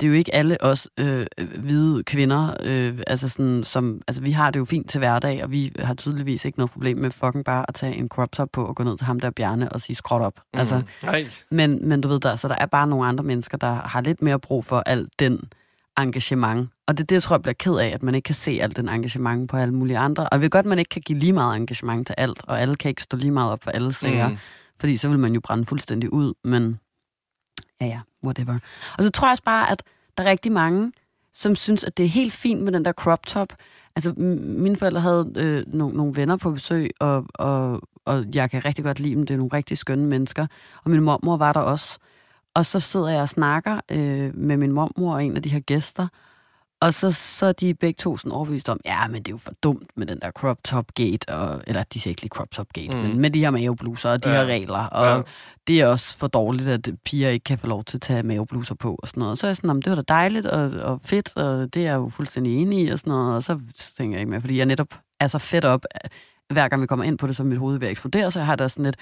det 0.00 0.06
er 0.06 0.10
jo 0.10 0.16
ikke 0.16 0.34
alle 0.34 0.62
os 0.62 0.88
øh, 0.96 1.26
hvide 1.58 2.04
kvinder, 2.04 2.54
øh, 2.60 2.98
altså 3.06 3.28
sådan, 3.28 3.64
som, 3.64 4.02
altså 4.08 4.22
vi 4.22 4.30
har 4.30 4.50
det 4.50 4.60
jo 4.60 4.64
fint 4.64 4.90
til 4.90 4.98
hverdag, 4.98 5.44
og 5.44 5.50
vi 5.50 5.72
har 5.78 5.94
tydeligvis 5.94 6.44
ikke 6.44 6.58
noget 6.58 6.70
problem 6.70 6.96
med 6.96 7.10
fucking 7.10 7.44
bare 7.44 7.64
at 7.68 7.74
tage 7.74 7.94
en 7.94 8.08
crop 8.08 8.32
top 8.32 8.48
på 8.52 8.64
og 8.64 8.76
gå 8.76 8.84
ned 8.84 8.98
til 8.98 9.06
ham 9.06 9.20
der 9.20 9.30
Bjarne 9.30 9.72
og 9.72 9.80
sige 9.80 9.96
skråt 9.96 10.22
op. 10.22 10.40
Mm. 10.54 10.58
Altså, 10.60 10.82
Nej. 11.02 11.26
men, 11.50 11.88
men 11.88 12.00
du 12.00 12.08
ved, 12.08 12.20
der, 12.20 12.36
så 12.36 12.48
der 12.48 12.54
er 12.54 12.66
bare 12.66 12.86
nogle 12.86 13.06
andre 13.06 13.24
mennesker, 13.24 13.58
der 13.58 13.74
har 13.74 14.00
lidt 14.00 14.22
mere 14.22 14.38
brug 14.38 14.64
for 14.64 14.82
alt 14.86 15.08
den 15.18 15.50
engagement. 15.98 16.70
Og 16.86 16.98
det 16.98 17.04
er 17.04 17.06
det, 17.06 17.14
jeg 17.14 17.22
tror, 17.22 17.36
jeg 17.36 17.42
bliver 17.42 17.54
ked 17.54 17.74
af, 17.74 17.86
at 17.86 18.02
man 18.02 18.14
ikke 18.14 18.26
kan 18.26 18.34
se 18.34 18.58
alt 18.62 18.76
den 18.76 18.88
engagement 18.88 19.50
på 19.50 19.56
alle 19.56 19.74
mulige 19.74 19.98
andre. 19.98 20.22
Og 20.22 20.28
jeg 20.32 20.40
ved 20.40 20.50
godt, 20.50 20.66
at 20.66 20.70
man 20.70 20.78
ikke 20.78 20.88
kan 20.88 21.02
give 21.02 21.18
lige 21.18 21.32
meget 21.32 21.56
engagement 21.56 22.06
til 22.06 22.14
alt, 22.18 22.40
og 22.42 22.60
alle 22.60 22.76
kan 22.76 22.88
ikke 22.88 23.02
stå 23.02 23.16
lige 23.16 23.30
meget 23.30 23.52
op 23.52 23.62
for 23.62 23.70
alle 23.70 23.92
sager, 23.92 24.28
mm. 24.28 24.38
Fordi 24.80 24.96
så 24.96 25.08
vil 25.08 25.18
man 25.18 25.34
jo 25.34 25.40
brænde 25.40 25.66
fuldstændig 25.66 26.12
ud, 26.12 26.34
men 26.44 26.80
ja, 27.80 27.86
ja, 27.86 28.00
whatever. 28.24 28.58
Og 28.98 29.04
så 29.04 29.10
tror 29.10 29.28
jeg 29.28 29.30
også 29.30 29.42
bare, 29.42 29.70
at 29.70 29.82
der 30.18 30.24
er 30.24 30.30
rigtig 30.30 30.52
mange, 30.52 30.92
som 31.32 31.56
synes, 31.56 31.84
at 31.84 31.96
det 31.96 32.04
er 32.04 32.08
helt 32.08 32.32
fint 32.32 32.62
med 32.62 32.72
den 32.72 32.84
der 32.84 32.92
crop 32.92 33.26
top. 33.26 33.52
Altså, 33.96 34.10
m- 34.10 34.22
mine 34.62 34.76
forældre 34.76 35.00
havde 35.00 35.32
øh, 35.36 35.64
nogle, 35.66 35.96
nogle 35.96 36.16
venner 36.16 36.36
på 36.36 36.50
besøg, 36.50 36.90
og, 37.00 37.26
og, 37.34 37.80
og 38.04 38.24
jeg 38.34 38.50
kan 38.50 38.64
rigtig 38.64 38.84
godt 38.84 39.00
lide 39.00 39.14
dem. 39.14 39.26
Det 39.26 39.34
er 39.34 39.38
nogle 39.38 39.52
rigtig 39.52 39.78
skønne 39.78 40.06
mennesker. 40.06 40.46
Og 40.84 40.90
min 40.90 41.02
mormor 41.02 41.36
var 41.36 41.52
der 41.52 41.60
også. 41.60 41.98
Og 42.54 42.66
så 42.66 42.80
sidder 42.80 43.08
jeg 43.08 43.22
og 43.22 43.28
snakker 43.28 43.80
øh, 43.90 44.36
med 44.36 44.56
min 44.56 44.72
mormor 44.72 45.14
og 45.14 45.24
en 45.24 45.36
af 45.36 45.42
de 45.42 45.48
her 45.48 45.60
gæster, 45.60 46.08
og 46.80 46.94
så, 46.94 47.10
så 47.10 47.46
er 47.46 47.52
de 47.52 47.74
begge 47.74 47.96
to 47.98 48.16
sådan 48.16 48.32
overbevist 48.32 48.68
om, 48.68 48.80
ja, 48.84 49.06
men 49.06 49.22
det 49.22 49.28
er 49.28 49.32
jo 49.32 49.36
for 49.38 49.52
dumt 49.62 49.88
med 49.96 50.06
den 50.06 50.18
der 50.20 50.30
crop 50.30 50.58
top 50.64 50.86
gate, 50.94 51.28
og, 51.28 51.62
eller 51.66 51.82
de 51.82 52.00
siger 52.00 52.10
ikke 52.10 52.22
lige 52.22 52.28
crop 52.28 52.50
top 52.50 52.66
gate, 52.72 52.88
mm. 52.96 53.02
Mm. 53.02 53.08
men 53.08 53.18
med 53.18 53.30
de 53.30 53.38
her 53.40 53.50
mavebluser 53.50 54.10
og 54.10 54.24
de 54.24 54.28
Ja. 54.30 54.34
her 54.36 54.44
regler, 54.46 54.86
og 54.86 55.16
Ja. 55.16 55.22
det 55.66 55.80
er 55.80 55.86
også 55.86 56.16
for 56.18 56.26
dårligt, 56.26 56.68
at 56.68 56.88
piger 57.04 57.28
ikke 57.28 57.44
kan 57.44 57.58
få 57.58 57.66
lov 57.66 57.84
til 57.84 57.96
at 57.96 58.02
tage 58.02 58.22
mavebluser 58.22 58.74
på 58.74 58.94
og 59.02 59.08
sådan 59.08 59.20
noget. 59.20 59.38
Så 59.38 59.46
er 59.46 59.48
jeg 59.48 59.56
sådan, 59.56 59.70
"Jamen, 59.70 59.82
det 59.82 59.90
var 59.90 59.96
da 59.96 60.02
dejligt 60.08 60.46
og, 60.46 60.70
og 60.70 61.00
fedt, 61.04 61.36
og 61.36 61.74
det 61.74 61.82
er 61.82 61.86
jeg 61.90 61.94
jo 61.96 62.08
fuldstændig 62.08 62.56
enig 62.62 62.86
i 62.86 62.90
og 62.90 62.98
sådan 62.98 63.10
noget, 63.10 63.34
og 63.36 63.42
så 63.42 63.58
tænker 63.96 64.16
jeg 64.16 64.20
ikke 64.20 64.30
mere, 64.30 64.40
fordi 64.40 64.58
jeg 64.58 64.66
netop 64.66 64.94
er 65.20 65.26
så 65.26 65.38
fedt 65.38 65.64
op, 65.64 65.84
hver 66.50 66.68
gang 66.68 66.82
vi 66.82 66.86
kommer 66.86 67.04
ind 67.04 67.18
på 67.18 67.26
det, 67.26 67.36
så 67.36 67.44
mit 67.44 67.58
hoved 67.58 67.78
ved 67.78 67.88
at 67.88 67.92
eksplodere, 67.92 68.30
så 68.30 68.38
jeg 68.38 68.46
har 68.46 68.56
også 68.60 68.74
sådan 68.74 68.84
lidt, 68.84 68.96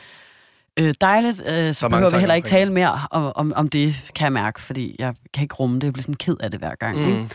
øh, 0.76 0.94
dejligt, 1.00 1.42
øh, 1.48 1.74
så 1.74 1.88
mange 1.88 2.00
behøver 2.04 2.10
vi 2.16 2.20
heller 2.20 2.34
ikke 2.34 2.48
tale 2.48 2.72
mere 2.72 3.00
om, 3.10 3.32
om, 3.34 3.52
om 3.56 3.68
det, 3.68 4.10
kan 4.14 4.24
jeg 4.24 4.32
mærke, 4.32 4.60
fordi 4.60 4.96
jeg 4.98 5.14
kan 5.34 5.42
ikke 5.42 5.54
rumme 5.54 5.74
det, 5.76 5.84
jeg 5.84 5.92
bliver 5.92 6.02
sådan 6.02 6.14
ked 6.14 6.36
af 6.40 6.50
det 6.50 6.60
hver 6.60 6.74
gang. 6.74 6.98
Ikke? 7.08 7.28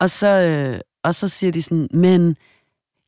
Og, 0.00 0.10
så, 0.10 0.26
øh, 0.28 0.80
og 1.02 1.14
så 1.14 1.28
siger 1.28 1.52
de 1.52 1.62
sådan, 1.62 1.88
men 1.94 2.36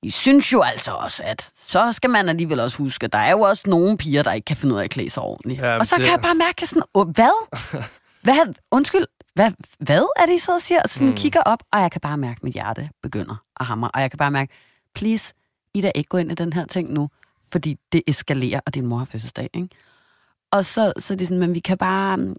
I 0.03 0.11
synes 0.11 0.53
jo 0.53 0.61
altså 0.61 0.93
også, 0.93 1.23
at 1.27 1.51
så 1.57 1.93
skal 1.93 2.11
man 2.11 2.29
alligevel 2.29 2.61
også 2.61 2.79
huske, 2.79 3.05
at 3.05 3.13
der 3.13 3.19
er 3.19 3.31
jo 3.31 3.41
også 3.41 3.63
nogle 3.71 3.99
piger, 3.99 4.23
der 4.23 4.33
ikke 4.33 4.45
kan 4.45 4.57
finde 4.57 4.75
ud 4.75 4.81
af 4.81 4.85
at 4.85 4.91
klæde 4.91 5.11
sig 5.11 5.23
ordentligt. 5.23 5.61
Ja, 5.61 5.79
og 5.79 5.87
så 5.87 5.97
det- 5.97 6.05
kan 6.05 6.13
jeg 6.13 6.21
bare 6.21 6.35
mærke 6.35 6.67
sådan, 6.67 6.83
"Åh, 6.95 7.09
hvad? 7.09 7.49
hvad? 8.25 8.55
Undskyld, 8.71 9.07
hvad, 9.35 9.51
hvad 9.79 10.07
er 10.17 10.27
det, 10.27 10.49
I 10.49 10.51
og 10.51 10.61
siger? 10.61 10.83
Og 10.83 10.91
sådan 10.91 11.09
mm. 11.09 11.15
kigger 11.15 11.41
op, 11.41 11.59
og 11.73 11.81
jeg 11.81 11.91
kan 11.91 12.01
bare 12.01 12.17
mærke, 12.17 12.39
at 12.39 12.43
mit 12.45 12.53
hjerte 12.55 12.89
begynder 13.03 13.37
at 13.61 13.67
hamre. 13.67 13.91
Og 13.95 14.01
jeg 14.01 14.11
kan 14.11 14.19
bare 14.19 14.31
mærke, 14.31 14.53
please, 14.95 15.35
I 15.75 15.81
da 15.81 15.93
ikke 15.95 16.09
gå 16.09 16.17
ind 16.19 16.33
i 16.33 16.35
den 16.35 16.53
her 16.53 16.65
ting 16.67 16.93
nu, 16.93 17.09
fordi 17.53 17.77
det 17.93 18.03
eskalerer, 18.07 18.61
og 18.67 18.75
din 18.75 18.87
mor 18.87 18.99
har 18.99 19.05
fødselsdag, 19.05 19.51
ikke? 19.55 19.69
Og 20.51 20.65
så, 20.65 20.93
så 20.99 21.15
er 21.15 21.19
det 21.19 21.27
sådan, 21.27 21.41
men 21.41 21.55
vi 21.55 21.61
kan 21.61 21.79
bare... 21.79 22.35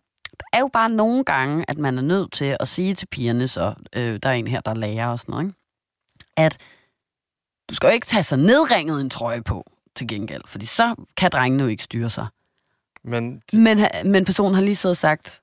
Er 0.53 0.59
jo 0.59 0.69
bare 0.73 0.89
nogle 0.89 1.23
gange, 1.23 1.65
at 1.67 1.77
man 1.77 1.97
er 1.97 2.01
nødt 2.01 2.31
til 2.31 2.57
at 2.59 2.67
sige 2.67 2.93
til 2.95 3.05
pigerne, 3.05 3.47
så 3.47 3.73
øh, 3.95 4.19
der 4.23 4.29
er 4.29 4.33
en 4.33 4.47
her, 4.47 4.61
der 4.61 4.73
lærer 4.73 5.07
og 5.07 5.19
sådan 5.19 5.31
noget, 5.31 5.45
ikke? 5.45 5.55
at 6.37 6.57
du 7.69 7.75
skal 7.75 7.87
jo 7.87 7.93
ikke 7.93 8.07
tage 8.07 8.23
så 8.23 8.35
nedringet 8.35 9.01
en 9.01 9.09
trøje 9.09 9.41
på 9.41 9.71
til 9.95 10.07
gengæld, 10.07 10.41
fordi 10.45 10.65
så 10.65 10.95
kan 11.17 11.31
drengene 11.31 11.63
jo 11.63 11.69
ikke 11.69 11.83
styre 11.83 12.09
sig. 12.09 12.27
Men 13.03 13.41
Men, 13.53 13.79
ha- 13.79 14.03
men 14.03 14.25
personen 14.25 14.55
har 14.55 14.61
lige 14.61 14.75
siddet 14.75 14.93
og 14.93 14.97
sagt, 14.97 15.41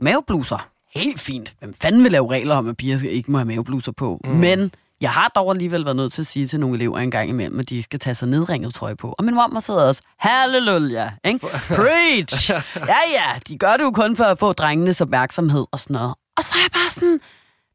mavebluser, 0.00 0.68
helt 0.94 1.20
fint. 1.20 1.56
Hvem 1.58 1.74
fanden 1.74 2.04
vil 2.04 2.12
lave 2.12 2.30
regler 2.30 2.56
om, 2.56 2.68
at 2.68 2.76
piger 2.76 3.08
ikke 3.08 3.30
må 3.30 3.38
have 3.38 3.46
mavebluser 3.46 3.92
på? 3.92 4.20
Mm. 4.24 4.30
Men 4.30 4.72
jeg 5.00 5.10
har 5.10 5.28
dog 5.28 5.50
alligevel 5.50 5.84
været 5.84 5.96
nødt 5.96 6.12
til 6.12 6.22
at 6.22 6.26
sige 6.26 6.46
til 6.46 6.60
nogle 6.60 6.76
elever 6.76 6.98
en 6.98 7.10
gang 7.10 7.28
imellem, 7.28 7.60
at 7.60 7.68
de 7.68 7.82
skal 7.82 8.00
tage 8.00 8.14
sig 8.14 8.28
nedringet 8.28 8.74
trøje 8.74 8.96
på. 8.96 9.14
Og 9.18 9.24
min 9.24 9.34
mor 9.34 9.60
sidder 9.60 9.88
også, 9.88 10.02
halleluja, 10.18 11.10
ikke? 11.24 11.46
Preach! 11.76 12.50
Ja, 12.76 12.98
ja, 13.12 13.38
de 13.48 13.58
gør 13.58 13.76
det 13.76 13.84
jo 13.84 13.90
kun 13.90 14.16
for 14.16 14.24
at 14.24 14.38
få 14.38 14.52
drengenes 14.52 15.00
opmærksomhed 15.00 15.66
og 15.72 15.80
sådan 15.80 15.94
noget. 15.94 16.14
Og 16.36 16.44
så 16.44 16.54
er 16.54 16.62
jeg 16.62 16.70
bare 16.72 16.90
sådan, 16.90 17.20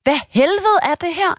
hvad 0.03 0.19
helvede 0.29 0.79
er 0.83 0.95
det 0.95 1.15
her? 1.15 1.35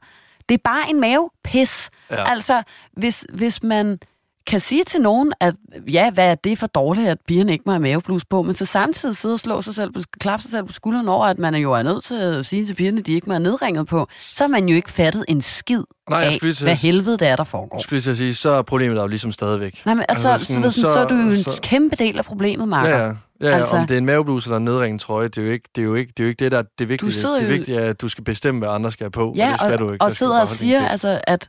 Det 0.48 0.54
er 0.54 0.62
bare 0.64 0.90
en 0.90 1.00
mavepis. 1.00 1.90
Ja. 2.10 2.30
Altså, 2.30 2.62
hvis, 2.92 3.24
hvis 3.32 3.62
man 3.62 3.98
kan 4.46 4.60
sige 4.60 4.84
til 4.84 5.00
nogen, 5.00 5.32
at 5.40 5.54
ja, 5.92 6.10
hvad 6.10 6.26
er 6.30 6.34
det 6.34 6.58
for 6.58 6.66
dårligt, 6.66 7.08
at 7.08 7.18
pigerne 7.28 7.52
ikke 7.52 7.62
må 7.66 7.72
have 7.72 7.80
maveblus 7.82 8.24
på, 8.24 8.42
men 8.42 8.54
så 8.54 8.66
samtidig 8.66 9.16
sidde 9.16 9.32
og 9.32 9.38
slå 9.38 9.62
sig 9.62 9.74
selv 9.74 9.90
klappe 10.20 10.42
sig 10.42 10.50
selv 10.50 10.64
på 10.64 10.72
skulderen 10.72 11.08
over, 11.08 11.26
at 11.26 11.38
man 11.38 11.54
er 11.54 11.58
jo 11.58 11.72
er 11.72 11.82
nødt 11.82 12.04
til 12.04 12.14
at 12.14 12.46
sige 12.46 12.66
til 12.66 12.74
pigerne, 12.74 12.98
at 12.98 13.06
de 13.06 13.12
ikke 13.12 13.26
må 13.26 13.32
have 13.32 13.42
nedringet 13.42 13.86
på, 13.86 14.06
så 14.18 14.44
har 14.44 14.48
man 14.48 14.68
jo 14.68 14.76
ikke 14.76 14.90
fattet 14.90 15.24
en 15.28 15.42
skid 15.42 15.82
Nej, 16.10 16.18
jeg 16.18 16.32
af, 16.32 16.38
til 16.54 16.62
hvad 16.64 16.74
helvede 16.76 17.16
det 17.18 17.28
er, 17.28 17.36
der 17.36 17.44
foregår. 17.44 17.78
skulle 17.82 18.02
jeg 18.06 18.16
sige, 18.16 18.34
så 18.34 18.50
er 18.50 18.62
problemet 18.62 18.96
der 18.96 19.02
jo 19.02 19.08
ligesom 19.08 19.32
stadigvæk. 19.32 19.82
Nej, 19.86 19.94
men 19.94 20.04
altså, 20.08 20.28
Altså, 20.32 20.46
så, 20.46 20.52
sådan- 20.52 20.70
så, 20.70 20.80
så, 20.80 20.86
så, 20.86 20.92
så 20.92 20.98
er 21.00 21.06
du 21.06 21.14
jo 21.14 21.30
en 21.30 21.36
så- 21.36 21.60
kæmpe 21.62 21.96
del 21.96 22.18
af 22.18 22.24
problemet, 22.24 22.68
Marker. 22.68 22.96
Ja, 22.96 23.04
ja. 23.06 23.12
Ja, 23.40 23.48
Altså- 23.58 23.76
om 23.76 23.86
det 23.86 23.94
er 23.94 23.98
en 23.98 24.06
mavebluse 24.06 24.48
eller 24.48 24.56
en 24.56 24.64
nedringet 24.64 25.00
trøje, 25.00 25.28
det 25.28 25.38
er 25.38 25.42
jo 25.46 25.50
ikke 25.52 25.68
det, 25.74 25.82
er 25.82 25.86
jo 25.86 25.94
ikke, 25.94 26.12
det, 26.16 26.20
er 26.20 26.24
jo 26.24 26.28
ikke 26.28 26.44
det 26.44 26.52
der 26.52 26.62
det 26.78 26.88
vigtige. 26.88 27.10
det 27.40 27.48
vigtige 27.48 27.78
er, 27.80 27.90
at 27.90 28.00
du 28.00 28.08
skal 28.08 28.24
bestemme, 28.24 28.58
hvad 28.58 28.68
andre 28.68 28.92
skal 28.92 29.04
have 29.04 29.10
på, 29.10 29.34
Ja, 29.36 29.46
og 29.46 29.50
det 29.52 29.60
skal 29.60 29.72
og, 29.72 29.78
du 29.78 29.92
ikke. 29.92 30.04
og 30.04 30.12
sidder 30.12 30.40
og 30.40 30.48
siger, 30.48 30.88
altså, 30.88 31.20
at 31.26 31.48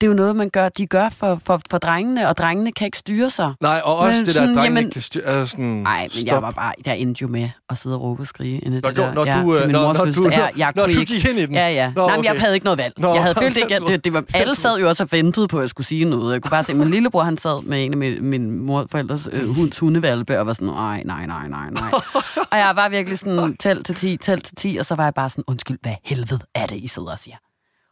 det 0.00 0.06
er 0.06 0.08
jo 0.08 0.14
noget, 0.16 0.36
man 0.36 0.50
gør, 0.50 0.68
de 0.68 0.86
gør 0.86 1.08
for, 1.08 1.40
for, 1.44 1.60
for 1.70 1.78
drengene, 1.78 2.28
og 2.28 2.36
drengene 2.36 2.72
kan 2.72 2.84
ikke 2.84 2.98
styre 2.98 3.30
sig. 3.30 3.52
Nej, 3.60 3.80
og 3.84 3.96
også 3.96 4.18
Men 4.18 4.26
det 4.26 4.34
der, 4.34 4.40
at 4.40 4.46
sådan, 4.48 4.56
drengene 4.56 4.80
jamen- 4.80 4.90
kan 4.92 5.02
styre... 5.02 5.22
Altså 5.24 5.50
sådan, 5.50 5.64
Nej, 5.64 6.00
men 6.02 6.10
stop. 6.10 6.26
jeg 6.26 6.42
var 6.42 6.50
bare, 6.50 6.72
jeg 6.86 6.98
endte 6.98 7.22
jo 7.22 7.28
med 7.28 7.48
at 7.70 7.76
sidde 7.78 7.96
og 7.96 8.02
råbe 8.02 8.22
og 8.22 8.26
skrige. 8.26 8.70
Når 8.70 8.80
det 8.80 8.96
du- 8.96 9.02
der. 9.02 9.12
når 9.14 9.26
ja, 9.26 9.42
du, 9.42 9.54
til 9.54 9.62
øh, 9.64 9.68
når- 9.70 9.92
når 9.92 10.04
du- 10.04 10.28
Ja, 10.30 10.48
jeg 10.56 10.72
når 10.76 10.86
du 10.86 10.92
gik 10.92 11.24
ind 11.24 11.38
i 11.38 11.46
den. 11.46 11.54
Ja, 11.54 11.68
ja. 11.68 11.92
Nå, 11.96 12.06
Nej, 12.06 12.16
men 12.16 12.24
jeg 12.24 12.30
okay. 12.32 12.40
havde 12.40 12.54
ikke 12.54 12.64
noget 12.64 12.78
valg. 12.78 12.94
Nå, 12.98 13.14
jeg 13.14 13.22
havde 13.22 13.34
følt 13.42 13.56
ikke, 13.56 13.76
at 13.76 13.82
det, 13.88 14.04
det 14.04 14.12
var, 14.12 14.24
alle 14.34 14.54
sad 14.54 14.78
jo 14.78 14.88
også 14.88 15.02
og 15.02 15.08
ventede 15.12 15.48
på, 15.48 15.56
at 15.58 15.62
jeg 15.62 15.70
skulle 15.70 15.86
sige 15.86 16.04
noget. 16.04 16.32
Jeg 16.32 16.42
kunne 16.42 16.50
bare 16.50 16.64
se, 16.64 16.74
min 16.74 16.88
lillebror, 16.90 17.22
han 17.22 17.38
sad 17.38 17.62
med 17.62 17.84
en 17.84 17.92
af 17.92 17.98
min, 17.98 18.24
min 18.24 18.50
morforældres 18.60 19.28
øh, 19.32 19.48
hunds 19.54 19.78
hundevalpe, 19.78 20.40
og 20.40 20.46
var 20.46 20.52
sådan, 20.52 20.68
nej, 20.68 21.02
nej, 21.04 21.26
nej, 21.26 21.48
nej, 21.48 21.70
nej. 21.70 21.90
og 22.52 22.58
jeg 22.58 22.72
var 22.76 22.88
virkelig 22.88 23.18
sådan, 23.18 23.56
tæl 23.56 23.84
til 23.84 23.94
10, 23.94 24.16
tæl 24.16 24.40
til 24.40 24.56
10, 24.56 24.76
og 24.76 24.86
så 24.86 24.94
var 24.94 25.04
jeg 25.04 25.14
bare 25.14 25.30
sådan, 25.30 25.44
undskyld, 25.46 25.78
hvad 25.82 25.94
helvede 26.04 26.38
er 26.54 26.66
det, 26.66 26.76
I 26.76 26.86
sidder 26.86 27.10
og 27.10 27.18
siger? 27.18 27.36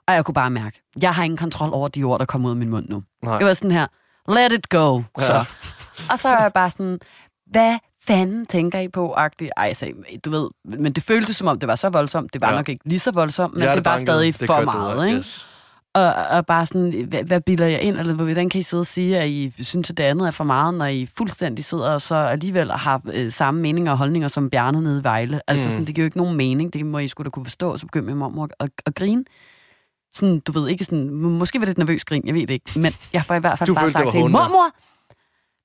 Og 0.08 0.14
jeg 0.14 0.24
kunne 0.24 0.34
bare 0.34 0.50
mærke, 0.50 0.82
jeg 1.02 1.14
har 1.14 1.24
ingen 1.24 1.36
kontrol 1.36 1.70
over 1.72 1.88
de 1.88 2.02
ord, 2.04 2.18
der 2.18 2.24
kommer 2.24 2.48
ud 2.48 2.52
af 2.52 2.56
min 2.56 2.68
mund 2.68 2.88
nu. 2.88 3.02
Nej. 3.24 3.38
Det 3.38 3.46
var 3.46 3.54
sådan 3.54 3.70
her, 3.70 3.86
let 4.28 4.52
it 4.52 4.68
go, 4.68 5.02
så. 5.18 5.32
Ja. 5.32 5.44
Og 6.10 6.18
så 6.18 6.28
er 6.28 6.42
jeg 6.42 6.52
bare 6.52 6.70
sådan, 6.70 6.98
hvad 7.46 7.78
fanden 8.06 8.46
tænker 8.46 8.78
I 8.78 8.88
på? 8.88 9.12
Agtigt. 9.12 9.52
Ej, 9.56 9.72
sagde, 9.72 9.94
du 10.24 10.30
ved, 10.30 10.48
men 10.64 10.92
det 10.92 11.02
føltes 11.02 11.36
som 11.36 11.46
om, 11.46 11.58
det 11.58 11.66
var 11.66 11.74
så 11.74 11.88
voldsomt. 11.88 12.32
Det 12.32 12.40
var 12.40 12.50
ja. 12.50 12.56
nok 12.56 12.68
ikke 12.68 12.88
lige 12.88 13.00
så 13.00 13.10
voldsomt, 13.10 13.54
men 13.54 13.68
det 13.68 13.84
var 13.84 13.98
stadig 13.98 14.40
det 14.40 14.46
for 14.46 14.60
meget, 14.60 15.06
ikke? 15.06 15.18
Yes. 15.18 15.48
Og, 15.94 16.14
og 16.30 16.46
bare 16.46 16.66
sådan, 16.66 17.06
hvad, 17.08 17.22
hvad 17.24 17.40
bilder 17.40 17.66
jeg 17.66 17.80
ind, 17.80 17.96
eller 17.96 18.14
hvordan 18.14 18.48
kan 18.48 18.58
I 18.58 18.62
sidde 18.62 18.80
og 18.80 18.86
sige, 18.86 19.18
at 19.18 19.28
I 19.28 19.52
synes, 19.62 19.90
at 19.90 19.96
det 19.96 20.04
andet 20.04 20.26
er 20.26 20.30
for 20.30 20.44
meget, 20.44 20.74
når 20.74 20.86
I 20.86 21.08
fuldstændig 21.16 21.64
sidder 21.64 21.90
og 21.90 22.02
så 22.02 22.14
alligevel 22.14 22.72
har 22.72 23.00
øh, 23.12 23.30
samme 23.30 23.60
meninger 23.60 23.92
og 23.92 23.98
holdninger 23.98 24.28
som 24.28 24.50
Bjarne 24.50 24.80
nede 24.80 25.00
i 25.00 25.02
Vejle. 25.02 25.40
Altså, 25.46 25.64
mm. 25.64 25.70
sådan, 25.70 25.86
det 25.86 25.94
giver 25.94 26.04
jo 26.04 26.06
ikke 26.06 26.18
nogen 26.18 26.36
mening. 26.36 26.72
Det 26.72 26.86
må 26.86 26.98
I 26.98 27.08
skulle 27.08 27.24
da 27.24 27.30
kunne 27.30 27.44
forstå, 27.44 27.76
så 27.76 27.86
begyndte 27.86 28.06
min 28.06 28.16
mor 28.16 28.44
at, 28.44 28.50
at, 28.60 28.68
at 28.86 28.94
grine. 28.94 29.24
Sådan, 30.16 30.40
du 30.40 30.52
ved 30.52 30.68
ikke 30.68 30.84
sådan, 30.84 31.10
måske 31.10 31.60
var 31.60 31.64
det 31.64 31.72
et 31.72 31.78
nervøs 31.78 32.04
grin, 32.04 32.26
jeg 32.26 32.34
ved 32.34 32.46
det 32.46 32.54
ikke, 32.54 32.78
men 32.78 32.92
jeg 33.12 33.22
har 33.22 33.34
i 33.34 33.40
hvert 33.40 33.58
fald 33.58 33.66
du 33.66 33.74
bare 33.74 33.90
sagt 33.90 34.10
til 34.10 34.20
mormor, 34.20 34.74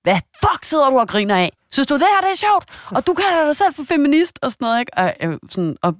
hvad 0.03 0.19
fuck 0.43 0.63
sidder 0.63 0.89
du 0.89 0.99
og 0.99 1.07
griner 1.07 1.35
af? 1.35 1.51
Synes 1.71 1.87
du, 1.87 1.93
det 1.93 2.03
her 2.15 2.21
det 2.21 2.31
er 2.31 2.35
sjovt? 2.35 2.65
Og 2.95 3.07
du 3.07 3.13
kalder 3.13 3.45
dig 3.45 3.55
selv 3.55 3.73
for 3.73 3.83
feminist 3.83 4.39
og 4.41 4.51
sådan 4.51 4.65
noget, 4.65 4.79
ikke? 4.79 4.97
Og, 4.97 5.15
øh, 5.21 5.39
sådan, 5.49 5.77
og, 5.81 5.95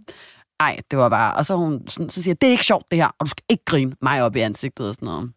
ej, 0.60 0.82
det 0.92 1.00
var 1.00 1.10
bare... 1.10 1.36
Og 1.36 1.46
så, 1.46 1.56
hun, 1.56 1.88
sådan, 1.88 2.10
så 2.10 2.24
siger 2.24 2.36
det 2.36 2.48
er 2.48 2.52
ikke 2.52 2.66
sjovt 2.66 2.92
det 2.92 3.00
her, 3.00 3.08
og 3.20 3.26
du 3.26 3.30
skal 3.30 3.44
ikke 3.50 3.66
grine 3.66 3.96
mig 4.02 4.24
op 4.24 4.36
i 4.36 4.40
ansigtet 4.40 4.88
og 4.88 4.96
sådan 4.96 5.06
noget. 5.06 5.34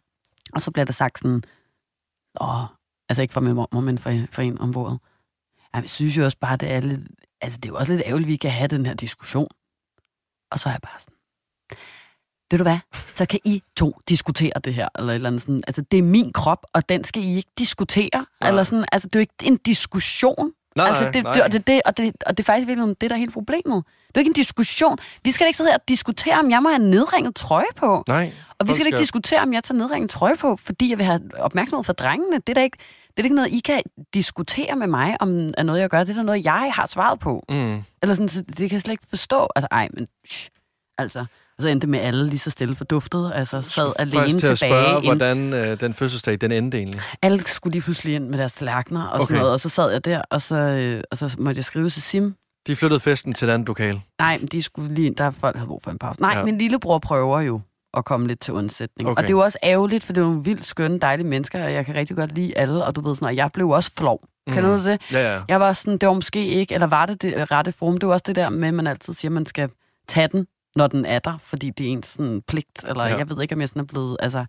Og 0.55 0.61
så 0.63 0.71
bliver 0.71 0.85
der 0.85 0.93
sagt 0.93 1.19
sådan, 1.19 1.43
åh, 2.41 2.65
altså 3.09 3.23
ikke 3.23 3.35
fra 3.35 3.41
min 3.41 3.55
mor, 3.55 3.81
men 3.81 3.99
fra, 3.99 4.11
fra 4.33 4.43
en 4.43 4.61
om 4.61 4.73
bordet. 4.73 4.99
Jeg 5.75 5.91
synes 5.91 6.17
jo 6.17 6.25
også 6.25 6.39
bare, 6.41 6.57
det 6.57 6.71
er 6.71 6.81
lidt, 6.81 7.01
altså 7.41 7.59
det 7.59 7.69
er 7.69 7.73
jo 7.73 7.77
også 7.77 7.93
lidt 7.93 8.07
ærgerligt, 8.07 8.27
at 8.27 8.33
vi 8.33 8.37
kan 8.37 8.51
have 8.51 8.69
den 8.69 8.87
her 8.87 8.95
diskussion. 8.95 9.49
Og 10.51 10.61
så 10.61 10.69
er 10.69 10.73
jeg 10.73 10.81
bare 10.83 11.01
sådan, 11.01 11.14
ved 12.55 12.59
du 12.59 12.65
hvad, 12.65 12.79
så 13.15 13.27
kan 13.27 13.41
I 13.45 13.63
to 13.77 13.99
diskutere 14.09 14.53
det 14.65 14.75
her, 14.75 14.89
eller 14.99 15.13
et 15.13 15.15
eller 15.15 15.29
andet 15.29 15.43
sådan. 15.43 15.65
Altså, 15.67 15.83
det 15.83 15.99
er 15.99 16.03
min 16.03 16.33
krop, 16.33 16.67
og 16.73 16.89
den 16.89 17.05
skal 17.05 17.23
I 17.23 17.37
ikke 17.37 17.51
diskutere. 17.59 18.27
Nej. 18.41 18.49
Eller 18.49 18.63
sådan, 18.63 18.85
altså, 18.93 19.09
det 19.09 19.17
er 19.17 19.21
jo 19.21 19.21
ikke 19.21 19.35
en 19.43 19.57
diskussion. 19.57 20.53
Nej, 20.77 20.87
altså, 20.87 21.11
det, 21.15 21.23
nej. 21.23 21.33
Det, 21.33 21.53
det, 21.53 21.67
det, 21.67 21.83
og, 21.85 21.97
det, 21.97 22.15
og 22.27 22.37
det 22.37 22.43
er 22.43 22.45
faktisk 22.45 22.69
virkelig 22.69 23.01
det, 23.01 23.11
der 23.11 23.17
er 23.17 23.21
hele 23.21 23.33
problemet. 23.33 23.85
Det 24.09 24.15
er 24.15 24.19
ikke 24.19 24.29
en 24.29 24.35
diskussion. 24.35 24.99
Vi 25.25 25.31
skal 25.31 25.47
ikke 25.47 25.57
sidde 25.57 25.71
her 25.71 25.77
og 25.77 25.89
diskutere, 25.89 26.39
om 26.39 26.51
jeg 26.51 26.63
må 26.63 26.69
have 26.69 26.83
nedringet 26.83 27.35
trøje 27.35 27.73
på. 27.77 28.05
Nej. 28.09 28.33
Og 28.59 28.67
vi 28.67 28.73
skal, 28.73 28.75
skal 28.75 28.87
ikke 28.87 28.99
diskutere, 28.99 29.41
om 29.41 29.53
jeg 29.53 29.65
tager 29.65 29.79
nedringet 29.79 30.11
trøje 30.11 30.37
på, 30.37 30.57
fordi 30.57 30.91
jeg 30.91 30.99
vil 30.99 31.07
have 31.07 31.21
opmærksomhed 31.39 31.85
for 31.85 31.93
drengene. 31.93 32.37
Det 32.37 32.49
er 32.49 32.55
da 32.55 32.63
ikke, 32.63 32.79
det 33.17 33.19
er 33.19 33.25
ikke 33.25 33.37
noget, 33.37 33.53
I 33.53 33.61
kan 33.61 33.83
diskutere 34.15 34.77
med 34.77 34.87
mig, 34.87 35.17
om 35.21 35.55
er 35.59 35.63
noget, 35.63 35.81
jeg 35.81 35.91
gør. 35.91 36.05
Det 36.05 36.19
er 36.19 36.23
noget, 36.23 36.45
jeg 36.45 36.73
har 36.75 36.87
svaret 36.87 37.21
på. 37.21 37.45
Mm. 37.49 37.83
Eller 38.03 38.15
sådan, 38.15 38.29
så 38.29 38.43
det 38.43 38.57
kan 38.57 38.73
jeg 38.73 38.81
slet 38.81 38.93
ikke 38.93 39.07
forstå. 39.09 39.49
Altså, 39.57 39.69
ej, 39.71 39.89
men... 39.93 40.09
Shh, 40.27 40.51
altså... 40.99 41.25
Og 41.57 41.63
så 41.63 41.69
endte 41.69 41.87
med 41.87 41.99
alle 41.99 42.29
lige 42.29 42.39
så 42.39 42.51
stille 42.51 42.75
forduftet, 42.75 43.33
altså 43.35 43.63
sad 43.63 43.93
alene 43.99 44.31
til 44.31 44.39
tilbage. 44.39 44.53
at 44.53 44.59
spørge, 44.59 44.97
ind. 44.97 45.05
hvordan 45.05 45.53
øh, 45.53 45.81
den 45.81 45.95
fødselsdag, 45.95 46.41
den 46.41 46.53
endte 46.53 46.79
egentlig. 46.79 47.01
Alle 47.23 47.43
skulle 47.47 47.73
lige 47.73 47.83
pludselig 47.83 48.15
ind 48.15 48.29
med 48.29 48.39
deres 48.39 48.53
tallerkener 48.53 49.05
og 49.05 49.15
okay. 49.15 49.23
sådan 49.23 49.37
noget, 49.37 49.53
og 49.53 49.61
så 49.61 49.69
sad 49.69 49.91
jeg 49.91 50.05
der, 50.05 50.23
og 50.31 50.43
så, 50.43 50.57
øh, 50.57 51.03
og 51.11 51.17
så 51.17 51.37
måtte 51.39 51.59
jeg 51.59 51.65
skrive 51.65 51.91
til 51.91 52.03
Sim. 52.03 52.35
De 52.67 52.77
flyttede 52.77 53.01
festen 53.01 53.35
til 53.35 53.49
et 53.49 53.53
andet 53.53 53.69
lokal? 53.69 54.01
Nej, 54.19 54.41
de 54.53 54.63
skulle 54.63 54.95
lige 54.95 55.07
ind, 55.07 55.17
der 55.17 55.31
folk 55.31 55.57
havde 55.57 55.69
brug 55.69 55.83
for 55.83 55.91
en 55.91 55.99
pause. 55.99 56.21
Nej, 56.21 56.35
ja. 56.37 56.45
min 56.45 56.59
lillebror 56.59 56.99
prøver 56.99 57.41
jo 57.41 57.61
at 57.97 58.05
komme 58.05 58.27
lidt 58.27 58.41
til 58.41 58.55
undsætning. 58.55 59.09
Okay. 59.09 59.17
Og 59.17 59.23
det 59.23 59.29
er 59.29 59.37
jo 59.37 59.43
også 59.43 59.59
ærgerligt, 59.63 60.05
for 60.05 60.13
det 60.13 60.21
er 60.21 60.25
nogle 60.25 60.45
vildt 60.45 60.65
skønne, 60.65 60.99
dejlige 60.99 61.27
mennesker, 61.27 61.65
og 61.65 61.73
jeg 61.73 61.87
kan 61.87 61.95
rigtig 61.95 62.17
godt 62.17 62.35
lide 62.35 62.59
alle, 62.59 62.85
og 62.85 62.97
du 62.97 63.01
ved 63.01 63.15
sådan, 63.15 63.27
og 63.27 63.37
jeg 63.37 63.51
blev 63.53 63.69
også 63.69 63.91
flov. 63.99 64.21
Mm. 64.47 64.53
Kan 64.53 64.63
du 64.63 64.85
det? 64.85 65.01
Ja, 65.13 65.35
ja. 65.35 65.41
Jeg 65.49 65.61
var 65.61 65.73
sådan, 65.73 65.99
det 65.99 66.09
var 66.09 66.15
måske 66.15 66.47
ikke, 66.47 66.75
eller 66.75 66.87
var 66.87 67.07
det 67.07 67.23
det 67.23 67.51
rette 67.51 67.73
form? 67.73 67.99
Det 67.99 68.07
var 68.07 68.13
også 68.13 68.25
det 68.27 68.37
der 68.37 68.49
med, 68.49 68.69
at 68.69 68.75
man 68.75 68.87
altid 68.87 69.15
siger, 69.15 69.29
at 69.29 69.33
man 69.33 69.47
skal 69.47 69.69
tage 70.09 70.29
den 70.29 70.47
når 70.77 70.87
den 70.87 71.07
er 71.07 71.19
der, 71.19 71.39
fordi 71.43 71.71
det 71.71 71.87
er 71.87 71.91
en 71.91 72.03
sådan 72.03 72.43
pligt, 72.43 72.85
eller 72.89 73.05
ja. 73.05 73.17
jeg 73.17 73.31
ved 73.31 73.43
ikke, 73.43 73.55
om 73.55 73.61
jeg 73.61 73.69
sådan 73.69 73.81
er 73.81 73.87
blevet, 73.87 74.17
altså, 74.21 74.45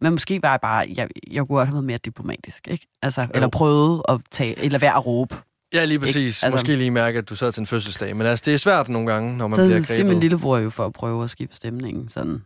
men 0.00 0.12
måske 0.12 0.42
var 0.42 0.50
jeg 0.50 0.60
bare, 0.60 0.86
jeg, 0.96 1.08
jeg 1.30 1.46
kunne 1.46 1.56
godt 1.56 1.68
have 1.68 1.74
været 1.74 1.84
mere 1.84 1.98
diplomatisk, 1.98 2.68
ikke? 2.68 2.86
Altså, 3.02 3.20
jo. 3.20 3.28
eller 3.34 3.48
prøvet 3.48 4.02
at 4.08 4.20
tage, 4.30 4.58
eller 4.58 4.78
være 4.78 4.96
at 4.96 5.06
råbe. 5.06 5.36
Ja, 5.74 5.84
lige 5.84 5.98
præcis. 5.98 6.42
Altså, 6.42 6.50
Måske 6.50 6.76
lige 6.76 6.90
mærke, 6.90 7.18
at 7.18 7.28
du 7.28 7.36
sad 7.36 7.52
til 7.52 7.60
en 7.60 7.66
fødselsdag. 7.66 8.16
Men 8.16 8.26
altså, 8.26 8.42
det 8.46 8.54
er 8.54 8.58
svært 8.58 8.88
nogle 8.88 9.12
gange, 9.12 9.36
når 9.36 9.46
man 9.46 9.56
så 9.56 9.64
bliver 9.64 9.78
grebet. 9.78 9.86
Så 9.86 10.04
min 10.04 10.20
lillebror 10.20 10.58
jo 10.58 10.70
for 10.70 10.86
at 10.86 10.92
prøve 10.92 11.24
at 11.24 11.30
skifte 11.30 11.56
stemningen. 11.56 12.08
Sådan. 12.08 12.44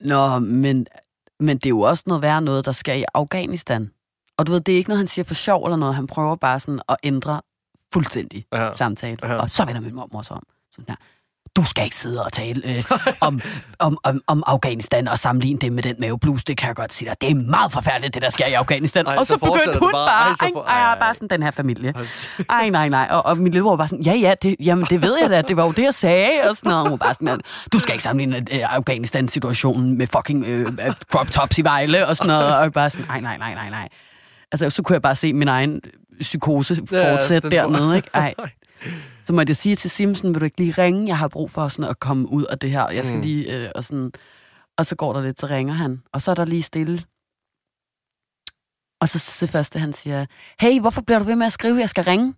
Nå, 0.00 0.38
men, 0.38 0.86
men 1.40 1.58
det 1.58 1.66
er 1.66 1.70
jo 1.70 1.80
også 1.80 2.02
noget 2.06 2.22
værre 2.22 2.42
noget, 2.42 2.64
der 2.64 2.72
skal 2.72 3.00
i 3.00 3.04
Afghanistan. 3.14 3.90
Og 4.36 4.46
du 4.46 4.52
ved, 4.52 4.60
det 4.60 4.72
er 4.72 4.76
ikke 4.76 4.90
noget, 4.90 4.98
han 4.98 5.06
siger 5.06 5.24
for 5.24 5.34
sjov 5.34 5.64
eller 5.64 5.76
noget. 5.76 5.94
Han 5.94 6.06
prøver 6.06 6.36
bare 6.36 6.60
sådan 6.60 6.80
at 6.88 6.96
ændre 7.02 7.42
fuldstændig 7.92 8.46
ja. 8.52 8.76
samtale. 8.76 9.18
Ja. 9.22 9.34
Og 9.34 9.50
så 9.50 9.64
vender 9.64 9.80
min 9.80 9.94
mormor 9.94 10.22
så 10.22 10.34
om. 10.34 10.46
Sådan 10.72 10.84
her 10.88 10.96
du 11.58 11.64
skal 11.64 11.84
ikke 11.84 11.96
sidde 11.96 12.24
og 12.24 12.32
tale 12.32 12.62
øh, 12.64 12.84
om, 13.20 13.40
om, 13.78 13.98
om, 14.02 14.22
om 14.26 14.42
Afghanistan 14.46 15.08
og 15.08 15.18
sammenligne 15.18 15.60
det 15.60 15.72
med 15.72 15.82
den 15.82 15.96
maveblus. 15.98 16.44
Det 16.44 16.56
kan 16.56 16.66
jeg 16.66 16.76
godt 16.76 16.94
sige 16.94 17.08
dig. 17.08 17.20
Det 17.20 17.30
er 17.30 17.34
meget 17.34 17.72
forfærdeligt, 17.72 18.14
det 18.14 18.22
der 18.22 18.30
sker 18.30 18.46
i 18.46 18.52
Afghanistan. 18.52 19.06
Ej, 19.06 19.16
og 19.16 19.26
så, 19.26 19.32
så 19.32 19.38
begyndte 19.38 19.78
hun 19.78 19.92
bare, 19.92 20.08
bare 20.08 20.36
ej, 20.40 20.50
for, 20.52 20.62
ej, 20.62 20.80
ej, 20.80 20.98
bare 20.98 21.14
sådan 21.14 21.28
den 21.28 21.42
her 21.42 21.50
familie. 21.50 21.94
Ej, 22.50 22.68
nej, 22.68 22.88
nej. 22.88 23.08
Og, 23.10 23.26
og 23.26 23.38
min 23.38 23.52
lillebror 23.52 23.70
var 23.70 23.76
bare 23.76 23.88
sådan, 23.88 24.04
ja, 24.04 24.14
ja, 24.14 24.34
det, 24.42 24.56
jamen, 24.60 24.86
det 24.90 25.02
ved 25.02 25.18
jeg 25.22 25.30
da. 25.30 25.42
Det 25.42 25.56
var 25.56 25.64
jo 25.64 25.72
det, 25.72 25.82
jeg 25.82 25.94
sagde. 25.94 26.30
Og 26.50 26.56
sådan 26.56 26.70
noget. 26.70 26.82
Hun 26.82 26.90
var 26.90 26.96
bare 26.96 27.14
sådan, 27.14 27.40
du 27.72 27.78
skal 27.78 27.92
ikke 27.92 28.02
sammenligne 28.02 28.36
øh, 28.36 28.74
Afghanistan-situationen 28.74 29.98
med 29.98 30.06
fucking 30.06 30.44
øh, 30.46 30.60
øh, 30.60 30.92
crop 31.10 31.30
tops 31.30 31.58
i 31.58 31.64
Vejle 31.64 32.06
og 32.06 32.16
sådan 32.16 32.32
noget. 32.32 32.56
Og 32.56 32.72
bare 32.72 32.90
sådan, 32.90 33.06
nej, 33.08 33.20
nej, 33.20 33.38
nej, 33.38 33.54
nej, 33.54 33.70
nej. 33.70 33.88
Altså, 34.52 34.70
så 34.70 34.82
kunne 34.82 34.94
jeg 34.94 35.02
bare 35.02 35.16
se 35.16 35.32
min 35.32 35.48
egen 35.48 35.80
psykose 36.20 36.76
fortsætte 36.76 37.48
ja, 37.52 37.56
dernede, 37.56 37.96
ikke? 37.96 38.10
Ej. 38.14 38.34
Så 39.28 39.32
måtte 39.32 39.50
jeg 39.50 39.56
sige 39.56 39.76
til 39.76 39.90
Simpson, 39.90 40.34
vil 40.34 40.40
du 40.40 40.44
ikke 40.44 40.58
lige 40.58 40.82
ringe? 40.82 41.06
Jeg 41.06 41.18
har 41.18 41.28
brug 41.28 41.50
for 41.50 41.68
sådan 41.68 41.90
at 41.90 42.00
komme 42.00 42.28
ud 42.28 42.44
af 42.44 42.58
det 42.58 42.70
her. 42.70 42.90
Jeg 42.90 43.04
skal 43.04 43.16
mm. 43.16 43.22
lige, 43.22 43.56
øh, 43.56 43.70
og 43.74 43.84
sådan... 43.84 44.12
Og 44.78 44.86
så 44.86 44.96
går 44.96 45.12
der 45.12 45.20
lidt, 45.22 45.40
så 45.40 45.46
ringer 45.46 45.74
han. 45.74 46.02
Og 46.12 46.22
så 46.22 46.30
er 46.30 46.34
der 46.34 46.44
lige 46.44 46.62
stille. 46.62 47.02
Og 49.00 49.08
så 49.08 49.36
det 49.40 49.50
første, 49.50 49.78
han 49.78 49.92
siger, 49.92 50.26
hey, 50.60 50.80
hvorfor 50.80 51.00
bliver 51.00 51.18
du 51.18 51.24
ved 51.24 51.36
med 51.36 51.46
at 51.46 51.52
skrive, 51.52 51.74
at 51.74 51.80
jeg 51.80 51.88
skal 51.88 52.04
ringe? 52.04 52.34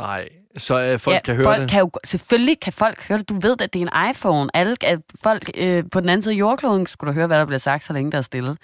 Nej, 0.00 0.28
så 0.56 0.82
øh, 0.82 0.98
folk 0.98 1.14
ja, 1.14 1.20
kan 1.20 1.34
høre 1.34 1.44
folk 1.44 1.60
det? 1.60 1.70
Kan 1.70 1.80
jo, 1.80 1.90
selvfølgelig 2.04 2.60
kan 2.60 2.72
folk 2.72 3.08
høre 3.08 3.18
det. 3.18 3.28
Du 3.28 3.34
ved, 3.34 3.56
at 3.60 3.72
det 3.72 3.82
er 3.82 3.86
en 3.86 4.10
iPhone. 4.10 4.56
Alle, 4.56 4.76
folk 5.22 5.50
øh, 5.54 5.84
på 5.92 6.00
den 6.00 6.08
anden 6.08 6.22
side 6.22 6.34
af 6.34 6.38
jordkloden 6.38 6.86
skulle 6.86 7.08
da 7.12 7.14
høre, 7.14 7.26
hvad 7.26 7.38
der 7.38 7.44
bliver 7.44 7.58
sagt, 7.58 7.84
så 7.84 7.92
længe 7.92 8.12
der 8.12 8.18
er 8.18 8.22
stille. 8.22 8.56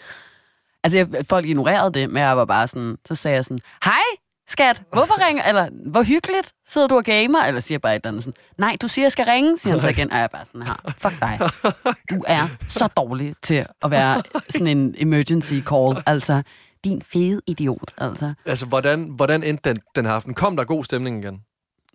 Altså, 0.84 0.96
jeg, 0.96 1.08
folk 1.28 1.46
ignorerede 1.46 1.92
det, 2.00 2.10
men 2.10 2.22
jeg 2.22 2.36
var 2.36 2.44
bare 2.44 2.68
sådan, 2.68 2.98
så 3.04 3.14
sagde 3.14 3.34
jeg 3.34 3.44
sådan, 3.44 3.58
hej, 3.84 4.02
skat, 4.48 4.82
hvorfor 4.92 5.26
ringer, 5.26 5.42
eller 5.44 5.68
hvor 5.90 6.02
hyggeligt, 6.02 6.52
sidder 6.68 6.86
du 6.86 6.96
og 6.96 7.04
gamer, 7.04 7.42
eller 7.42 7.60
siger 7.60 7.78
bare 7.78 7.96
et 7.96 8.00
eller 8.00 8.08
andet 8.08 8.24
sådan, 8.24 8.36
nej, 8.58 8.76
du 8.82 8.88
siger, 8.88 9.04
jeg 9.04 9.12
skal 9.12 9.24
ringe, 9.24 9.58
siger 9.58 9.72
han 9.72 9.80
så 9.80 9.88
igen, 9.88 10.10
og 10.10 10.16
jeg 10.16 10.24
er 10.24 10.28
bare 10.28 10.44
sådan 10.44 10.62
her, 10.62 10.94
fuck 10.98 11.20
dig, 11.20 11.38
du 12.10 12.24
er 12.26 12.48
så 12.68 12.86
dårlig 12.86 13.34
til 13.42 13.66
at 13.82 13.90
være 13.90 14.22
sådan 14.50 14.66
en 14.66 14.94
emergency 14.98 15.54
call, 15.54 16.02
altså, 16.06 16.42
din 16.84 17.02
fede 17.02 17.40
idiot, 17.46 17.94
altså. 17.98 18.34
Altså, 18.46 18.66
hvordan, 18.66 19.04
hvordan 19.04 19.42
endte 19.42 19.68
den, 19.68 19.76
den 19.94 20.06
her 20.06 20.12
aften? 20.12 20.34
Kom 20.34 20.56
der 20.56 20.64
god 20.64 20.84
stemning 20.84 21.24
igen? 21.24 21.40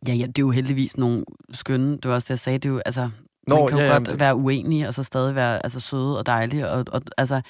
Ja, 0.08 0.14
ja, 0.14 0.26
det 0.26 0.38
er 0.38 0.42
jo 0.44 0.52
heldigvis 0.52 0.98
nogle 0.98 1.26
skønne, 1.52 1.92
det 1.98 2.06
var 2.06 2.16
også 2.16 2.26
det, 2.26 2.30
jeg 2.30 2.40
sagde, 2.40 2.58
det 2.60 2.70
er 2.70 2.74
jo, 2.74 2.82
altså, 2.86 3.10
Nå, 3.48 3.60
man 3.60 3.68
kan 3.68 3.78
jo 3.78 3.84
ja, 3.84 3.92
godt 3.92 4.08
ja, 4.08 4.16
være 4.16 4.36
uenig, 4.36 4.88
og 4.88 4.94
så 4.94 5.04
stadig 5.04 5.36
være 5.36 5.64
altså, 5.64 5.80
søde 5.80 6.18
og 6.18 6.26
dejlige, 6.26 6.70
og, 6.70 6.86
og 6.88 7.02
altså, 7.18 7.42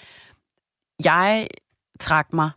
jeg 1.03 1.47
trak 1.99 2.33
mig 2.33 2.49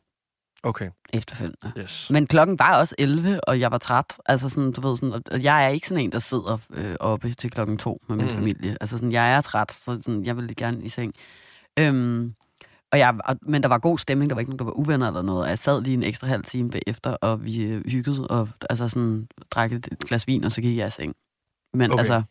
Okay. 0.67 0.91
Efterfølgende. 1.13 1.73
Yes. 1.79 2.11
Men 2.11 2.27
klokken 2.27 2.59
var 2.59 2.79
også 2.79 2.95
11, 2.99 3.41
og 3.49 3.61
jeg 3.61 3.71
var 3.71 3.79
træt. 3.79 4.19
Altså 4.27 4.49
sådan, 4.49 4.73
du 4.73 4.81
ved, 4.81 4.97
sådan, 4.97 5.23
og 5.31 5.43
jeg 5.43 5.65
er 5.65 5.69
ikke 5.69 5.89
sådan 5.89 6.05
en, 6.05 6.13
der 6.13 6.19
sidder 6.19 6.59
øh, 6.71 6.97
oppe 7.01 7.35
til 7.35 7.51
klokken 7.51 7.79
to 7.79 8.03
med 8.09 8.17
min 8.17 8.27
mm. 8.27 8.33
familie. 8.33 8.77
Altså 8.81 8.97
sådan, 8.97 9.13
jeg 9.13 9.37
er 9.37 9.41
træt, 9.41 9.73
så 9.73 9.85
sådan, 9.85 10.25
jeg 10.25 10.37
vil 10.37 10.57
gerne 10.57 10.85
i 10.85 10.89
seng. 10.89 11.15
Øhm, 11.79 12.35
og 12.93 12.99
jeg, 12.99 13.15
og, 13.25 13.37
men 13.43 13.63
der 13.63 13.69
var 13.69 13.79
god 13.79 13.99
stemning, 13.99 14.31
der 14.31 14.35
var 14.35 14.41
ikke 14.41 14.51
nogen, 14.51 14.59
der 14.59 14.65
var 14.65 14.73
uvenner 14.73 15.07
eller 15.09 15.23
noget. 15.23 15.49
Jeg 15.49 15.59
sad 15.59 15.83
lige 15.83 15.95
en 15.95 16.03
ekstra 16.03 16.27
halv 16.27 16.45
time 16.45 16.71
bagefter, 16.71 17.11
og 17.11 17.45
vi 17.45 17.63
øh, 17.63 17.87
hyggede, 17.87 18.29
og 18.29 18.49
altså 18.71 18.89
sådan, 18.89 19.29
drak 19.51 19.73
et 19.73 19.89
glas 20.07 20.27
vin, 20.27 20.45
og 20.45 20.53
så 20.53 20.61
gik 20.61 20.77
jeg 20.77 20.87
i 20.87 20.91
seng. 20.91 21.15
Men 21.75 21.93
okay. 21.93 21.99
altså, 21.99 22.23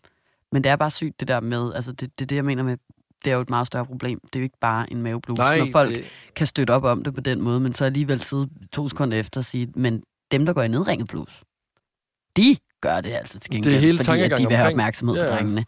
men 0.52 0.64
det 0.64 0.72
er 0.72 0.76
bare 0.76 0.92
sygt, 0.92 1.20
det 1.20 1.28
der 1.28 1.40
med, 1.40 1.74
altså 1.74 1.92
det, 1.92 2.20
det 2.20 2.26
er 2.26 2.28
det, 2.28 2.36
jeg 2.36 2.46
mener 2.46 2.64
med 2.64 2.78
det 3.24 3.32
er 3.32 3.36
jo 3.36 3.42
et 3.42 3.50
meget 3.50 3.68
større 3.68 3.86
problem. 3.86 4.20
Det 4.24 4.36
er 4.36 4.40
jo 4.40 4.44
ikke 4.44 4.60
bare 4.62 4.92
en 4.92 5.02
maveblus, 5.02 5.38
Nej, 5.38 5.58
når 5.58 5.68
folk 5.72 5.96
det... 5.96 6.06
kan 6.36 6.48
støtte 6.48 6.72
op 6.72 6.84
om 6.84 7.04
det 7.04 7.14
på 7.14 7.22
den 7.22 7.42
måde, 7.42 7.60
men 7.60 7.74
så 7.74 7.86
alligevel 7.86 8.22
sidde 8.22 8.50
to 8.72 8.88
sekunder 8.88 9.20
efter 9.20 9.42
og 9.42 9.46
sige, 9.46 9.68
men 9.76 10.04
dem, 10.32 10.46
der 10.46 10.54
går 10.54 10.62
i 10.62 10.68
nedringet 10.68 11.08
blus, 11.08 11.44
de 12.38 12.58
gør 12.82 13.02
det 13.02 13.12
altså 13.12 13.40
til 13.40 13.52
gengæld, 13.52 13.74
det 13.74 13.82
hele 13.82 14.04
fordi 14.04 14.22
at 14.22 14.32
de 14.38 14.48
vil 14.48 14.58
have 14.58 14.70
opmærksomhed 14.70 15.16
ja. 15.16 15.26
på 15.26 15.36
drengene. 15.36 15.66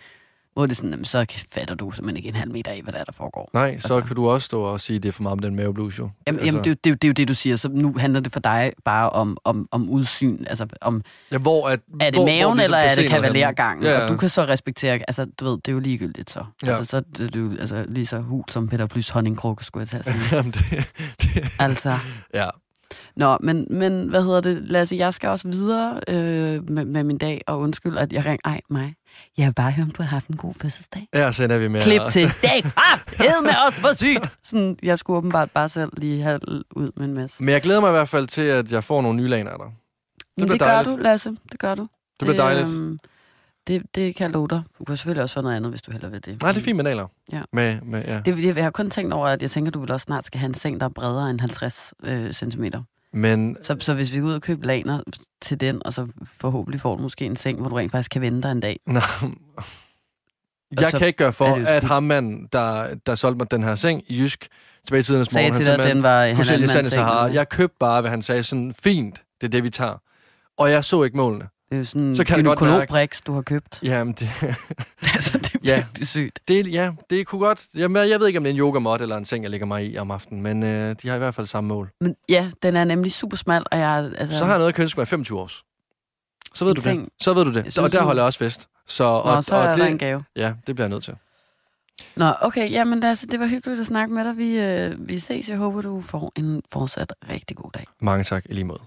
Hvor 0.58 0.66
det 0.66 0.78
sådan, 0.78 1.06
så 1.06 1.26
fatter 1.52 1.76
du 1.76 1.92
simpelthen 1.92 2.18
ikke 2.18 2.30
en 2.30 2.36
halv 2.36 2.52
meter 2.52 2.72
af, 2.72 2.82
hvad 2.84 2.94
der, 2.94 3.00
er, 3.00 3.04
der 3.04 3.12
foregår. 3.12 3.50
Nej, 3.54 3.80
så 3.80 3.96
altså. 3.96 4.08
kan 4.08 4.16
du 4.16 4.30
også 4.30 4.46
stå 4.46 4.62
og 4.62 4.82
sige, 4.82 4.98
at 4.98 5.04
det 5.04 5.10
er 5.10 5.14
for 5.14 5.24
meget 5.24 5.42
med 5.42 5.50
den 5.50 5.56
maveblues, 5.56 6.00
jo. 6.00 6.10
Jamen, 6.28 6.40
altså. 6.40 6.46
jamen 6.46 6.64
det, 6.64 6.84
det, 6.84 6.84
det, 6.84 7.02
det, 7.02 7.08
er 7.08 7.10
jo 7.10 7.14
det, 7.14 7.28
du 7.28 7.34
siger. 7.34 7.56
Så 7.56 7.70
nu 7.70 7.94
handler 7.98 8.20
det 8.20 8.34
for 8.34 8.40
dig 8.40 8.74
bare 8.86 9.10
om, 9.10 9.38
om, 9.44 9.68
om 9.72 9.90
udsyn. 9.90 10.46
Altså, 10.48 10.68
om, 10.82 11.02
ja, 11.32 11.38
hvor 11.38 11.68
at, 11.68 11.80
er 12.00 12.10
det 12.10 12.16
hvor, 12.16 12.26
maven, 12.26 12.58
hvor 12.58 12.64
eller 12.64 12.78
er 12.78 12.96
det 12.96 13.10
kavalergangen? 13.10 13.86
Ja, 13.86 13.92
ja. 13.92 14.04
Og 14.04 14.10
du 14.10 14.18
kan 14.18 14.30
så 14.30 14.44
respektere... 14.44 15.00
Altså, 15.08 15.26
du 15.40 15.46
ved, 15.46 15.58
det 15.58 15.68
er 15.68 15.74
jo 15.74 15.80
ligegyldigt 15.80 16.32
så. 16.32 16.44
Ja. 16.64 16.78
Altså, 16.78 16.92
så 16.92 17.04
det 17.18 17.36
er 17.36 17.40
jo 17.40 17.52
altså, 17.60 17.86
lige 17.88 18.06
så 18.06 18.18
hul 18.18 18.44
som 18.50 18.68
Peter 18.68 18.88
Plys 18.88 19.10
honningkrukke, 19.10 19.66
skulle 19.66 19.82
jeg 19.82 20.04
tage 20.04 20.16
at 20.16 20.22
sige. 20.22 20.36
jamen, 20.38 20.52
det, 20.52 20.94
det, 21.22 21.56
altså... 21.60 21.98
Ja. 22.34 22.50
Nå, 23.16 23.38
men, 23.40 23.68
men 23.70 24.10
hvad 24.10 24.24
hedder 24.24 24.42
det, 24.42 24.62
Lasse, 24.62 24.96
jeg 24.96 25.14
skal 25.14 25.30
også 25.30 25.48
videre 25.48 26.00
øh, 26.08 26.70
med, 26.70 26.86
med 26.86 27.04
min 27.04 27.18
dag, 27.18 27.42
og 27.48 27.60
undskyld, 27.60 27.98
at 27.98 28.14
jeg 28.14 28.26
ringer, 28.26 28.38
ej, 28.46 28.62
mig, 28.70 28.96
jeg 29.38 29.46
vil 29.46 29.54
bare 29.54 29.72
høre, 29.72 29.84
om 29.84 29.92
du 29.92 30.04
har 30.04 30.10
haft 30.10 30.28
en 30.28 30.38
god 30.38 30.54
fødselsdag. 30.54 31.08
Ja, 31.14 31.32
så 31.32 31.44
er 31.44 31.58
vi 31.58 31.68
med. 31.68 31.82
Klip 31.82 32.02
til, 32.12 32.22
det 32.42 32.50
er 33.20 33.42
med 33.50 33.54
os 33.68 33.76
for 33.76 33.94
sygt. 33.94 34.38
Sådan, 34.44 34.78
jeg 34.84 35.00
skulle 35.00 35.18
åbenbart 35.18 35.52
bare 35.52 35.70
selv 35.70 35.92
lige 35.98 36.24
have 36.24 36.40
ud 36.76 36.92
med 36.96 37.06
en 37.06 37.14
masse. 37.14 37.44
Men 37.44 37.54
jeg 37.54 37.62
glæder 37.62 37.80
mig 37.82 37.90
i 37.90 37.92
hvert 37.92 38.10
fald 38.10 38.28
til, 38.28 38.42
at 38.42 38.72
jeg 38.72 38.84
får 38.84 39.02
nogle 39.02 39.18
nye 39.18 39.28
laner 39.28 39.52
af 39.52 39.58
dig. 39.60 39.68
Det 40.50 40.60
gør 40.60 40.68
dejligt. 40.68 40.98
du, 40.98 41.02
Lasse. 41.02 41.30
Det 41.52 41.60
gør 41.60 41.76
du. 41.76 41.82
Det 41.82 42.28
bliver 42.28 42.36
dejligt. 42.36 42.68
øhm, 42.68 43.00
det, 43.68 43.84
det 43.96 44.16
kan 44.16 44.24
jeg 44.24 44.32
love 44.32 44.48
dig. 44.48 44.62
Du 44.80 44.84
kan 44.84 44.98
selvfølgelig 44.98 45.24
også 45.24 45.34
få 45.34 45.42
noget 45.42 45.56
andet, 45.56 45.72
hvis 45.72 45.82
du 45.82 45.92
heller 45.92 46.10
vil 46.10 46.26
det. 46.26 46.42
Nej, 46.42 46.52
det 46.52 46.60
er 46.60 46.64
fint 46.64 46.76
med 46.76 46.84
naler. 46.84 47.08
Ja. 47.32 47.42
Med, 47.54 47.82
med, 47.82 48.04
ja. 48.06 48.22
Det, 48.26 48.44
jeg, 48.46 48.56
jeg 48.56 48.64
har 48.66 48.72
kun 48.72 48.90
tænkt 48.90 49.14
over, 49.14 49.28
at 49.28 49.42
jeg 49.42 49.52
tænker, 49.52 49.70
at 49.70 49.74
du 49.74 49.80
vil 49.80 49.92
også 49.92 50.04
snart 50.04 50.26
skal 50.26 50.40
have 50.40 50.48
en 50.48 50.54
seng, 50.54 50.80
der 50.80 50.86
er 50.86 50.90
bredere 50.90 51.30
end 51.30 51.40
50 51.40 51.94
øh, 52.04 52.34
cm. 52.34 52.64
Men 53.14 53.58
Så, 53.64 53.78
så 53.80 53.94
hvis 53.94 54.16
vi 54.16 54.20
går 54.20 54.28
ud 54.28 54.34
og 54.34 54.42
køber 54.42 54.66
laner 54.66 55.02
til 55.42 55.60
den, 55.60 55.82
og 55.86 55.94
så 55.94 56.08
forhåbentlig 56.40 56.82
får 56.82 56.96
du 56.96 57.02
måske 57.02 57.26
en 57.26 57.36
seng, 57.36 57.60
hvor 57.60 57.70
du 57.70 57.76
rent 57.76 57.92
faktisk 57.92 58.12
kan 58.12 58.22
vente 58.22 58.42
dig 58.48 58.52
en 58.52 58.60
dag. 58.60 58.80
nej, 58.86 59.04
jeg 60.72 60.94
kan 60.94 61.08
ikke 61.08 61.18
gøre 61.18 61.34
for, 61.34 61.68
at 61.68 61.84
ham 61.84 62.04
mand, 62.04 62.50
der, 62.54 62.96
der 63.06 63.16
solgte 63.16 63.38
mig 63.38 63.52
den 63.52 63.64
her 63.64 63.76
seng 63.76 64.04
i 64.08 64.20
Jysk, 64.22 64.48
tilbage 64.86 65.00
i 65.00 65.04
tidernes 65.04 65.28
Sagde 65.28 65.50
morgen, 65.50 65.64
til 65.64 65.74
dig, 65.74 65.84
at 65.86 65.96
den 65.96 66.04
var 66.04 66.28
kunne 66.28 66.36
han 66.36 66.46
sælge 66.46 66.68
Sahara. 66.90 67.26
seng, 67.28 67.36
Jeg 67.36 67.50
købte 67.50 67.76
bare, 67.80 68.02
hvad 68.02 68.12
han 68.12 68.22
sagde, 68.22 68.44
sådan 68.44 68.74
fint, 68.80 69.22
det 69.42 69.48
er 69.48 69.52
det, 69.52 69.64
vi 69.64 69.70
tager. 69.70 70.02
Og 70.58 70.72
jeg 70.72 70.84
så 70.84 71.04
ikke 71.04 71.18
målene. 71.18 71.48
Det 71.70 71.76
er 71.76 71.78
jo 71.78 71.84
sådan 71.86 72.16
Så 72.16 72.22
en 72.22 72.26
kan 72.26 72.46
mærke- 72.46 72.60
gynekologbriks, 72.60 73.22
du 73.22 73.34
har 73.34 73.42
købt. 73.42 73.80
Jamen, 73.84 74.14
det, 74.14 74.30
altså, 75.16 75.38
det 75.38 75.54
er 75.56 75.60
Ja. 75.64 75.86
sygt. 76.04 76.40
det, 76.48 76.68
ja, 76.74 76.92
det 77.10 77.28
kunne 77.28 77.40
godt... 77.42 77.66
Jamen, 77.76 78.10
jeg 78.10 78.20
ved 78.20 78.28
ikke, 78.28 78.38
om 78.38 78.44
det 78.44 78.50
er 78.50 78.54
en 78.54 78.60
yogamåt 78.60 79.02
eller 79.02 79.18
en 79.18 79.26
seng, 79.26 79.44
jeg 79.44 79.52
ligger 79.52 79.68
mig 79.68 79.86
i 79.92 79.98
om 79.98 80.12
aftenen, 80.12 80.42
men 80.44 80.64
øh, 80.64 80.96
de 81.02 81.08
har 81.08 81.16
i 81.16 81.18
hvert 81.18 81.36
fald 81.36 81.48
samme 81.48 81.68
mål. 81.68 81.90
Men 82.02 82.16
ja, 82.30 82.52
den 82.64 82.76
er 82.76 82.84
nemlig 82.84 83.12
super 83.12 83.38
smal, 83.38 83.64
og 83.72 83.80
jeg... 83.80 84.12
Altså, 84.18 84.38
Så 84.38 84.46
har 84.46 84.52
jeg 84.52 84.58
noget, 84.60 84.68
jeg 84.72 84.76
kan 84.76 84.84
ønske 84.84 85.00
mig 85.00 85.04
i 85.04 85.06
25 85.06 85.40
års. 85.40 85.64
Så 86.56 86.66
ved 86.66 86.72
En 86.72 86.76
du 86.76 86.82
seng. 86.82 87.02
det. 87.06 87.10
Så 87.20 87.34
ved 87.34 87.46
du 87.46 87.54
det. 87.54 87.64
synes, 87.64 87.78
og 87.78 87.92
der 87.92 88.04
holder 88.04 88.22
jeg 88.22 88.26
også 88.28 88.40
fest. 88.40 88.68
Så, 88.88 89.04
Nå, 89.04 89.10
og, 89.10 89.44
så 89.44 89.56
og 89.56 89.64
er 89.64 89.68
det, 89.72 89.78
der 89.80 89.86
en 89.86 89.98
gave. 89.98 90.24
Ja, 90.36 90.54
det 90.68 90.76
bliver 90.76 90.86
jeg 90.86 90.90
nødt 90.90 91.04
til. 91.04 91.14
Nå, 92.16 92.34
okay, 92.42 92.72
jamen 92.72 93.04
altså, 93.04 93.26
det 93.32 93.40
var 93.40 93.46
hyggeligt 93.48 93.80
at 93.82 93.88
snakke 93.88 94.14
med 94.14 94.24
dig. 94.26 94.38
Vi, 94.38 94.50
øh, 94.60 95.10
vi 95.10 95.20
ses. 95.20 95.50
Jeg 95.50 95.58
håber, 95.58 95.82
du 95.82 96.02
får 96.02 96.32
en 96.36 96.62
fortsat 96.74 97.14
rigtig 97.30 97.58
god 97.58 97.72
dag. 97.74 97.86
Mange 98.02 98.24
tak 98.24 98.46
i 98.50 98.54
lige 98.54 98.64
måde. 98.66 98.80